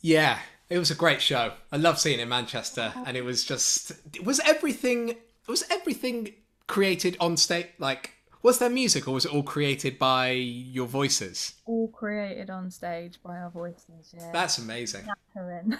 Yeah, 0.00 0.38
it 0.68 0.78
was 0.78 0.90
a 0.90 0.94
great 0.94 1.20
show. 1.20 1.52
I 1.72 1.76
love 1.76 1.98
seeing 1.98 2.20
it 2.20 2.22
in 2.22 2.28
Manchester, 2.28 2.92
and 3.04 3.16
it 3.16 3.24
was 3.24 3.44
just 3.44 3.92
it 4.14 4.24
was 4.24 4.40
everything 4.40 5.16
was 5.48 5.64
everything 5.70 6.34
created 6.66 7.16
on 7.18 7.36
stage. 7.36 7.66
Like, 7.78 8.12
was 8.42 8.58
there 8.58 8.70
music, 8.70 9.08
or 9.08 9.14
was 9.14 9.24
it 9.24 9.32
all 9.34 9.42
created 9.42 9.98
by 9.98 10.30
your 10.30 10.86
voices? 10.86 11.54
All 11.66 11.88
created 11.88 12.50
on 12.50 12.70
stage 12.70 13.18
by 13.22 13.36
our 13.38 13.50
voices. 13.50 14.14
Yeah, 14.16 14.30
That's 14.32 14.58
amazing. 14.58 15.08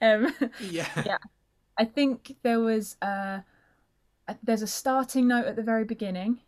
Um, 0.00 0.34
Yeah, 0.60 0.88
Yeah. 1.04 1.18
I 1.78 1.84
think 1.84 2.36
there 2.42 2.60
was 2.60 2.96
a, 3.00 3.44
a 4.26 4.36
there's 4.42 4.62
a 4.62 4.66
starting 4.66 5.28
note 5.28 5.46
at 5.46 5.56
the 5.56 5.62
very 5.62 5.84
beginning, 5.84 6.40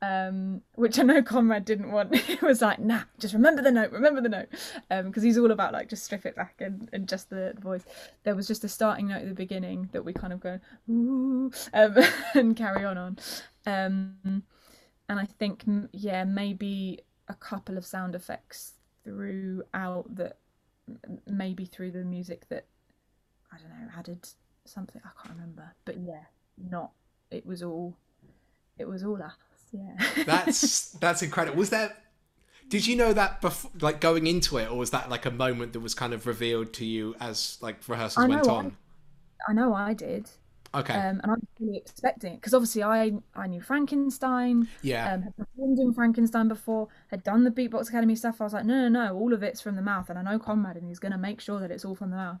um, 0.00 0.62
which 0.74 0.98
I 0.98 1.02
know 1.02 1.22
Conrad 1.22 1.64
didn't 1.64 1.92
want. 1.92 2.14
he 2.16 2.38
was 2.44 2.62
like, 2.62 2.78
"Nah, 2.78 3.02
just 3.18 3.34
remember 3.34 3.62
the 3.62 3.70
note, 3.70 3.92
remember 3.92 4.20
the 4.20 4.28
note," 4.28 4.48
because 4.88 5.22
he's 5.22 5.38
all 5.38 5.50
about 5.50 5.72
like 5.72 5.88
just 5.88 6.04
strip 6.04 6.24
it 6.24 6.34
back 6.34 6.54
and, 6.60 6.88
and 6.92 7.08
just 7.08 7.30
the, 7.30 7.52
the 7.54 7.60
voice. 7.60 7.84
There 8.24 8.34
was 8.34 8.48
just 8.48 8.64
a 8.64 8.68
starting 8.68 9.08
note 9.08 9.22
at 9.22 9.28
the 9.28 9.34
beginning 9.34 9.90
that 9.92 10.04
we 10.04 10.12
kind 10.12 10.32
of 10.32 10.40
go 10.40 10.58
ooh 10.90 11.52
um, 11.74 11.96
and 12.34 12.56
carry 12.56 12.84
on 12.84 12.96
on, 12.98 13.18
um, 13.66 14.42
and 15.08 15.18
I 15.18 15.24
think 15.24 15.64
yeah 15.92 16.24
maybe 16.24 17.00
a 17.28 17.34
couple 17.34 17.76
of 17.76 17.84
sound 17.84 18.14
effects 18.14 18.74
throughout 19.04 20.04
that 20.14 20.38
maybe 21.26 21.64
through 21.64 21.90
the 21.92 22.04
music 22.04 22.48
that 22.48 22.66
I 23.52 23.56
don't 23.58 23.68
know, 23.68 23.92
added 23.96 24.28
something 24.64 25.00
I 25.04 25.10
can't 25.20 25.34
remember. 25.34 25.74
But 25.84 25.98
yeah, 25.98 26.24
not 26.56 26.92
it 27.30 27.46
was 27.46 27.62
all 27.62 27.96
it 28.78 28.88
was 28.88 29.04
all 29.04 29.22
us. 29.22 29.32
Yeah. 29.72 29.96
that's 30.26 30.92
that's 30.92 31.22
incredible. 31.22 31.58
Was 31.58 31.70
there? 31.70 31.96
Did 32.68 32.86
you 32.86 32.96
know 32.96 33.12
that 33.12 33.40
before, 33.40 33.70
like 33.80 34.00
going 34.00 34.26
into 34.26 34.56
it, 34.56 34.70
or 34.70 34.78
was 34.78 34.90
that 34.90 35.10
like 35.10 35.26
a 35.26 35.30
moment 35.30 35.74
that 35.74 35.80
was 35.80 35.94
kind 35.94 36.14
of 36.14 36.26
revealed 36.26 36.72
to 36.74 36.86
you 36.86 37.14
as 37.20 37.58
like 37.60 37.76
rehearsals 37.86 38.24
I 38.24 38.28
went 38.28 38.48
on? 38.48 38.76
I 39.46 39.52
know 39.52 39.74
I 39.74 39.92
did. 39.92 40.30
Okay. 40.74 40.94
Um, 40.94 41.20
and 41.22 41.26
I 41.26 41.34
was 41.34 41.42
really 41.60 41.76
expecting 41.76 42.32
it 42.34 42.36
because 42.36 42.54
obviously 42.54 42.82
I 42.82 43.12
I 43.34 43.46
knew 43.46 43.60
Frankenstein, 43.60 44.68
yeah. 44.80 45.12
um, 45.12 45.22
had 45.22 45.36
performed 45.36 45.78
in 45.78 45.92
Frankenstein 45.92 46.48
before, 46.48 46.88
had 47.08 47.22
done 47.22 47.44
the 47.44 47.50
Beatbox 47.50 47.88
Academy 47.88 48.16
stuff. 48.16 48.40
I 48.40 48.44
was 48.44 48.54
like, 48.54 48.64
no, 48.64 48.88
no, 48.88 49.06
no, 49.06 49.14
all 49.14 49.34
of 49.34 49.42
it's 49.42 49.60
from 49.60 49.76
the 49.76 49.82
mouth, 49.82 50.08
and 50.08 50.18
I 50.18 50.22
know 50.22 50.38
Conrad, 50.38 50.76
and 50.76 50.88
he's 50.88 50.98
gonna 50.98 51.18
make 51.18 51.40
sure 51.40 51.60
that 51.60 51.70
it's 51.70 51.84
all 51.84 51.94
from 51.94 52.10
the 52.10 52.16
mouth. 52.16 52.40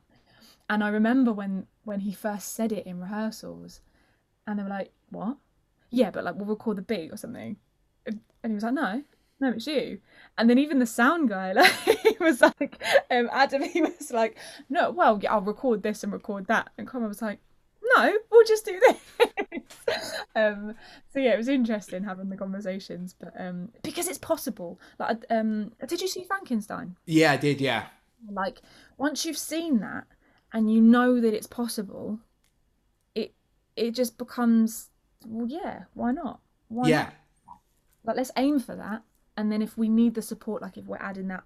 And 0.70 0.82
I 0.82 0.88
remember 0.88 1.32
when 1.32 1.66
when 1.84 2.00
he 2.00 2.12
first 2.12 2.54
said 2.54 2.72
it 2.72 2.86
in 2.86 3.00
rehearsals, 3.00 3.80
and 4.46 4.58
they 4.58 4.62
were 4.62 4.68
like, 4.70 4.92
"What? 5.10 5.36
Yeah, 5.90 6.10
but 6.10 6.24
like 6.24 6.36
we'll 6.36 6.46
record 6.46 6.78
the 6.78 6.82
beat 6.82 7.12
or 7.12 7.18
something." 7.18 7.56
And 8.06 8.20
and 8.42 8.52
he 8.52 8.54
was 8.54 8.64
like, 8.64 8.74
"No, 8.74 9.02
no, 9.40 9.50
it's 9.50 9.66
you." 9.66 10.00
And 10.38 10.48
then 10.48 10.56
even 10.58 10.78
the 10.78 10.86
sound 10.86 11.28
guy, 11.28 11.52
like 11.54 11.70
he 11.70 12.16
was 12.18 12.40
like, 12.40 12.82
um, 13.10 13.28
Adam, 13.30 13.62
he 13.62 13.82
was 13.82 14.10
like, 14.10 14.38
"No, 14.70 14.90
well, 14.90 15.18
yeah, 15.22 15.34
I'll 15.34 15.42
record 15.42 15.82
this 15.82 16.02
and 16.02 16.12
record 16.14 16.46
that." 16.46 16.70
And 16.78 16.86
Conrad 16.86 17.08
was 17.10 17.20
like, 17.20 17.40
"No, 17.96 18.12
we'll 18.30 18.44
just 18.44 18.64
do 18.64 18.80
this." 18.80 20.14
um, 20.36 20.74
so 21.12 21.18
yeah, 21.18 21.32
it 21.34 21.36
was 21.38 21.48
interesting 21.48 22.04
having 22.04 22.28
the 22.28 22.36
conversations, 22.36 23.14
but 23.18 23.32
um, 23.38 23.70
because 23.82 24.08
it's 24.08 24.18
possible. 24.18 24.80
Like, 24.98 25.24
um, 25.30 25.72
did 25.86 26.00
you 26.00 26.08
see 26.08 26.24
Frankenstein? 26.24 26.96
yeah, 27.06 27.32
I 27.32 27.36
did. 27.36 27.60
Yeah. 27.60 27.86
like 28.30 28.62
once 28.98 29.24
you've 29.26 29.38
seen 29.38 29.80
that 29.80 30.04
and 30.52 30.72
you 30.72 30.80
know 30.80 31.20
that 31.20 31.34
it's 31.34 31.46
possible 31.46 32.20
it 33.14 33.34
it 33.76 33.92
just 33.92 34.16
becomes 34.18 34.90
well 35.26 35.46
yeah 35.48 35.84
why 35.94 36.12
not 36.12 36.40
why 36.68 36.88
yeah. 36.88 37.10
not? 37.46 37.58
like 38.04 38.16
let's 38.16 38.30
aim 38.36 38.60
for 38.60 38.76
that 38.76 39.02
and 39.36 39.50
then 39.50 39.62
if 39.62 39.76
we 39.76 39.88
need 39.88 40.14
the 40.14 40.22
support 40.22 40.62
like 40.62 40.76
if 40.76 40.84
we're 40.84 40.96
adding 40.98 41.28
that 41.28 41.42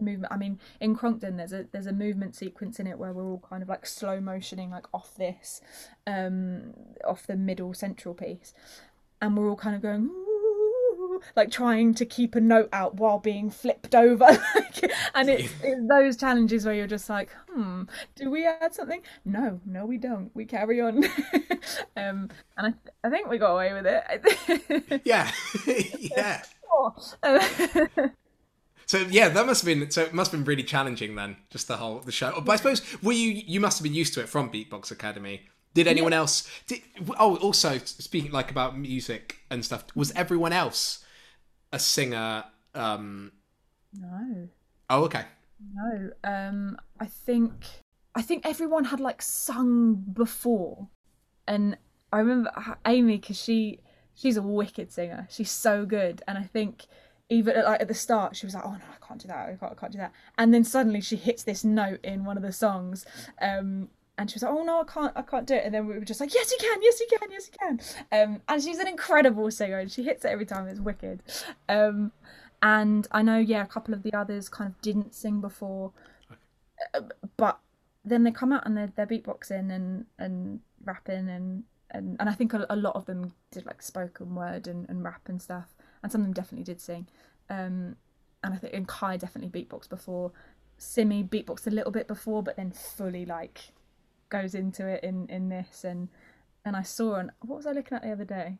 movement. 0.00 0.32
I 0.32 0.36
mean, 0.36 0.58
in 0.80 0.96
Crongton, 0.96 1.36
there's 1.36 1.52
a 1.52 1.66
there's 1.72 1.86
a 1.86 1.92
movement 1.92 2.34
sequence 2.36 2.78
in 2.80 2.86
it 2.86 2.98
where 2.98 3.12
we're 3.12 3.24
all 3.26 3.42
kind 3.48 3.62
of 3.62 3.68
like 3.68 3.86
slow 3.86 4.20
motioning 4.20 4.70
like 4.70 4.86
off 4.92 5.14
this, 5.16 5.60
um, 6.06 6.74
off 7.06 7.26
the 7.26 7.36
middle 7.36 7.74
central 7.74 8.14
piece, 8.14 8.54
and 9.20 9.36
we're 9.36 9.48
all 9.48 9.56
kind 9.56 9.76
of 9.76 9.82
going. 9.82 10.10
Like 11.34 11.50
trying 11.50 11.94
to 11.94 12.06
keep 12.06 12.36
a 12.36 12.40
note 12.40 12.68
out 12.72 12.94
while 12.94 13.18
being 13.18 13.50
flipped 13.50 13.94
over, 13.94 14.24
like, 14.54 14.92
and 15.14 15.28
it's, 15.28 15.52
it's 15.62 15.88
those 15.88 16.16
challenges 16.16 16.64
where 16.64 16.74
you're 16.74 16.86
just 16.86 17.08
like, 17.08 17.30
hmm, 17.50 17.84
do 18.14 18.30
we 18.30 18.46
add 18.46 18.72
something? 18.74 19.00
No, 19.24 19.60
no, 19.66 19.84
we 19.84 19.96
don't. 19.98 20.30
We 20.34 20.44
carry 20.44 20.80
on, 20.80 21.04
um, 21.96 22.28
and 22.56 22.74
I, 22.74 22.74
I 23.02 23.10
think 23.10 23.28
we 23.28 23.38
got 23.38 23.52
away 23.52 23.72
with 23.72 23.86
it. 23.86 25.02
Yeah, 25.04 25.30
yeah. 25.66 26.42
So 28.88 28.98
yeah, 29.10 29.28
that 29.28 29.44
must 29.44 29.62
have 29.62 29.66
been 29.66 29.90
so 29.90 30.02
it 30.02 30.14
must 30.14 30.32
have 30.32 30.40
been 30.40 30.46
really 30.46 30.62
challenging 30.62 31.14
then, 31.14 31.36
just 31.50 31.68
the 31.68 31.76
whole 31.76 32.00
the 32.00 32.10
show. 32.10 32.40
But 32.40 32.52
I 32.52 32.56
suppose 32.56 33.02
were 33.02 33.12
you 33.12 33.42
you 33.46 33.60
must 33.60 33.78
have 33.78 33.84
been 33.84 33.94
used 33.94 34.14
to 34.14 34.20
it 34.20 34.28
from 34.28 34.50
Beatbox 34.50 34.90
Academy. 34.90 35.42
Did 35.74 35.86
anyone 35.86 36.14
else? 36.14 36.50
Did, 36.66 36.80
oh, 37.20 37.36
also 37.36 37.76
speaking 37.78 38.32
like 38.32 38.50
about 38.50 38.78
music 38.78 39.40
and 39.50 39.62
stuff, 39.62 39.84
was 39.94 40.10
everyone 40.12 40.54
else 40.54 41.04
a 41.70 41.78
singer? 41.78 42.44
Um, 42.74 43.32
no. 43.92 44.48
oh, 44.88 45.04
okay. 45.04 45.24
No, 45.74 46.10
um, 46.24 46.78
I 46.98 47.06
think 47.06 47.66
I 48.14 48.22
think 48.22 48.46
everyone 48.46 48.84
had 48.84 49.00
like 49.00 49.20
sung 49.20 49.96
before, 50.12 50.88
and 51.46 51.76
I 52.10 52.18
remember 52.18 52.50
Amy 52.86 53.18
because 53.18 53.38
she 53.38 53.80
she's 54.14 54.38
a 54.38 54.42
wicked 54.42 54.90
singer. 54.90 55.28
She's 55.30 55.50
so 55.50 55.84
good, 55.84 56.22
and 56.26 56.38
I 56.38 56.44
think 56.44 56.86
even 57.30 57.56
at, 57.56 57.64
like 57.64 57.80
at 57.80 57.88
the 57.88 57.94
start 57.94 58.36
she 58.36 58.46
was 58.46 58.54
like, 58.54 58.64
"Oh 58.64 58.72
no, 58.72 58.76
I 58.76 59.06
can't 59.06 59.20
do 59.20 59.28
that. 59.28 59.48
I 59.48 59.56
can't, 59.56 59.72
I 59.72 59.74
can't 59.74 59.92
do 59.92 59.98
that." 59.98 60.12
And 60.36 60.52
then 60.52 60.64
suddenly 60.64 61.00
she 61.00 61.16
hits 61.16 61.42
this 61.42 61.64
note 61.64 62.00
in 62.04 62.24
one 62.24 62.36
of 62.36 62.42
the 62.42 62.52
songs, 62.52 63.04
um, 63.40 63.88
and 64.16 64.30
she 64.30 64.36
was 64.36 64.42
like, 64.42 64.52
"Oh 64.52 64.64
no, 64.64 64.80
I 64.80 64.84
can't, 64.84 65.12
I 65.16 65.22
can't 65.22 65.46
do 65.46 65.54
it." 65.54 65.64
And 65.64 65.74
then 65.74 65.86
we 65.86 65.98
were 65.98 66.04
just 66.04 66.20
like, 66.20 66.34
"Yes, 66.34 66.50
you 66.50 66.58
can. 66.60 66.78
Yes, 66.82 67.00
you 67.00 67.06
can. 67.18 67.30
Yes, 67.30 67.50
you 67.52 67.58
can." 67.58 67.80
Um, 68.12 68.42
and 68.48 68.62
she's 68.62 68.78
an 68.78 68.88
incredible 68.88 69.50
singer, 69.50 69.78
and 69.78 69.90
she 69.90 70.02
hits 70.02 70.24
it 70.24 70.28
every 70.28 70.46
time. 70.46 70.66
It's 70.68 70.80
wicked. 70.80 71.22
Um, 71.68 72.12
and 72.62 73.06
I 73.12 73.22
know, 73.22 73.38
yeah, 73.38 73.62
a 73.62 73.66
couple 73.66 73.94
of 73.94 74.02
the 74.02 74.12
others 74.14 74.48
kind 74.48 74.68
of 74.70 74.80
didn't 74.80 75.14
sing 75.14 75.40
before, 75.40 75.92
uh, 76.94 77.02
but 77.36 77.60
then 78.04 78.24
they 78.24 78.30
come 78.30 78.52
out 78.52 78.66
and 78.66 78.76
they're, 78.76 78.92
they're 78.96 79.06
beatboxing 79.06 79.70
and 79.70 80.06
and 80.18 80.60
rapping 80.84 81.28
and 81.28 81.64
and, 81.90 82.16
and 82.20 82.28
I 82.28 82.32
think 82.32 82.52
a, 82.52 82.66
a 82.68 82.76
lot 82.76 82.96
of 82.96 83.06
them 83.06 83.32
did 83.50 83.64
like 83.64 83.80
spoken 83.80 84.34
word 84.34 84.66
and, 84.66 84.88
and 84.90 85.02
rap 85.02 85.22
and 85.26 85.40
stuff, 85.40 85.74
and 86.02 86.12
some 86.12 86.20
of 86.22 86.26
them 86.26 86.34
definitely 86.34 86.64
did 86.64 86.80
sing. 86.80 87.06
Um, 87.50 87.96
and 88.42 88.54
I 88.54 88.56
think 88.56 88.74
and 88.74 88.86
Kai 88.86 89.16
definitely 89.16 89.50
beatboxed 89.50 89.88
before. 89.88 90.32
Simi 90.76 91.24
beatboxed 91.24 91.66
a 91.66 91.70
little 91.70 91.90
bit 91.90 92.06
before, 92.06 92.42
but 92.42 92.56
then 92.56 92.70
fully 92.70 93.26
like 93.26 93.72
goes 94.28 94.54
into 94.54 94.86
it 94.86 95.02
in 95.02 95.26
in 95.28 95.48
this 95.48 95.84
and 95.84 96.08
and 96.64 96.76
I 96.76 96.82
saw 96.82 97.14
on 97.14 97.32
what 97.40 97.56
was 97.56 97.66
I 97.66 97.72
looking 97.72 97.96
at 97.96 98.02
the 98.02 98.12
other 98.12 98.24
day? 98.24 98.58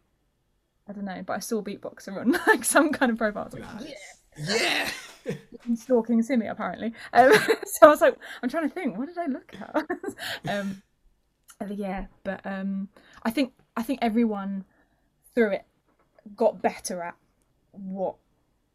I 0.89 0.93
don't 0.93 1.05
know, 1.05 1.23
but 1.25 1.35
I 1.35 1.39
saw 1.41 1.63
beatboxer 1.63 2.19
on 2.19 2.33
like 2.47 2.65
some 2.65 2.91
kind 2.91 3.13
of 3.13 3.19
profile. 3.19 3.49
I 3.53 3.57
was 3.57 3.81
like, 3.81 3.97
Yeah. 4.39 4.91
I'm 5.67 5.77
stalking 5.77 6.23
Simi 6.23 6.47
apparently. 6.47 6.95
Um, 7.13 7.33
so 7.65 7.87
I 7.87 7.89
was 7.89 8.01
like, 8.01 8.17
I'm 8.43 8.49
trying 8.49 8.69
to 8.69 8.75
think, 8.75 8.97
what 8.97 9.09
did 9.09 9.19
I 9.19 9.27
look 9.27 9.55
at? 9.61 9.87
um, 10.49 10.83
yeah, 11.69 12.07
but 12.25 12.41
um, 12.45 12.89
I 13.23 13.31
think 13.31 13.53
I 13.77 13.83
think 13.83 13.99
everyone 14.03 14.65
through 15.35 15.53
it 15.53 15.67
got 16.37 16.63
better 16.63 17.03
at 17.03 17.15
what 17.79 18.17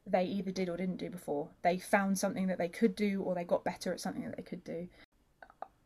they 0.06 0.26
either 0.26 0.52
did 0.52 0.70
or 0.70 0.78
didn't 0.78 0.98
do 0.98 1.10
before. 1.10 1.50
They 1.62 1.78
found 1.78 2.18
something 2.18 2.48
that 2.48 2.58
they 2.58 2.68
could 2.68 2.96
do, 2.96 3.22
or 3.22 3.36
they 3.36 3.44
got 3.44 3.64
better 3.64 3.94
at 3.94 4.00
something 4.00 4.24
that 4.24 4.36
they 4.36 4.44
could 4.44 4.64
do. 4.64 4.88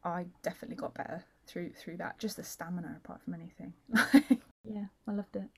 I 0.03 0.25
definitely 0.41 0.77
got 0.77 0.93
better 0.93 1.23
through 1.45 1.71
through 1.71 1.97
that. 1.97 2.19
Just 2.19 2.37
the 2.37 2.43
stamina, 2.43 2.99
apart 3.03 3.21
from 3.21 3.33
anything. 3.33 3.73
yeah, 4.63 4.85
I 5.07 5.11
loved 5.11 5.35
it. 5.35 5.49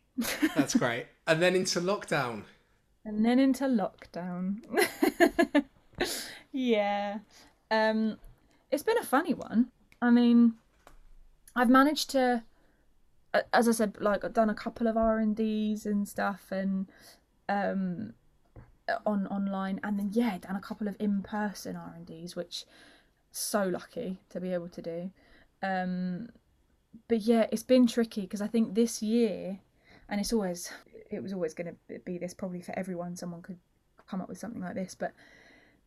That's 0.55 0.75
great. 0.75 1.07
And 1.27 1.41
then 1.41 1.55
into 1.55 1.79
lockdown. 1.79 2.43
And 3.05 3.23
then 3.23 3.37
into 3.37 3.65
lockdown. 3.65 4.61
yeah. 6.51 7.19
Um 7.69 8.17
it's 8.71 8.83
been 8.83 8.97
a 8.97 9.03
funny 9.03 9.33
one. 9.33 9.67
I 10.01 10.09
mean, 10.09 10.55
I've 11.55 11.69
managed 11.69 12.09
to 12.11 12.43
as 13.53 13.67
I 13.67 13.71
said 13.71 13.97
like 13.99 14.25
I've 14.25 14.33
done 14.33 14.49
a 14.49 14.55
couple 14.55 14.87
of 14.87 14.97
R&Ds 14.97 15.85
and 15.85 16.07
stuff 16.07 16.51
and 16.51 16.87
um 17.49 18.13
on 19.05 19.27
online 19.27 19.79
and 19.83 19.99
then 19.99 20.09
yeah, 20.13 20.37
done 20.37 20.55
a 20.55 20.61
couple 20.61 20.87
of 20.87 20.95
in-person 20.99 21.75
R&Ds 21.75 22.35
which 22.35 22.65
so 23.31 23.63
lucky 23.63 24.19
to 24.29 24.39
be 24.39 24.53
able 24.53 24.69
to 24.69 24.81
do. 24.81 25.11
Um 25.61 26.29
but 27.07 27.21
yeah, 27.21 27.45
it's 27.51 27.63
been 27.63 27.85
tricky 27.85 28.21
because 28.21 28.41
I 28.41 28.47
think 28.47 28.73
this 28.73 29.01
year 29.01 29.59
and 30.09 30.19
it's 30.19 30.33
always 30.33 30.71
it 31.09 31.21
was 31.21 31.33
always 31.33 31.53
going 31.53 31.75
to 31.89 31.99
be 31.99 32.17
this 32.17 32.33
probably 32.33 32.61
for 32.61 32.77
everyone 32.77 33.15
someone 33.15 33.41
could 33.41 33.57
come 34.09 34.21
up 34.21 34.29
with 34.29 34.37
something 34.37 34.61
like 34.61 34.75
this 34.75 34.95
but 34.95 35.13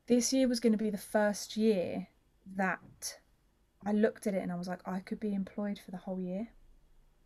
this 0.07 0.33
year 0.33 0.49
was 0.49 0.61
going 0.61 0.73
to 0.73 0.79
be 0.79 0.91
the 0.91 0.99
first 0.99 1.57
year 1.57 2.07
that 2.57 3.19
i 3.85 3.93
looked 3.93 4.27
at 4.27 4.35
it 4.35 4.43
and 4.43 4.53
i 4.53 4.57
was 4.57 4.69
like 4.69 4.81
i 4.87 5.01
could 5.01 5.21
be 5.21 5.35
employed 5.35 5.79
for 5.85 5.91
the 5.91 5.97
whole 5.97 6.21
year 6.21 6.49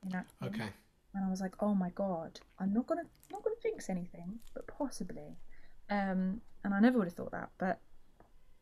in 0.04 0.14
acting. 0.14 0.48
Okay. 0.48 0.68
and 1.14 1.24
i 1.24 1.30
was 1.30 1.40
like 1.40 1.54
oh 1.60 1.74
my 1.74 1.90
god 1.90 2.40
i'm 2.58 2.72
not 2.72 2.86
gonna 2.86 3.04
not 3.30 3.42
gonna 3.42 3.55
anything 3.88 4.38
but 4.54 4.66
possibly. 4.66 5.36
Um 5.90 6.40
and 6.64 6.74
i 6.74 6.80
never 6.80 6.98
would 6.98 7.06
have 7.06 7.14
thought 7.14 7.30
that 7.30 7.50
but 7.58 7.78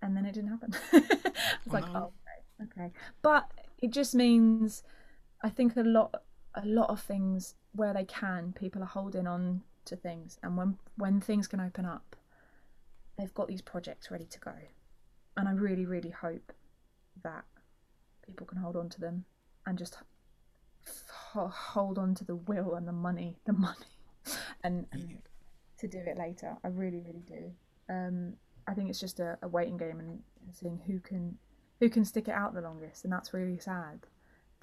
and 0.02 0.16
then 0.16 0.26
it 0.26 0.34
didn't 0.34 0.50
happen. 0.50 0.74
I 0.92 1.57
was 1.64 1.72
like 1.72 1.88
oh 1.94 2.12
okay 2.61 2.64
okay. 2.82 2.92
But 3.22 3.50
it 3.78 3.90
just 3.90 4.14
means 4.14 4.82
i 5.42 5.48
think 5.48 5.76
a 5.76 5.82
lot 5.82 6.22
a 6.55 6.64
lot 6.66 6.90
of 6.90 7.00
things 7.00 7.55
where 7.72 7.92
they 7.92 8.05
can 8.05 8.52
people 8.52 8.82
are 8.82 8.86
holding 8.86 9.26
on 9.26 9.62
to 9.86 9.96
things. 9.96 10.38
And 10.42 10.57
when 10.57 10.78
when 10.96 11.20
things 11.20 11.46
can 11.46 11.61
open 11.61 11.84
up 11.84 12.16
they've 13.18 13.34
got 13.34 13.48
these 13.48 13.62
projects 13.62 14.11
ready 14.11 14.26
to 14.26 14.40
go. 14.40 14.55
And 15.36 15.48
i 15.48 15.52
really 15.52 15.86
really 15.86 16.11
hope 16.11 16.52
that 17.22 17.44
people 18.26 18.46
can 18.46 18.59
hold 18.59 18.76
on 18.76 18.88
to 18.90 19.00
them 19.00 19.24
and 19.66 19.78
just 19.78 19.96
hold 20.86 21.98
on 21.98 22.14
to 22.14 22.24
the 22.24 22.36
will 22.36 22.74
and 22.74 22.86
the 22.86 22.92
money 22.92 23.38
the 23.46 23.52
money 23.52 23.93
and, 24.65 24.87
and 24.93 25.19
to 25.79 25.89
do 25.89 25.99
it 25.99 26.19
later. 26.19 26.57
I 26.65 26.69
really 26.69 27.01
really 27.01 27.25
do. 27.27 27.53
Um 27.89 28.35
i 28.67 28.73
think 28.73 28.89
it's 28.89 29.01
just 29.01 29.21
a, 29.21 29.37
a 29.43 29.49
waiting 29.49 29.77
game 29.77 30.01
and 30.01 30.23
seeing 30.51 30.81
who 30.87 30.99
can 30.99 31.37
who 31.81 31.91
can 31.91 32.05
stick 32.05 32.29
it 32.29 32.33
out 32.33 32.55
the 32.55 32.61
longest. 32.61 33.05
And 33.05 33.12
that's 33.12 33.33
really 33.35 33.59
sad 33.59 34.07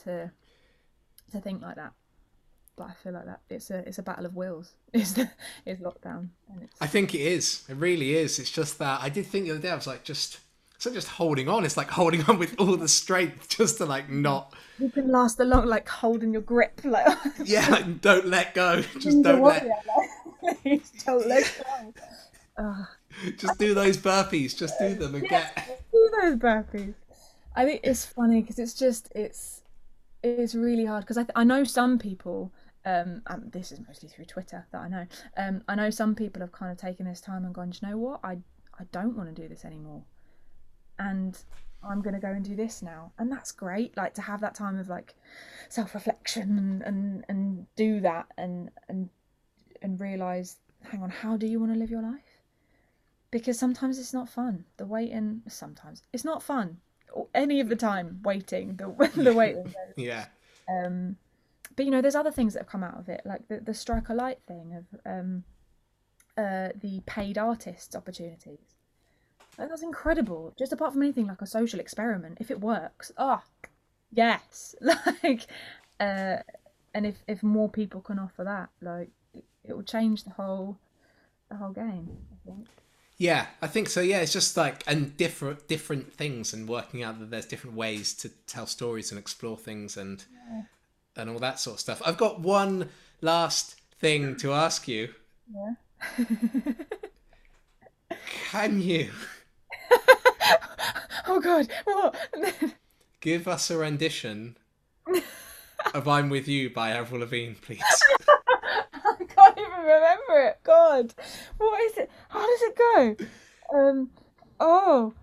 to 0.03 0.31
to 1.31 1.39
think 1.39 1.61
like 1.61 1.75
that. 1.75 1.93
But 2.75 2.87
i 2.89 2.93
feel 3.03 3.13
like 3.13 3.25
that 3.25 3.41
it's 3.49 3.69
a 3.69 3.79
it's 3.87 3.99
a 3.99 4.03
battle 4.03 4.25
of 4.25 4.35
wills. 4.35 4.73
Is 4.93 5.17
is 5.65 5.79
lockdown 5.79 6.29
and 6.51 6.63
it's 6.63 6.75
I 6.81 6.87
think 6.87 7.13
it 7.15 7.21
is. 7.21 7.63
It 7.69 7.75
really 7.75 8.15
is. 8.15 8.39
It's 8.39 8.51
just 8.51 8.79
that 8.79 9.01
I 9.01 9.09
did 9.09 9.25
think 9.25 9.45
the 9.45 9.51
other 9.51 9.61
day 9.61 9.71
I 9.71 9.75
was 9.75 9.87
like 9.87 10.03
just 10.03 10.39
it's 10.81 10.87
not 10.87 10.95
just 10.95 11.09
holding 11.09 11.47
on. 11.47 11.63
It's 11.63 11.77
like 11.77 11.91
holding 11.91 12.23
on 12.23 12.39
with 12.39 12.55
all 12.59 12.75
the 12.75 12.87
strength 12.87 13.47
just 13.55 13.77
to 13.77 13.85
like 13.85 14.09
not 14.09 14.55
you 14.79 14.89
can 14.89 15.11
last 15.11 15.37
the 15.37 15.45
long 15.45 15.67
like 15.67 15.87
holding 15.87 16.33
your 16.33 16.41
grip 16.41 16.81
like 16.83 17.07
yeah, 17.45 17.67
like, 17.69 18.01
don't 18.01 18.25
let 18.25 18.55
go. 18.55 18.81
Just 18.99 19.21
don't 19.21 19.43
let 19.43 19.63
like, 19.63 20.81
don't 21.05 21.27
let 21.27 21.63
go 22.57 22.85
just 23.37 23.59
do 23.59 23.75
those 23.75 23.95
burpees. 23.97 24.57
Just 24.57 24.79
do 24.79 24.95
them 24.95 25.13
and 25.13 25.27
Yes, 25.29 25.51
get 25.55 25.83
do 25.91 26.09
those 26.19 26.35
burpees. 26.37 26.95
I 27.55 27.65
think 27.65 27.81
it's 27.83 28.03
funny 28.03 28.41
because 28.41 28.57
it's 28.57 28.73
just 28.73 29.11
it's 29.13 29.61
it's 30.23 30.55
really 30.55 30.85
hard 30.85 31.03
because 31.03 31.17
I 31.19 31.23
th- 31.23 31.33
I 31.35 31.43
know 31.43 31.63
some 31.63 31.99
people. 31.99 32.51
Um, 32.83 33.21
and 33.27 33.51
this 33.51 33.71
is 33.71 33.79
mostly 33.87 34.09
through 34.09 34.25
Twitter 34.25 34.65
that 34.71 34.81
I 34.81 34.87
know. 34.87 35.05
Um, 35.37 35.61
I 35.67 35.75
know 35.75 35.91
some 35.91 36.15
people 36.15 36.41
have 36.41 36.51
kind 36.51 36.71
of 36.71 36.79
taken 36.79 37.05
this 37.05 37.21
time 37.21 37.45
and 37.45 37.53
gone, 37.53 37.71
you 37.71 37.87
know 37.87 37.97
what? 37.97 38.21
I 38.23 38.39
I 38.79 38.85
don't 38.91 39.15
want 39.15 39.35
to 39.35 39.39
do 39.39 39.47
this 39.47 39.63
anymore, 39.63 40.01
and 41.09 41.37
I'm 41.83 42.01
going 42.01 42.13
to 42.13 42.19
go 42.19 42.29
and 42.29 42.43
do 42.45 42.55
this 42.55 42.81
now, 42.81 43.11
and 43.17 43.31
that's 43.31 43.51
great. 43.51 43.97
Like 43.97 44.13
to 44.15 44.21
have 44.21 44.41
that 44.41 44.55
time 44.55 44.77
of 44.77 44.89
like 44.89 45.15
self 45.69 45.93
reflection 45.95 46.57
and, 46.57 46.81
and 46.83 47.25
and 47.27 47.65
do 47.75 47.99
that 48.01 48.27
and 48.37 48.69
and 48.87 49.09
and 49.81 49.99
realize, 49.99 50.57
hang 50.83 51.01
on, 51.03 51.09
how 51.09 51.37
do 51.37 51.47
you 51.47 51.59
want 51.59 51.73
to 51.73 51.79
live 51.79 51.89
your 51.89 52.03
life? 52.03 52.41
because 53.31 53.57
sometimes 53.57 53.97
it's 53.97 54.13
not 54.13 54.29
fun. 54.29 54.65
The 54.77 54.85
waiting, 54.85 55.41
sometimes 55.47 56.03
it's 56.13 56.25
not 56.25 56.43
fun. 56.43 56.77
Any 57.33 57.59
of 57.59 57.69
the 57.69 57.75
time, 57.75 58.19
waiting, 58.23 58.75
the 58.75 59.11
the 59.15 59.33
waiting. 59.33 59.73
yeah. 59.97 60.25
Um, 60.69 61.17
but 61.75 61.85
you 61.85 61.91
know, 61.91 62.01
there's 62.01 62.15
other 62.15 62.31
things 62.31 62.53
that 62.53 62.59
have 62.59 62.69
come 62.69 62.83
out 62.83 62.99
of 62.99 63.09
it, 63.09 63.21
like 63.25 63.47
the 63.47 63.59
the 63.59 63.73
strike 63.73 64.09
a 64.09 64.13
light 64.13 64.39
thing 64.47 64.75
of 64.75 64.99
um, 65.05 65.43
uh, 66.37 66.69
the 66.75 67.01
paid 67.05 67.37
artists 67.37 67.95
opportunities. 67.95 68.75
Like, 69.57 69.69
That's 69.69 69.83
incredible. 69.83 70.53
Just 70.57 70.73
apart 70.73 70.93
from 70.93 71.03
anything 71.03 71.27
like 71.27 71.41
a 71.41 71.45
social 71.45 71.79
experiment, 71.79 72.37
if 72.39 72.51
it 72.51 72.61
works, 72.61 73.11
ah, 73.17 73.43
yes. 74.11 74.75
Like, 75.23 75.47
uh, 75.99 76.37
and 76.93 77.05
if 77.05 77.23
if 77.27 77.43
more 77.43 77.69
people 77.69 78.01
can 78.01 78.19
offer 78.19 78.43
that, 78.43 78.69
like, 78.81 79.09
it, 79.33 79.43
it 79.63 79.75
will 79.75 79.83
change 79.83 80.23
the 80.23 80.31
whole 80.31 80.77
the 81.49 81.57
whole 81.57 81.71
game. 81.71 82.09
I 82.31 82.49
think. 82.49 82.67
Yeah, 83.17 83.45
I 83.61 83.67
think 83.67 83.87
so. 83.87 84.01
Yeah, 84.01 84.21
it's 84.21 84.33
just 84.33 84.57
like 84.57 84.83
and 84.87 85.15
different 85.15 85.67
different 85.67 86.11
things 86.11 86.53
and 86.53 86.67
working 86.67 87.03
out 87.03 87.19
that 87.19 87.29
there's 87.29 87.45
different 87.45 87.75
ways 87.75 88.15
to 88.15 88.29
tell 88.47 88.65
stories 88.65 89.11
and 89.11 89.19
explore 89.19 89.57
things 89.57 89.95
and 89.95 90.25
and 91.15 91.29
all 91.29 91.39
that 91.39 91.59
sort 91.59 91.75
of 91.75 91.79
stuff. 91.81 92.01
I've 92.03 92.17
got 92.17 92.39
one 92.39 92.89
last 93.21 93.79
thing 93.99 94.35
to 94.37 94.53
ask 94.53 94.87
you. 94.87 95.13
Yeah. 95.53 96.25
Can 98.49 98.81
you 98.81 99.11
Oh 101.27 101.39
God, 101.39 101.67
what? 101.85 102.15
give 103.21 103.47
us 103.47 103.69
a 103.69 103.77
rendition 103.77 104.57
of 105.93 106.07
"I'm 106.07 106.29
with 106.29 106.47
You" 106.47 106.69
by 106.69 106.89
Avril 106.91 107.21
Lavigne, 107.21 107.53
please? 107.61 107.81
I 108.93 109.23
can't 109.27 109.57
even 109.57 109.71
remember 109.71 110.47
it. 110.47 110.59
God, 110.63 111.13
what 111.57 111.81
is 111.83 111.97
it? 111.97 112.09
How 112.29 112.45
does 112.45 112.61
it 112.63 112.75
go? 112.77 113.15
Um, 113.73 114.09
oh, 114.59 115.13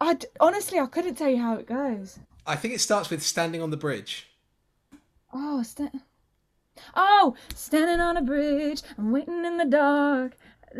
I 0.00 0.16
honestly 0.40 0.78
I 0.78 0.86
couldn't 0.86 1.16
tell 1.16 1.28
you 1.28 1.38
how 1.42 1.56
it 1.56 1.66
goes. 1.66 2.18
I 2.46 2.56
think 2.56 2.74
it 2.74 2.80
starts 2.80 3.10
with 3.10 3.22
"Standing 3.22 3.60
on 3.60 3.70
the 3.70 3.76
Bridge." 3.76 4.28
Oh, 5.32 5.62
sta- 5.62 5.90
oh, 6.94 7.34
standing 7.54 8.00
on 8.00 8.16
a 8.16 8.22
bridge, 8.22 8.82
I'm 8.96 9.10
waiting 9.10 9.44
in 9.44 9.56
the 9.56 9.64
dark, 9.64 10.36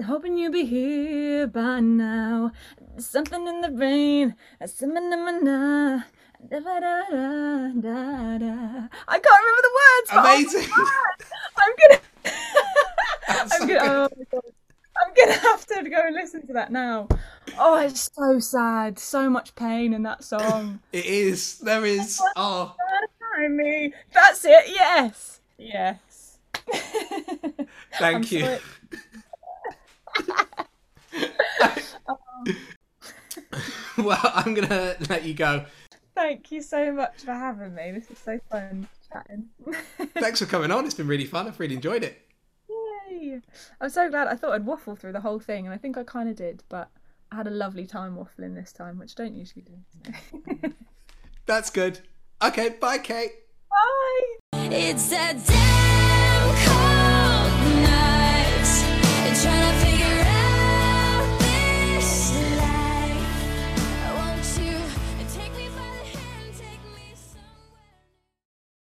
hoping 0.06 0.38
you'll 0.38 0.52
be 0.52 0.64
here 0.64 1.46
by 1.48 1.80
now. 1.80 2.52
Something 2.98 3.46
in 3.46 3.60
the 3.60 3.70
rain. 3.70 4.36
I 9.08 9.18
can't 9.18 9.40
remember 9.42 9.62
the 9.62 9.70
words. 9.80 10.10
oh 10.12 10.20
Amazing. 10.20 10.70
I'm 11.56 11.72
gonna. 11.80 12.00
I'm 13.28 13.48
so 13.48 13.66
gonna. 13.66 13.80
Oh 13.84 14.08
my 14.16 14.24
god. 14.30 14.42
I'm 15.02 15.12
gonna 15.14 15.38
have 15.40 15.66
to 15.66 15.90
go 15.90 16.02
and 16.06 16.14
listen 16.14 16.46
to 16.46 16.52
that 16.52 16.70
now. 16.70 17.08
Oh, 17.58 17.78
it's 17.78 18.10
so 18.14 18.38
sad. 18.38 18.98
So 18.98 19.28
much 19.28 19.54
pain 19.54 19.92
in 19.92 20.02
that 20.04 20.22
song. 20.24 20.80
It 20.92 21.06
is. 21.06 21.58
There 21.58 21.84
is. 21.84 22.20
Oh, 22.36 22.74
me. 23.48 23.92
That's 24.12 24.44
it. 24.44 24.66
Yes. 24.68 25.40
Yes. 25.58 26.38
thank 27.98 28.30
you. 28.30 28.58
well, 33.98 34.20
I'm 34.22 34.54
gonna 34.54 34.96
let 35.08 35.24
you 35.24 35.34
go. 35.34 35.64
Thank 36.14 36.52
you 36.52 36.62
so 36.62 36.92
much 36.92 37.22
for 37.22 37.32
having 37.32 37.74
me. 37.74 37.92
This 37.92 38.10
is 38.10 38.18
so 38.18 38.38
fun 38.50 38.86
chatting. 39.12 39.46
Thanks 40.14 40.38
for 40.38 40.46
coming 40.46 40.70
on. 40.70 40.84
It's 40.84 40.94
been 40.94 41.08
really 41.08 41.24
fun. 41.24 41.48
I've 41.48 41.58
really 41.58 41.74
enjoyed 41.74 42.04
it. 42.04 42.20
Yay! 43.10 43.40
I'm 43.80 43.90
so 43.90 44.08
glad. 44.08 44.28
I 44.28 44.34
thought 44.36 44.52
I'd 44.52 44.66
waffle 44.66 44.94
through 44.94 45.12
the 45.12 45.20
whole 45.20 45.40
thing, 45.40 45.66
and 45.66 45.74
I 45.74 45.78
think 45.78 45.98
I 45.98 46.04
kind 46.04 46.28
of 46.28 46.36
did, 46.36 46.62
but 46.68 46.90
I 47.32 47.36
had 47.36 47.46
a 47.46 47.50
lovely 47.50 47.86
time 47.86 48.16
waffling 48.16 48.54
this 48.54 48.72
time, 48.72 48.98
which 48.98 49.14
I 49.18 49.24
don't 49.24 49.34
usually 49.34 49.64
do. 49.64 50.72
That's 51.46 51.70
good. 51.70 52.00
Okay, 52.42 52.70
bye, 52.80 52.98
Kate. 52.98 53.32
Bye. 53.70 54.68
It's 54.70 55.10
that 55.10 56.23